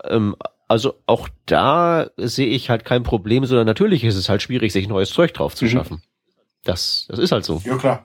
Ähm, 0.05 0.37
also 0.68 0.95
auch 1.07 1.28
da 1.47 2.11
sehe 2.16 2.49
ich 2.49 2.70
halt 2.70 2.84
kein 2.84 3.03
Problem, 3.03 3.45
sondern 3.45 3.66
natürlich 3.66 4.05
ist 4.05 4.16
es 4.16 4.28
halt 4.28 4.43
schwierig, 4.43 4.72
sich 4.72 4.89
neues 4.89 5.11
Zeug 5.11 5.32
drauf 5.32 5.55
zu 5.55 5.64
mhm. 5.64 5.70
schaffen. 5.70 6.03
Das, 6.64 7.07
das 7.09 7.18
ist 7.18 7.32
halt 7.32 7.45
so. 7.45 7.62
Ja, 7.64 7.76
klar. 7.76 8.05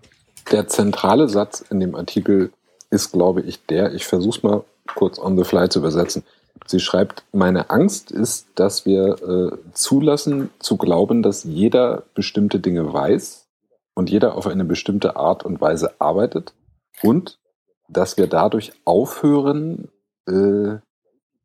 Der 0.52 0.68
zentrale 0.68 1.28
Satz 1.28 1.62
in 1.62 1.80
dem 1.80 1.96
Artikel 1.96 2.52
ist, 2.90 3.12
glaube 3.12 3.42
ich, 3.42 3.66
der, 3.66 3.94
ich 3.94 4.06
versuche 4.06 4.38
es 4.38 4.44
mal 4.44 4.64
kurz 4.96 5.18
on 5.18 5.38
the 5.38 5.44
fly 5.44 5.70
zu 5.70 5.80
übersetzen. 5.80 6.24
Sie 6.66 6.80
schreibt, 6.80 7.24
meine 7.32 7.70
Angst 7.70 8.12
ist, 8.12 8.48
dass 8.56 8.86
wir 8.86 9.22
äh, 9.22 9.58
zulassen 9.74 10.50
zu 10.60 10.78
glauben, 10.78 11.24
dass 11.24 11.44
jeder 11.44 12.04
bestimmte 12.14 12.60
Dinge 12.60 12.94
weiß 12.94 13.48
und 13.94 14.10
jeder 14.10 14.36
auf 14.36 14.48
eine 14.48 14.66
bestimmte 14.66 15.16
Art 15.16 15.44
und 15.44 15.60
Weise 15.62 16.00
arbeitet 16.00 16.54
und 17.02 17.40
dass 17.92 18.18
wir 18.18 18.28
dadurch 18.28 18.72
aufhören, 18.86 19.90
äh, 20.28 20.78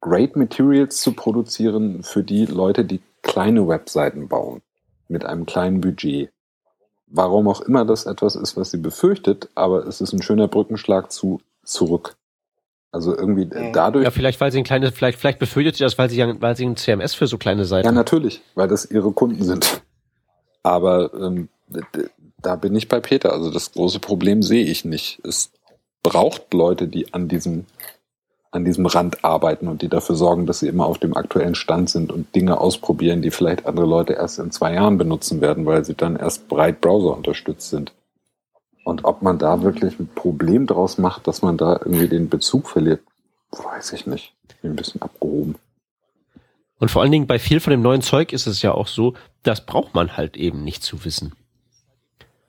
Great 0.01 0.37
Materials 0.37 1.01
zu 1.01 1.13
produzieren 1.13 2.03
für 2.03 2.23
die 2.23 2.47
Leute, 2.47 2.85
die 2.85 3.01
kleine 3.23 3.67
Webseiten 3.67 4.29
bauen 4.29 4.63
mit 5.09 5.25
einem 5.25 5.47
kleinen 5.47 5.81
Budget 5.81 6.31
warum 7.07 7.49
auch 7.49 7.61
immer 7.63 7.85
das 7.85 8.07
etwas 8.07 8.37
ist, 8.37 8.57
was 8.57 8.71
sie 8.71 8.79
befürchtet, 8.79 9.49
aber 9.55 9.87
es 9.87 10.01
ist 10.01 10.13
ein 10.13 10.23
schöner 10.23 10.49
Brückenschlag 10.49 11.13
zu 11.13 11.41
zurück. 11.65 12.17
Also 12.93 13.17
irgendwie 13.17 13.49
dadurch. 13.73 14.05
Ja, 14.05 14.11
vielleicht, 14.11 14.41
weil 14.41 14.53
sie 14.53 14.59
ein 14.59 14.65
kleines, 14.65 14.93
vielleicht, 14.93 15.19
vielleicht 15.19 15.39
befürchtet 15.39 15.77
sie 15.77 15.85
das, 15.85 15.99
weil 15.99 16.09
sie, 16.09 16.19
weil 16.41 16.57
sie 16.57 16.65
ein 16.65 16.77
CMS 16.77 17.15
für 17.15 17.27
so 17.27 17.37
kleine 17.37 17.65
Seiten. 17.65 17.87
Ja, 17.87 17.93
natürlich, 17.93 18.43
weil 18.55 18.69
das 18.69 18.91
ihre 18.91 19.13
Kunden 19.13 19.43
sind. 19.45 19.83
Aber 20.63 21.13
ähm, 21.15 21.49
da 22.41 22.57
bin 22.57 22.75
ich 22.75 22.89
bei 22.89 23.01
Peter. 23.01 23.33
Also 23.33 23.51
das 23.51 23.73
große 23.73 24.01
Problem 24.01 24.43
sehe 24.43 24.65
ich 24.65 24.85
nicht. 24.85 25.21
Es 25.25 25.51
braucht 26.09 26.55
Leute, 26.55 26.87
die 26.87 27.13
an 27.13 27.27
diesem 27.27 27.67
an 28.53 28.65
diesem 28.65 28.87
Rand 28.87 29.23
arbeiten 29.25 29.67
und 29.67 29.83
die 29.83 29.89
dafür 29.89 30.15
sorgen, 30.15 30.47
dass 30.47 30.61
sie 30.61 30.69
immer 30.69 30.87
auf 30.87 30.99
dem 30.99 31.15
aktuellen 31.15 31.57
Stand 31.57 31.91
sind 31.91 32.11
und 32.11 32.35
Dinge 32.35 32.59
ausprobieren, 32.59 33.21
die 33.21 33.33
vielleicht 33.33 33.67
andere 33.67 33.85
Leute 33.85 34.15
erst 34.15 34.39
in 34.39 34.51
zwei 34.53 34.73
Jahren 34.73 34.97
benutzen 34.97 35.43
werden, 35.43 35.67
weil 35.67 35.85
sie 35.85 35.95
dann 35.95 36.17
erst 36.17 36.49
breit 36.49 36.81
Browser 36.81 37.15
unterstützt 37.15 37.69
sind. 37.69 37.93
Und 38.85 39.05
ob 39.05 39.21
man 39.21 39.39
da 39.39 39.63
wirklich 39.63 39.99
ein 39.99 40.09
Problem 40.15 40.67
draus 40.67 40.97
macht, 40.97 41.27
dass 41.27 41.43
man 41.43 41.59
da 41.59 41.73
irgendwie 41.73 42.09
den 42.09 42.31
Bezug 42.31 42.71
verliert, 42.71 43.01
weiß 43.51 43.93
ich 43.93 44.07
nicht. 44.07 44.33
Bin 44.63 44.73
ein 44.73 44.77
bisschen 44.77 45.03
abgehoben. 45.03 45.57
Und 46.79 46.91
vor 46.91 47.03
allen 47.03 47.13
Dingen 47.13 47.27
bei 47.27 47.41
viel 47.41 47.61
von 47.61 47.73
dem 47.73 47.83
neuen 47.83 48.01
Zeug 48.01 48.33
ist 48.33 48.47
es 48.47 48.63
ja 48.63 48.73
auch 48.73 48.87
so, 48.87 49.15
das 49.43 49.67
braucht 49.67 49.95
man 49.95 50.17
halt 50.17 50.37
eben 50.37 50.65
nicht 50.65 50.83
zu 50.83 51.05
wissen 51.05 51.35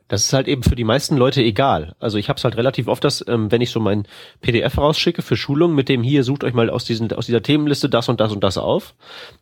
das 0.08 0.24
ist 0.24 0.34
halt 0.34 0.48
eben 0.48 0.64
für 0.64 0.76
die 0.76 0.84
meisten 0.84 1.18
Leute 1.18 1.42
egal. 1.42 1.96
Also 2.00 2.18
ich 2.18 2.30
habe 2.30 2.38
es 2.38 2.44
halt 2.44 2.56
relativ 2.56 2.88
oft, 2.88 3.04
dass 3.04 3.26
ähm, 3.28 3.52
wenn 3.52 3.62
ich 3.62 3.72
so 3.72 3.80
mein 3.80 4.08
PDF 4.42 4.78
rausschicke 4.78 5.22
für 5.22 5.36
Schulungen 5.36 5.76
mit 5.76 5.90
dem 5.90 6.04
hier 6.04 6.24
sucht 6.24 6.44
euch 6.44 6.54
mal 6.54 6.70
aus 6.70 6.86
diesen 6.86 7.12
aus 7.12 7.26
dieser 7.26 7.44
Themenliste 7.44 7.90
das 7.90 8.08
und 8.08 8.20
das 8.20 8.32
und 8.32 8.44
das 8.44 8.58
auf, 8.58 8.96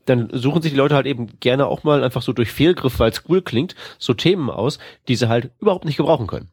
dann 0.05 0.29
suchen 0.31 0.61
sich 0.61 0.71
die 0.71 0.77
Leute 0.77 0.95
halt 0.95 1.05
eben 1.05 1.39
gerne 1.39 1.67
auch 1.67 1.83
mal 1.83 2.03
einfach 2.03 2.21
so 2.21 2.33
durch 2.33 2.51
Fehlgriff, 2.51 2.99
weil 2.99 3.11
es 3.11 3.23
cool 3.29 3.41
klingt, 3.41 3.75
so 3.99 4.13
Themen 4.13 4.49
aus, 4.49 4.79
die 5.07 5.15
sie 5.15 5.29
halt 5.29 5.51
überhaupt 5.59 5.85
nicht 5.85 5.97
gebrauchen 5.97 6.27
können. 6.27 6.49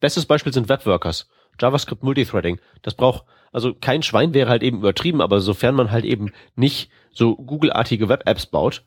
Bestes 0.00 0.26
Beispiel 0.26 0.52
sind 0.52 0.68
Webworkers. 0.68 1.28
JavaScript 1.60 2.02
Multithreading. 2.02 2.58
Das 2.82 2.94
braucht, 2.94 3.24
also 3.52 3.74
kein 3.74 4.02
Schwein 4.02 4.34
wäre 4.34 4.50
halt 4.50 4.62
eben 4.62 4.78
übertrieben, 4.78 5.20
aber 5.20 5.40
sofern 5.40 5.76
man 5.76 5.92
halt 5.92 6.04
eben 6.04 6.32
nicht 6.56 6.90
so 7.12 7.36
Google-artige 7.36 8.08
Web-Apps 8.08 8.46
baut, 8.46 8.82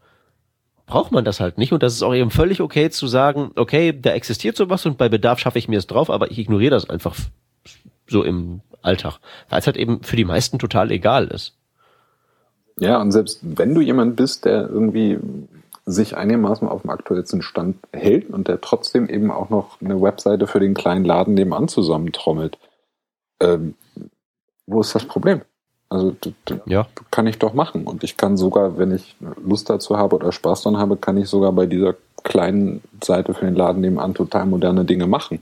braucht 0.88 1.12
man 1.12 1.26
das 1.26 1.40
halt 1.40 1.60
nicht 1.60 1.74
und 1.74 1.84
das 1.84 1.94
ist 1.94 2.02
auch 2.02 2.16
eben 2.16 2.32
völlig 2.32 2.62
okay 2.62 2.90
zu 2.90 3.06
sagen, 3.08 3.52
okay, 3.56 3.94
da 3.94 4.12
existiert 4.12 4.58
sowas 4.58 4.86
und 4.86 4.98
bei 4.98 5.10
Bedarf 5.10 5.38
schaffe 5.38 5.60
ich 5.60 5.68
mir 5.68 5.78
es 5.78 5.86
drauf, 5.86 6.10
aber 6.10 6.32
ich 6.32 6.40
ignoriere 6.40 6.72
das 6.72 6.90
einfach 6.90 7.16
so 8.08 8.24
im 8.24 8.62
Alltag, 8.82 9.20
weil 9.50 9.60
es 9.60 9.68
halt 9.68 9.78
eben 9.78 10.02
für 10.02 10.16
die 10.16 10.26
meisten 10.26 10.58
total 10.58 10.90
egal 10.92 11.28
ist. 11.28 11.54
Ja, 12.80 13.02
und 13.02 13.12
selbst 13.12 13.40
wenn 13.44 13.76
du 13.76 13.82
jemand 13.82 14.16
bist, 14.16 14.46
der 14.46 14.70
irgendwie 14.70 15.20
sich 15.86 16.16
einigermaßen 16.16 16.68
auf 16.68 16.82
dem 16.82 16.90
aktuellsten 16.90 17.42
Stand 17.42 17.78
hält 17.92 18.30
und 18.30 18.48
der 18.48 18.62
trotzdem 18.62 19.10
eben 19.10 19.32
auch 19.32 19.50
noch 19.50 19.82
eine 19.82 20.02
Webseite 20.02 20.48
für 20.48 20.60
den 20.60 20.74
kleinen 20.74 21.06
Laden 21.06 21.34
nebenan 21.34 21.68
zusammentrommelt, 21.68 22.58
ähm, 23.42 23.76
wo 24.66 24.82
ist 24.82 24.96
das 24.96 25.06
Problem? 25.06 25.42
Also 25.90 26.16
ja. 26.66 26.88
kann 27.12 27.28
ich 27.28 27.40
doch 27.40 27.54
machen. 27.54 27.86
Und 27.86 28.04
ich 28.04 28.18
kann 28.18 28.38
sogar, 28.38 28.78
wenn 28.78 28.94
ich 28.94 29.16
Lust 29.44 29.70
dazu 29.70 29.98
habe 29.98 30.16
oder 30.18 30.32
Spaß 30.32 30.64
daran 30.64 30.80
habe, 30.80 30.98
kann 30.98 31.18
ich 31.18 31.30
sogar 31.30 31.52
bei 31.54 31.66
dieser 31.66 31.96
kleinen 32.24 32.82
Seite 33.02 33.34
für 33.34 33.46
den 33.46 33.56
Laden 33.56 33.82
nebenan 33.82 34.14
total 34.14 34.46
moderne 34.46 34.84
Dinge 34.84 35.08
machen. 35.08 35.42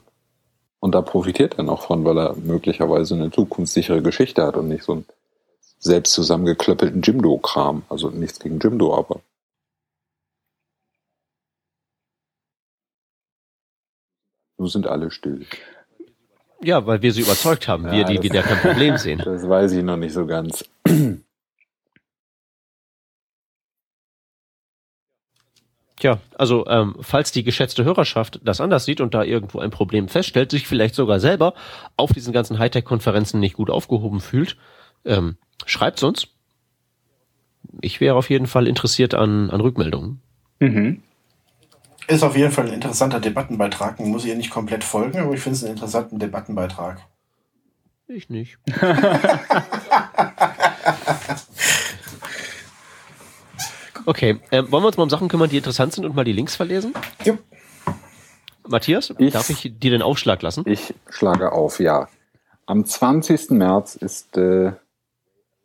Und 0.80 0.94
da 0.94 1.02
profitiert 1.02 1.58
er 1.58 1.64
noch 1.64 1.82
von, 1.82 2.06
weil 2.06 2.18
er 2.18 2.36
möglicherweise 2.36 3.16
eine 3.16 3.32
zukunftssichere 3.32 4.04
Geschichte 4.04 4.46
hat 4.46 4.56
und 4.56 4.68
nicht 4.68 4.84
so 4.84 4.92
einen 4.94 5.06
selbst 5.80 6.14
zusammengeklöppelten 6.14 7.02
Jimdo-Kram. 7.02 7.84
Also 7.90 8.10
nichts 8.12 8.40
gegen 8.40 8.60
Jimdo, 8.60 8.96
aber. 8.96 9.22
Nun 14.58 14.68
sind 14.68 14.86
alle 14.88 15.10
still. 15.10 15.46
Ja, 16.66 16.88
weil 16.88 17.04
wir 17.04 17.14
sie 17.14 17.22
überzeugt 17.22 17.68
haben, 17.68 17.86
ja, 17.86 17.92
wir, 17.92 18.06
die 18.06 18.24
wieder 18.24 18.42
kein 18.42 18.58
Problem 18.58 18.98
sehen. 19.06 19.22
Das 19.24 19.48
weiß 19.48 19.74
ich 19.74 19.84
noch 19.84 19.98
nicht 19.98 20.14
so 20.14 20.26
ganz. 20.26 20.66
Tja, 25.98 26.18
also 26.38 26.66
ähm, 26.66 26.96
falls 27.02 27.32
die 27.32 27.44
geschätzte 27.44 27.84
Hörerschaft 27.84 28.40
das 28.44 28.62
anders 28.62 28.84
sieht 28.84 29.00
und 29.00 29.14
da 29.14 29.24
irgendwo 29.24 29.60
ein 29.60 29.70
Problem 29.70 30.08
feststellt, 30.08 30.50
sich 30.50 30.68
vielleicht 30.68 30.96
sogar 30.96 31.20
selber 31.20 31.54
auf 31.98 32.14
diesen 32.14 32.34
ganzen 32.34 32.58
Hightech-Konferenzen 32.58 33.40
nicht 33.40 33.56
gut 33.56 33.70
aufgehoben 33.70 34.20
fühlt, 34.20 34.58
ähm, 35.06 35.38
schreibt's 35.68 36.02
uns. 36.02 36.30
Ich 37.80 38.02
wäre 38.02 38.16
auf 38.16 38.32
jeden 38.32 38.48
Fall 38.48 38.68
interessiert 38.68 39.14
an, 39.14 39.52
an 39.52 39.62
Rückmeldungen. 39.62 40.20
Mhm. 40.60 41.04
Ist 42.08 42.24
auf 42.24 42.36
jeden 42.38 42.52
Fall 42.52 42.68
ein 42.68 42.74
interessanter 42.74 43.20
Debattenbeitrag. 43.20 44.00
Man 44.00 44.10
muss 44.10 44.26
ihr 44.26 44.36
nicht 44.36 44.52
komplett 44.52 44.84
folgen, 44.84 45.18
aber 45.20 45.34
ich 45.34 45.40
finde 45.42 45.58
es 45.58 45.64
einen 45.64 45.74
interessanten 45.74 46.20
Debattenbeitrag. 46.20 47.00
Ich 48.08 48.30
nicht. 48.30 48.60
okay, 54.06 54.40
äh, 54.52 54.62
wollen 54.70 54.84
wir 54.84 54.88
uns 54.88 54.98
mal 54.98 55.04
um 55.04 55.10
Sachen 55.10 55.28
kümmern, 55.28 55.50
die 55.50 55.58
interessant 55.58 55.94
sind 55.94 56.06
und 56.06 56.16
mal 56.16 56.24
die 56.24 56.34
Links 56.34 56.56
verlesen? 56.56 56.94
Ja. 57.24 57.36
Matthias, 58.68 59.12
ich, 59.18 59.34
darf 59.34 59.50
ich 59.50 59.80
dir 59.80 59.90
den 59.90 60.04
Aufschlag 60.04 60.44
lassen? 60.44 60.64
Ich 60.68 60.94
schlage 61.10 61.52
auf, 61.52 61.80
ja. 61.80 62.08
Am 62.68 62.86
20. 62.86 63.50
März 63.52 63.96
ist 63.96 64.38
äh, 64.38 64.74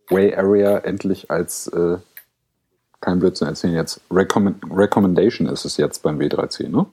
Way 0.09 0.35
Area 0.35 0.79
endlich 0.79 1.31
als 1.31 1.67
äh, 1.69 1.99
kein 3.01 3.19
Blödsinn 3.19 3.49
erzählen 3.49 3.75
jetzt. 3.75 4.01
Recommend 4.11 4.63
Recommendation 4.71 5.49
ist 5.49 5.65
es 5.65 5.77
jetzt 5.77 6.03
beim 6.03 6.19
W3C, 6.19 6.69
ne? 6.69 6.87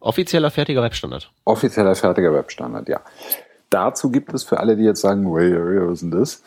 Offizieller 0.00 0.50
fertiger 0.50 0.82
Webstandard. 0.82 1.30
Offizieller 1.44 1.94
fertiger 1.94 2.32
Webstandard, 2.34 2.88
ja. 2.88 3.00
Dazu 3.70 4.10
gibt 4.10 4.34
es 4.34 4.44
für 4.44 4.60
alle, 4.60 4.76
die 4.76 4.84
jetzt 4.84 5.00
sagen, 5.00 5.32
was 5.32 5.92
ist 5.92 6.02
denn 6.02 6.10
das? 6.10 6.42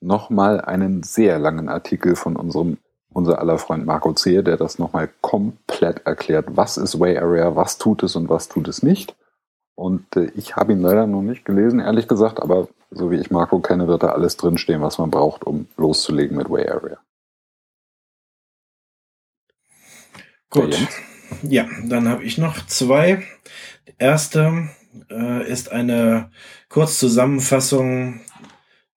Nochmal 0.00 0.60
einen 0.62 1.02
sehr 1.02 1.38
langen 1.38 1.68
Artikel 1.68 2.16
von 2.16 2.36
unserem, 2.36 2.78
unser 3.12 3.38
aller 3.38 3.58
Freund 3.58 3.84
Marco 3.84 4.12
Zehe, 4.14 4.42
der 4.42 4.56
das 4.56 4.78
nochmal 4.78 5.10
komplett 5.20 6.06
erklärt. 6.06 6.46
Was 6.56 6.78
ist 6.78 6.98
Way 6.98 7.18
Area, 7.18 7.54
was 7.54 7.76
tut 7.78 8.02
es 8.02 8.16
und 8.16 8.30
was 8.30 8.48
tut 8.48 8.66
es 8.66 8.82
nicht? 8.82 9.14
Und 9.74 10.16
äh, 10.16 10.30
ich 10.34 10.56
habe 10.56 10.72
ihn 10.72 10.80
leider 10.80 11.06
noch 11.06 11.22
nicht 11.22 11.44
gelesen, 11.44 11.80
ehrlich 11.80 12.08
gesagt, 12.08 12.40
aber 12.40 12.68
so 12.90 13.10
wie 13.10 13.16
ich 13.16 13.30
Marco 13.30 13.60
kenne, 13.60 13.88
wird 13.88 14.02
da 14.02 14.08
alles 14.08 14.36
drinstehen, 14.36 14.82
was 14.82 14.98
man 14.98 15.10
braucht, 15.10 15.44
um 15.44 15.66
loszulegen 15.76 16.36
mit 16.36 16.50
Way 16.50 16.68
Area. 16.68 16.98
Gut. 20.52 20.76
Ja, 21.42 21.66
dann 21.84 22.08
habe 22.08 22.24
ich 22.24 22.36
noch 22.36 22.66
zwei. 22.66 23.22
Die 23.88 23.94
erste 23.98 24.68
äh, 25.10 25.50
ist 25.50 25.72
eine 25.72 26.30
Kurzzusammenfassung 26.68 28.20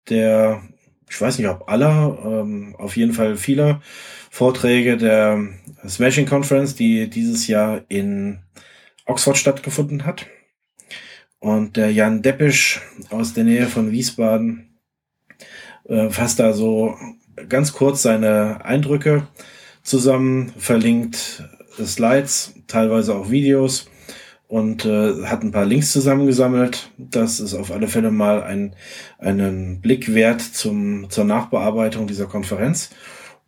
der, 0.09 0.63
ich 1.09 1.21
weiß 1.21 1.39
nicht, 1.39 1.49
ob 1.49 1.69
aller, 1.69 2.19
ähm, 2.25 2.75
auf 2.79 2.97
jeden 2.97 3.13
Fall 3.13 3.37
vieler 3.37 3.83
Vorträge 4.31 4.97
der 4.97 5.47
Smashing 5.87 6.27
Conference, 6.27 6.75
die 6.75 7.09
dieses 7.11 7.47
Jahr 7.47 7.83
in 7.89 8.41
Oxford 9.05 9.37
stattgefunden 9.37 10.07
hat. 10.07 10.27
Und 11.39 11.77
der 11.77 11.93
Jan 11.93 12.23
Deppisch 12.23 12.81
aus 13.11 13.35
der 13.35 13.45
Nähe 13.45 13.67
von 13.67 13.91
Wiesbaden 13.91 14.79
äh, 15.85 16.09
fasst 16.09 16.41
da 16.41 16.55
so 16.55 16.97
ganz 17.49 17.75
kurz 17.75 18.03
seine 18.03 18.65
Eindrücke 18.65 19.29
zusammen, 19.83 20.53
verlinkt 20.57 21.45
Slides, 21.85 22.55
teilweise 22.67 23.15
auch 23.15 23.31
Videos 23.31 23.89
und 24.53 24.85
äh, 24.85 25.25
hat 25.25 25.43
ein 25.43 25.51
paar 25.51 25.65
Links 25.65 25.93
zusammengesammelt. 25.93 26.91
Das 26.99 27.41
ist 27.41 27.55
auf 27.55 27.73
alle 27.73 27.89
Fälle 27.89 28.11
mal 28.11 28.43
ein, 28.43 28.77
einen 29.19 29.81
Blick 29.81 30.13
wert 30.15 30.43
zum, 30.43 31.09
zur 31.09 31.25
Nachbearbeitung 31.25 32.07
dieser 32.07 32.27
Konferenz. 32.27 32.91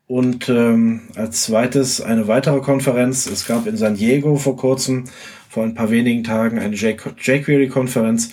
Und 0.07 0.49
ähm, 0.49 1.03
als 1.15 1.43
zweites 1.45 2.01
eine 2.01 2.27
weitere 2.27 2.61
Konferenz. 2.61 3.27
Es 3.27 3.47
gab 3.47 3.67
in 3.67 3.77
San 3.77 3.97
Diego 3.97 4.37
vor 4.37 4.57
kurzem, 4.57 5.05
vor 5.51 5.65
ein 5.65 5.75
paar 5.75 5.91
wenigen 5.91 6.25
Tagen, 6.25 6.59
eine 6.59 6.75
jQuery-Konferenz. 6.75 8.31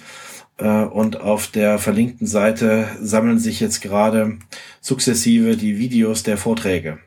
Äh, 0.57 0.83
und 0.85 1.19
auf 1.19 1.47
der 1.47 1.77
verlinkten 1.77 2.27
Seite 2.27 2.87
sammeln 3.01 3.39
sich 3.39 3.59
jetzt 3.59 3.81
gerade 3.81 4.37
sukzessive 4.79 5.57
die 5.57 5.77
Videos 5.77 6.23
der 6.23 6.37
Vorträge. 6.37 6.99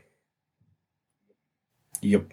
Jupp. 2.05 2.27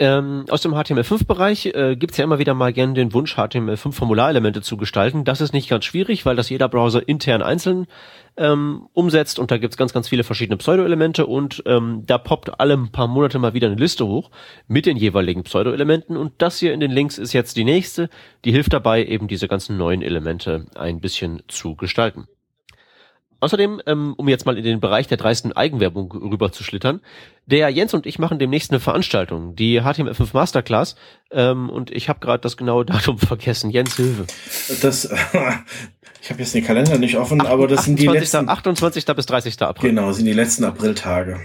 Ähm, 0.00 0.46
aus 0.48 0.62
dem 0.62 0.72
HTML5-Bereich 0.72 1.66
äh, 1.74 1.94
gibt 1.94 2.12
es 2.12 2.16
ja 2.16 2.24
immer 2.24 2.38
wieder 2.38 2.54
mal 2.54 2.72
gerne 2.72 2.94
den 2.94 3.12
Wunsch, 3.12 3.36
HTML5-Formularelemente 3.36 4.62
zu 4.62 4.78
gestalten. 4.78 5.24
Das 5.24 5.42
ist 5.42 5.52
nicht 5.52 5.68
ganz 5.68 5.84
schwierig, 5.84 6.24
weil 6.24 6.36
das 6.36 6.48
jeder 6.48 6.70
Browser 6.70 7.06
intern 7.06 7.42
einzeln 7.42 7.86
ähm, 8.38 8.88
umsetzt 8.94 9.38
und 9.38 9.50
da 9.50 9.58
gibt's 9.58 9.76
ganz, 9.76 9.92
ganz 9.92 10.08
viele 10.08 10.24
verschiedene 10.24 10.56
Pseudo-Elemente 10.56 11.26
und 11.26 11.62
ähm, 11.66 12.04
da 12.06 12.16
poppt 12.16 12.58
alle 12.58 12.78
ein 12.78 12.90
paar 12.92 13.08
Monate 13.08 13.38
mal 13.38 13.52
wieder 13.52 13.66
eine 13.66 13.76
Liste 13.76 14.06
hoch 14.06 14.30
mit 14.68 14.86
den 14.86 14.96
jeweiligen 14.96 15.42
Pseudo-Elementen 15.42 16.16
und 16.16 16.32
das 16.38 16.58
hier 16.58 16.72
in 16.72 16.80
den 16.80 16.92
Links 16.92 17.18
ist 17.18 17.34
jetzt 17.34 17.58
die 17.58 17.64
nächste, 17.64 18.08
die 18.46 18.52
hilft 18.52 18.72
dabei, 18.72 19.04
eben 19.04 19.28
diese 19.28 19.48
ganzen 19.48 19.76
neuen 19.76 20.00
Elemente 20.00 20.64
ein 20.76 21.00
bisschen 21.00 21.42
zu 21.46 21.76
gestalten. 21.76 22.26
Außerdem, 23.40 23.80
ähm, 23.86 24.14
um 24.16 24.28
jetzt 24.28 24.46
mal 24.46 24.56
in 24.56 24.64
den 24.64 24.80
Bereich 24.80 25.08
der 25.08 25.16
dreisten 25.16 25.52
Eigenwerbung 25.52 26.12
rüber 26.12 26.52
zu 26.52 26.62
schlittern, 26.62 27.00
der 27.46 27.68
Jens 27.70 27.94
und 27.94 28.06
ich 28.06 28.18
machen 28.18 28.38
demnächst 28.38 28.70
eine 28.70 28.80
Veranstaltung, 28.80 29.56
die 29.56 29.80
HTML5 29.80 30.28
Masterclass, 30.32 30.94
ähm, 31.30 31.70
und 31.70 31.90
ich 31.90 32.08
habe 32.08 32.20
gerade 32.20 32.40
das 32.42 32.56
genaue 32.56 32.84
Datum 32.86 33.18
vergessen. 33.18 33.70
Jens, 33.70 33.96
Hilfe. 33.96 34.26
Das, 34.82 35.04
ich 36.22 36.30
habe 36.30 36.40
jetzt 36.40 36.54
den 36.54 36.64
Kalender 36.64 36.98
nicht 36.98 37.16
offen, 37.16 37.40
aber 37.40 37.66
das 37.66 37.80
28, 37.80 37.84
sind 37.84 37.98
die 37.98 38.18
letzten... 38.18 38.48
28. 38.48 39.06
bis 39.06 39.26
30. 39.26 39.62
April. 39.62 39.90
Genau, 39.90 40.12
sind 40.12 40.26
die 40.26 40.32
letzten 40.32 40.64
Apriltage. 40.64 41.40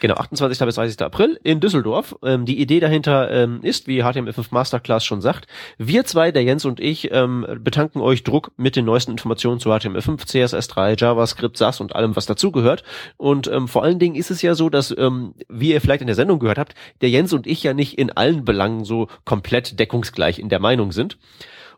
Genau, 0.00 0.14
28. 0.14 0.64
bis 0.64 0.76
30. 0.76 1.02
April 1.02 1.40
in 1.42 1.60
Düsseldorf. 1.60 2.16
Ähm, 2.22 2.44
die 2.44 2.60
Idee 2.60 2.78
dahinter 2.78 3.30
ähm, 3.30 3.60
ist, 3.62 3.88
wie 3.88 4.04
HTML5 4.04 4.46
Masterclass 4.50 5.04
schon 5.04 5.20
sagt, 5.20 5.48
wir 5.76 6.04
zwei, 6.04 6.30
der 6.30 6.44
Jens 6.44 6.64
und 6.64 6.78
ich, 6.78 7.12
ähm, 7.12 7.44
betanken 7.60 8.00
euch 8.00 8.22
Druck 8.22 8.52
mit 8.56 8.76
den 8.76 8.84
neuesten 8.84 9.10
Informationen 9.10 9.58
zu 9.58 9.70
HTML5, 9.70 10.24
CSS3, 10.24 11.00
JavaScript, 11.00 11.56
SAS 11.56 11.80
und 11.80 11.96
allem, 11.96 12.14
was 12.14 12.26
dazugehört. 12.26 12.84
Und 13.16 13.48
ähm, 13.48 13.66
vor 13.66 13.82
allen 13.82 13.98
Dingen 13.98 14.14
ist 14.14 14.30
es 14.30 14.40
ja 14.42 14.54
so, 14.54 14.70
dass, 14.70 14.96
ähm, 14.96 15.34
wie 15.48 15.72
ihr 15.72 15.80
vielleicht 15.80 16.02
in 16.02 16.06
der 16.06 16.16
Sendung 16.16 16.38
gehört 16.38 16.58
habt, 16.58 16.76
der 17.00 17.10
Jens 17.10 17.32
und 17.32 17.48
ich 17.48 17.64
ja 17.64 17.74
nicht 17.74 17.98
in 17.98 18.12
allen 18.12 18.44
Belangen 18.44 18.84
so 18.84 19.08
komplett 19.24 19.80
deckungsgleich 19.80 20.38
in 20.38 20.48
der 20.48 20.60
Meinung 20.60 20.92
sind. 20.92 21.18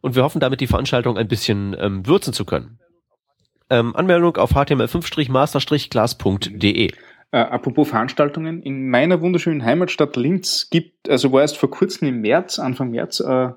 Und 0.02 0.14
wir 0.14 0.24
hoffen 0.24 0.40
damit 0.40 0.60
die 0.60 0.66
Veranstaltung 0.66 1.16
ein 1.16 1.28
bisschen 1.28 1.74
ähm, 1.78 2.06
würzen 2.06 2.34
zu 2.34 2.44
können. 2.44 2.78
Ähm, 3.70 3.94
Anmeldung 3.94 4.36
auf 4.36 4.56
html5-master-class.de. 4.56 6.90
Äh, 7.32 7.38
apropos 7.38 7.88
Veranstaltungen, 7.88 8.62
in 8.62 8.90
meiner 8.90 9.20
wunderschönen 9.20 9.64
Heimatstadt 9.64 10.16
Linz 10.16 10.68
gibt, 10.70 11.08
also 11.08 11.32
war 11.32 11.42
erst 11.42 11.58
vor 11.58 11.70
kurzem 11.70 12.08
im 12.08 12.20
März, 12.20 12.58
Anfang 12.58 12.90
März, 12.90 13.20
äh, 13.20 13.50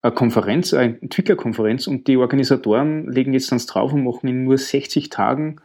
eine 0.00 0.14
Konferenz, 0.14 0.72
eine 0.74 1.00
Entwicklerkonferenz 1.00 1.88
und 1.88 2.06
die 2.06 2.16
Organisatoren 2.16 3.10
legen 3.10 3.32
jetzt 3.32 3.50
ans 3.50 3.66
drauf 3.66 3.92
und 3.92 4.04
machen 4.04 4.28
in 4.28 4.44
nur 4.44 4.56
60 4.56 5.10
Tagen 5.10 5.56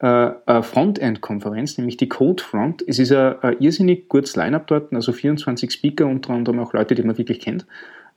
äh, 0.00 0.06
eine 0.06 0.62
Frontend-Konferenz, 0.62 1.78
nämlich 1.78 1.96
die 1.96 2.08
Code 2.08 2.42
Front. 2.42 2.82
Es 2.86 2.98
ist 2.98 3.12
ein, 3.12 3.40
ein 3.42 3.60
irrsinnig 3.60 4.08
gutes 4.08 4.34
Line-Up 4.34 4.66
dort, 4.66 4.92
also 4.92 5.12
24 5.12 5.70
Speaker, 5.70 6.06
unter 6.06 6.30
anderem 6.30 6.58
auch 6.58 6.72
Leute, 6.72 6.96
die 6.96 7.02
man 7.02 7.16
wirklich 7.16 7.40
kennt. 7.40 7.64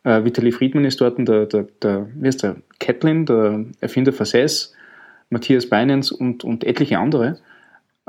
Äh, 0.03 0.23
Vitali 0.23 0.51
Friedman 0.51 0.85
ist 0.85 0.99
dort, 1.01 1.19
der, 1.19 1.45
der, 1.45 1.67
der, 1.83 2.07
wie 2.15 2.27
heißt 2.27 2.43
der, 2.43 2.55
Catlin, 2.79 3.27
der 3.27 3.65
Erfinder 3.79 4.11
von 4.11 4.25
SES, 4.25 4.73
Matthias 5.29 5.69
Beinens 5.69 6.11
und, 6.11 6.43
und 6.43 6.63
etliche 6.63 6.97
andere. 6.97 7.37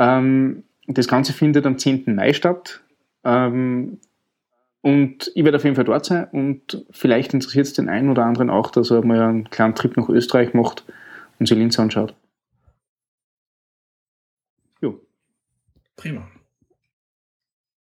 Ähm, 0.01 0.65
das 0.89 1.07
Ganze 1.07 1.33
findet 1.33 1.67
am 1.67 1.79
10. 1.79 2.17
Mai 2.17 2.33
statt. 2.33 2.81
Ähm, 3.23 3.99
und 4.83 5.31
ich 5.35 5.45
werde 5.45 5.59
auf 5.59 5.65
jeden 5.65 5.77
Fall 5.77 5.85
dort 5.85 6.07
sein 6.07 6.27
und 6.33 6.87
vielleicht 6.91 7.35
interessiert 7.35 7.67
es 7.67 7.75
den 7.75 7.91
einen 7.91 8.09
oder 8.09 8.25
anderen 8.25 8.49
auch, 8.49 8.71
dass 8.71 8.91
er 8.91 9.05
mal 9.05 9.21
einen 9.21 9.51
kleinen 9.51 9.75
Trip 9.75 9.95
nach 9.97 10.09
Österreich 10.09 10.55
macht 10.55 10.85
und 11.39 11.47
sich 11.47 11.59
Linz 11.59 11.79
anschaut. 11.79 12.15
Jo. 14.81 14.99
Prima. 15.97 16.27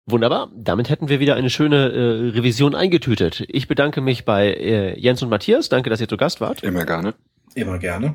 Wunderbar. 0.09 0.53
Damit 0.55 0.89
hätten 0.89 1.09
wir 1.09 1.19
wieder 1.19 1.35
eine 1.35 1.51
schöne 1.51 1.91
äh, 1.91 2.31
Revision 2.31 2.77
eingetütet. 2.77 3.45
Ich 3.49 3.67
bedanke 3.67 4.01
mich 4.01 4.25
bei 4.25 4.53
äh, 4.53 4.97
Jens 4.97 5.21
und 5.25 5.29
Matthias. 5.29 5.69
Danke, 5.69 5.91
dass 5.91 6.01
ihr 6.01 6.09
zu 6.09 6.17
Gast 6.17 6.41
wart. 6.41 6.63
Immer 6.63 6.87
gerne. 6.87 7.15
Immer 7.57 7.79
gerne. 7.81 8.15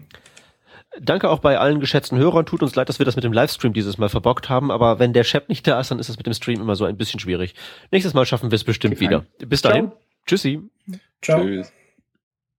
Danke 1.00 1.30
auch 1.30 1.40
bei 1.40 1.58
allen 1.58 1.80
geschätzten 1.80 2.18
Hörern. 2.18 2.46
Tut 2.46 2.62
uns 2.62 2.76
leid, 2.76 2.90
dass 2.90 3.00
wir 3.00 3.06
das 3.06 3.16
mit 3.16 3.24
dem 3.24 3.32
Livestream 3.32 3.74
dieses 3.74 3.98
Mal 3.98 4.10
verbockt 4.10 4.50
haben, 4.50 4.72
aber 4.72 5.00
wenn 5.00 5.14
der 5.14 5.24
Chef 5.24 5.48
nicht 5.48 5.66
da 5.66 5.80
ist, 5.80 5.90
dann 5.92 6.00
ist 6.00 6.10
es 6.10 6.18
mit 6.18 6.26
dem 6.26 6.34
Stream 6.34 6.60
immer 6.60 6.76
so 6.76 6.86
ein 6.86 6.98
bisschen 6.98 7.20
schwierig. 7.20 7.56
Nächstes 7.92 8.14
Mal 8.14 8.26
schaffen 8.26 8.52
wir 8.52 8.56
es 8.56 8.64
bestimmt 8.64 9.00
wieder. 9.00 9.26
Bis 9.40 9.62
dahin. 9.62 9.88
Ciao. 9.88 9.98
Tschüssi. 10.26 10.60
Ciao. 11.22 11.42
Tschüss. 11.44 11.72